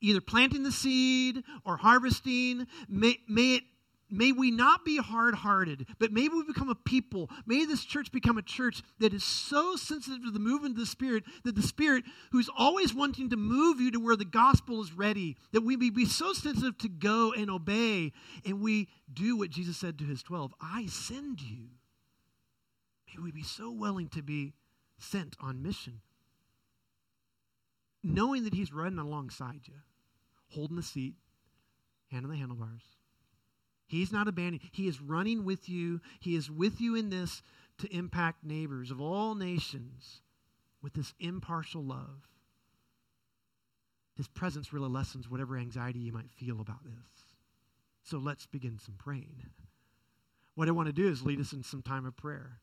either 0.00 0.20
planting 0.20 0.62
the 0.62 0.70
seed 0.70 1.42
or 1.64 1.78
harvesting. 1.78 2.68
May, 2.88 3.18
may 3.28 3.56
it 3.56 3.64
May 4.10 4.32
we 4.32 4.50
not 4.50 4.86
be 4.86 4.96
hard 4.96 5.34
hearted, 5.34 5.86
but 5.98 6.12
may 6.12 6.28
we 6.28 6.42
become 6.44 6.70
a 6.70 6.74
people. 6.74 7.28
May 7.46 7.66
this 7.66 7.84
church 7.84 8.10
become 8.10 8.38
a 8.38 8.42
church 8.42 8.82
that 9.00 9.12
is 9.12 9.22
so 9.22 9.76
sensitive 9.76 10.24
to 10.24 10.30
the 10.30 10.38
movement 10.38 10.74
of 10.74 10.80
the 10.80 10.86
Spirit 10.86 11.24
that 11.44 11.54
the 11.54 11.62
Spirit, 11.62 12.04
who's 12.32 12.48
always 12.56 12.94
wanting 12.94 13.28
to 13.30 13.36
move 13.36 13.80
you 13.80 13.90
to 13.90 14.00
where 14.00 14.16
the 14.16 14.24
gospel 14.24 14.80
is 14.80 14.94
ready, 14.94 15.36
that 15.52 15.60
we 15.60 15.76
be 15.76 16.06
so 16.06 16.32
sensitive 16.32 16.78
to 16.78 16.88
go 16.88 17.32
and 17.34 17.50
obey, 17.50 18.12
and 18.46 18.62
we 18.62 18.88
do 19.12 19.36
what 19.36 19.50
Jesus 19.50 19.76
said 19.76 19.98
to 19.98 20.04
his 20.04 20.22
12 20.22 20.54
I 20.60 20.86
send 20.86 21.42
you. 21.42 21.68
May 23.14 23.22
we 23.22 23.30
be 23.30 23.42
so 23.42 23.70
willing 23.70 24.08
to 24.10 24.22
be 24.22 24.54
sent 24.98 25.36
on 25.38 25.62
mission, 25.62 26.00
knowing 28.02 28.44
that 28.44 28.54
he's 28.54 28.72
running 28.72 28.98
alongside 28.98 29.60
you, 29.64 29.74
holding 30.48 30.76
the 30.76 30.82
seat, 30.82 31.14
hand 32.10 32.24
on 32.24 32.30
the 32.30 32.38
handlebars 32.38 32.97
He's 33.88 34.12
not 34.12 34.28
abandoning. 34.28 34.60
He 34.70 34.86
is 34.86 35.00
running 35.00 35.44
with 35.44 35.68
you. 35.68 36.00
He 36.20 36.36
is 36.36 36.50
with 36.50 36.80
you 36.80 36.94
in 36.94 37.10
this 37.10 37.42
to 37.78 37.92
impact 37.94 38.44
neighbors 38.44 38.90
of 38.90 39.00
all 39.00 39.34
nations 39.34 40.20
with 40.82 40.92
this 40.92 41.14
impartial 41.18 41.82
love. 41.82 42.28
His 44.16 44.28
presence 44.28 44.72
really 44.72 44.88
lessens 44.88 45.30
whatever 45.30 45.56
anxiety 45.56 46.00
you 46.00 46.12
might 46.12 46.30
feel 46.30 46.60
about 46.60 46.84
this. 46.84 47.34
So 48.02 48.18
let's 48.18 48.46
begin 48.46 48.78
some 48.78 48.94
praying. 48.98 49.42
what 50.54 50.68
I 50.68 50.72
want 50.72 50.88
to 50.88 50.92
do 50.92 51.08
is 51.08 51.22
lead 51.22 51.40
us 51.40 51.52
in 51.52 51.62
some 51.62 51.82
time 51.82 52.04
of 52.04 52.16
prayer. 52.16 52.60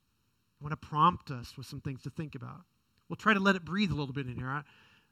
I 0.61 0.63
want 0.63 0.79
to 0.79 0.87
prompt 0.87 1.31
us 1.31 1.57
with 1.57 1.65
some 1.65 1.81
things 1.81 2.03
to 2.03 2.09
think 2.09 2.35
about. 2.35 2.61
We'll 3.09 3.15
try 3.15 3.33
to 3.33 3.39
let 3.39 3.55
it 3.55 3.63
breathe 3.65 3.91
a 3.91 3.95
little 3.95 4.13
bit 4.13 4.27
in 4.27 4.35
here. 4.35 4.49
I, 4.49 4.63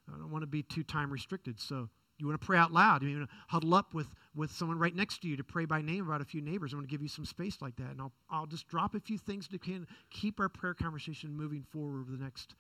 I 0.07 0.18
don't 0.18 0.32
want 0.32 0.43
to 0.43 0.47
be 0.47 0.64
too 0.64 0.84
time 0.84 1.11
restricted. 1.11 1.59
So 1.59 1.89
you 2.20 2.28
want 2.28 2.39
to 2.39 2.45
pray 2.45 2.57
out 2.57 2.72
loud. 2.72 3.03
You 3.03 3.18
want 3.18 3.30
to 3.30 3.36
huddle 3.47 3.74
up 3.74 3.93
with, 3.93 4.07
with 4.36 4.51
someone 4.51 4.78
right 4.78 4.95
next 4.95 5.22
to 5.22 5.28
you 5.28 5.36
to 5.38 5.43
pray 5.43 5.66
by 5.66 5.82
name 5.82 6.07
about 6.07 6.22
a 6.22 6.26
few 6.26 6.41
neighbors. 6.41 6.72
I'm 6.72 6.80
going 6.80 6.88
to 6.88 6.91
give 6.91 7.01
you 7.01 7.07
some 7.07 7.26
space 7.26 7.61
like 7.61 7.76
that. 7.78 7.89
And 7.89 8.01
I'll, 8.01 8.14
I'll 8.30 8.45
just 8.45 8.68
drop 8.68 8.95
a 8.95 8.99
few 8.99 9.18
things 9.18 9.47
to 9.49 9.57
can 9.57 9.88
keep 10.09 10.39
our 10.39 10.49
prayer 10.49 10.74
conversation 10.74 11.36
moving 11.36 11.64
forward 11.72 12.01
over 12.01 12.11
the 12.11 12.24
next 12.24 12.55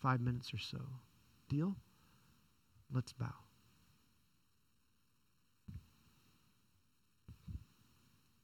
five 0.00 0.20
minutes 0.20 0.52
or 0.54 0.58
so. 0.58 0.78
Deal? 1.48 1.76
Let's 2.92 3.12
bow. 3.12 3.26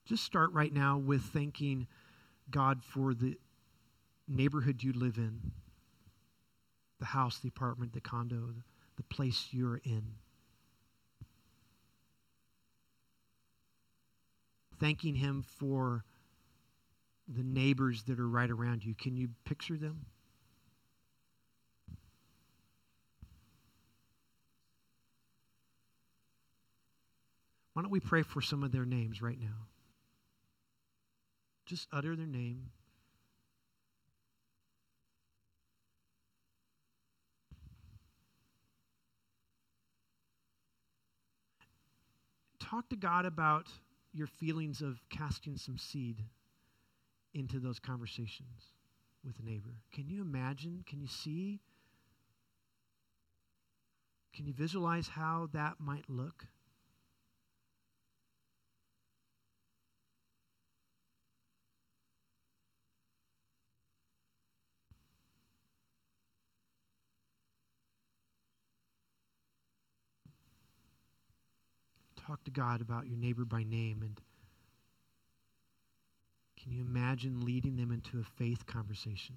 Just 0.05 0.25
start 0.25 0.53
right 0.53 0.73
now 0.73 0.99
with 0.99 1.23
thanking 1.23 1.87
God 2.51 2.85
for 2.85 3.15
the 3.15 3.39
neighborhood 4.29 4.83
you 4.83 4.93
live 4.93 5.17
in, 5.17 5.41
the 6.99 7.07
house, 7.07 7.39
the 7.39 7.49
apartment, 7.49 7.95
the 7.95 8.03
condo, 8.03 8.51
the 8.97 9.03
place 9.05 9.49
you're 9.51 9.81
in. 9.85 10.05
Thanking 14.81 15.15
Him 15.15 15.45
for 15.59 16.05
the 17.29 17.43
neighbors 17.43 18.03
that 18.05 18.21
are 18.21 18.29
right 18.29 18.51
around 18.51 18.85
you. 18.85 18.95
Can 18.95 19.17
you 19.17 19.29
picture 19.45 19.77
them? 19.77 20.07
Why 27.73 27.83
don't 27.83 27.91
we 27.91 28.01
pray 28.01 28.23
for 28.23 28.41
some 28.41 28.63
of 28.63 28.71
their 28.71 28.85
names 28.85 29.21
right 29.21 29.39
now? 29.39 29.67
Just 31.67 31.89
utter 31.93 32.15
their 32.15 32.27
name. 32.27 32.71
Talk 42.61 42.89
to 42.91 42.97
God 42.97 43.27
about 43.27 43.67
your 44.15 44.27
feelings 44.27 44.81
of 44.81 45.01
casting 45.11 45.57
some 45.57 45.77
seed 45.77 46.23
into 47.35 47.59
those 47.59 47.81
conversations 47.81 48.73
with 49.25 49.39
a 49.41 49.43
neighbor. 49.43 49.75
Can 49.93 50.09
you 50.09 50.23
imagine? 50.23 50.85
Can 50.87 51.01
you 51.01 51.09
see? 51.09 51.61
Can 54.33 54.47
you 54.47 54.53
visualize 54.53 55.09
how 55.09 55.49
that 55.53 55.75
might 55.81 56.09
look? 56.09 56.47
Talk 72.27 72.45
to 72.45 72.51
God 72.51 72.81
about 72.81 73.07
your 73.07 73.19
neighbor 73.19 73.45
by 73.45 73.63
name 73.63 74.03
and 74.03 74.21
can 76.63 76.73
you 76.73 76.81
imagine 76.83 77.45
leading 77.45 77.77
them 77.77 77.91
into 77.91 78.19
a 78.19 78.25
faith 78.39 78.65
conversation? 78.67 79.37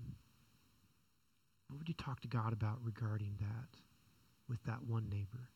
What 1.67 1.79
would 1.79 1.89
you 1.89 1.95
talk 1.95 2.21
to 2.21 2.27
God 2.27 2.53
about 2.53 2.77
regarding 2.81 3.35
that 3.39 3.79
with 4.47 4.63
that 4.63 4.83
one 4.87 5.09
neighbor? 5.09 5.49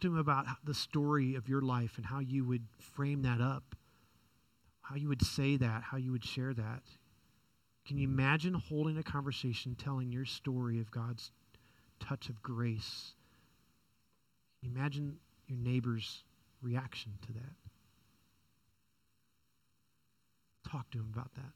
Talk 0.00 0.12
to 0.12 0.14
him 0.14 0.18
about 0.18 0.46
the 0.64 0.72
story 0.72 1.34
of 1.34 1.46
your 1.46 1.60
life 1.60 1.98
and 1.98 2.06
how 2.06 2.20
you 2.20 2.42
would 2.46 2.66
frame 2.78 3.20
that 3.22 3.42
up, 3.42 3.76
how 4.80 4.96
you 4.96 5.08
would 5.08 5.22
say 5.22 5.58
that, 5.58 5.82
how 5.82 5.98
you 5.98 6.10
would 6.10 6.24
share 6.24 6.54
that. 6.54 6.82
Can 7.86 7.98
you 7.98 8.08
mm-hmm. 8.08 8.18
imagine 8.18 8.54
holding 8.54 8.96
a 8.96 9.02
conversation 9.02 9.74
telling 9.74 10.10
your 10.10 10.24
story 10.24 10.80
of 10.80 10.90
God's 10.90 11.32
touch 11.98 12.30
of 12.30 12.42
grace? 12.42 13.12
Imagine 14.62 15.18
your 15.48 15.58
neighbor's 15.58 16.24
reaction 16.62 17.12
to 17.26 17.32
that. 17.34 17.56
Talk 20.70 20.90
to 20.92 20.98
him 20.98 21.10
about 21.12 21.34
that. 21.34 21.52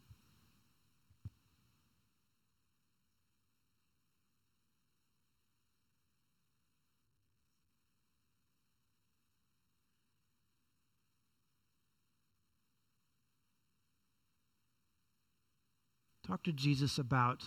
Talk 16.27 16.43
to 16.45 16.53
Jesus 16.53 16.99
about 16.99 17.43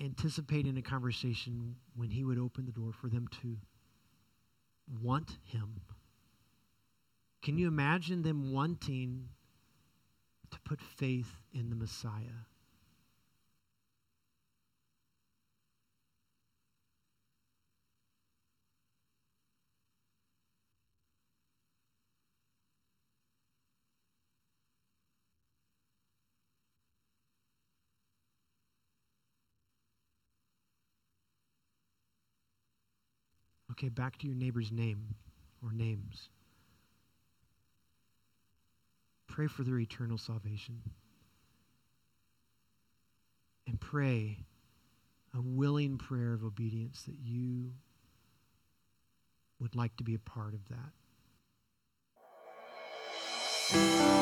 anticipating 0.00 0.76
a 0.78 0.82
conversation 0.82 1.76
when 1.94 2.10
he 2.10 2.24
would 2.24 2.38
open 2.38 2.64
the 2.64 2.72
door 2.72 2.92
for 2.92 3.08
them 3.08 3.28
to 3.42 3.58
want 5.02 5.38
him. 5.44 5.80
Can 7.42 7.58
you 7.58 7.68
imagine 7.68 8.22
them 8.22 8.52
wanting 8.52 9.28
to 10.50 10.58
put 10.60 10.80
faith 10.80 11.30
in 11.52 11.68
the 11.68 11.76
Messiah? 11.76 12.46
Okay, 33.74 33.88
back 33.88 34.18
to 34.18 34.26
your 34.28 34.36
neighbor's 34.36 34.70
name 34.70 35.16
or 35.60 35.72
names. 35.72 36.28
Pray 39.26 39.48
for 39.48 39.64
their 39.64 39.80
eternal 39.80 40.16
salvation. 40.16 40.80
And 43.66 43.80
pray 43.80 44.38
a 45.36 45.40
willing 45.40 45.98
prayer 45.98 46.32
of 46.34 46.44
obedience 46.44 47.02
that 47.02 47.18
you 47.20 47.72
would 49.58 49.74
like 49.74 49.96
to 49.96 50.04
be 50.04 50.14
a 50.14 50.20
part 50.20 50.54
of 50.54 50.60
that. 53.72 54.13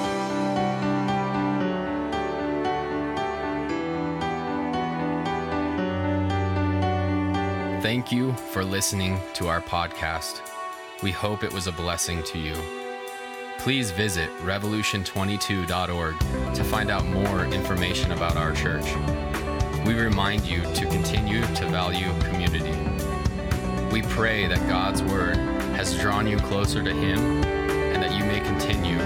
Thank 7.82 8.12
you 8.12 8.32
for 8.52 8.64
listening 8.64 9.18
to 9.34 9.48
our 9.48 9.60
podcast. 9.60 10.40
We 11.02 11.10
hope 11.10 11.42
it 11.42 11.52
was 11.52 11.66
a 11.66 11.72
blessing 11.72 12.22
to 12.22 12.38
you. 12.38 12.54
Please 13.58 13.90
visit 13.90 14.30
revolution22.org 14.38 16.18
to 16.54 16.62
find 16.62 16.92
out 16.92 17.04
more 17.04 17.44
information 17.46 18.12
about 18.12 18.36
our 18.36 18.52
church. 18.52 18.84
We 19.84 19.94
remind 19.94 20.44
you 20.44 20.62
to 20.62 20.86
continue 20.86 21.40
to 21.40 21.66
value 21.70 22.16
community. 22.20 22.70
We 23.90 24.02
pray 24.02 24.46
that 24.46 24.64
God's 24.68 25.02
Word 25.02 25.38
has 25.74 25.98
drawn 25.98 26.28
you 26.28 26.36
closer 26.36 26.84
to 26.84 26.92
Him 26.92 27.42
and 27.42 28.00
that 28.00 28.16
you 28.16 28.24
may 28.24 28.38
continue 28.38 28.98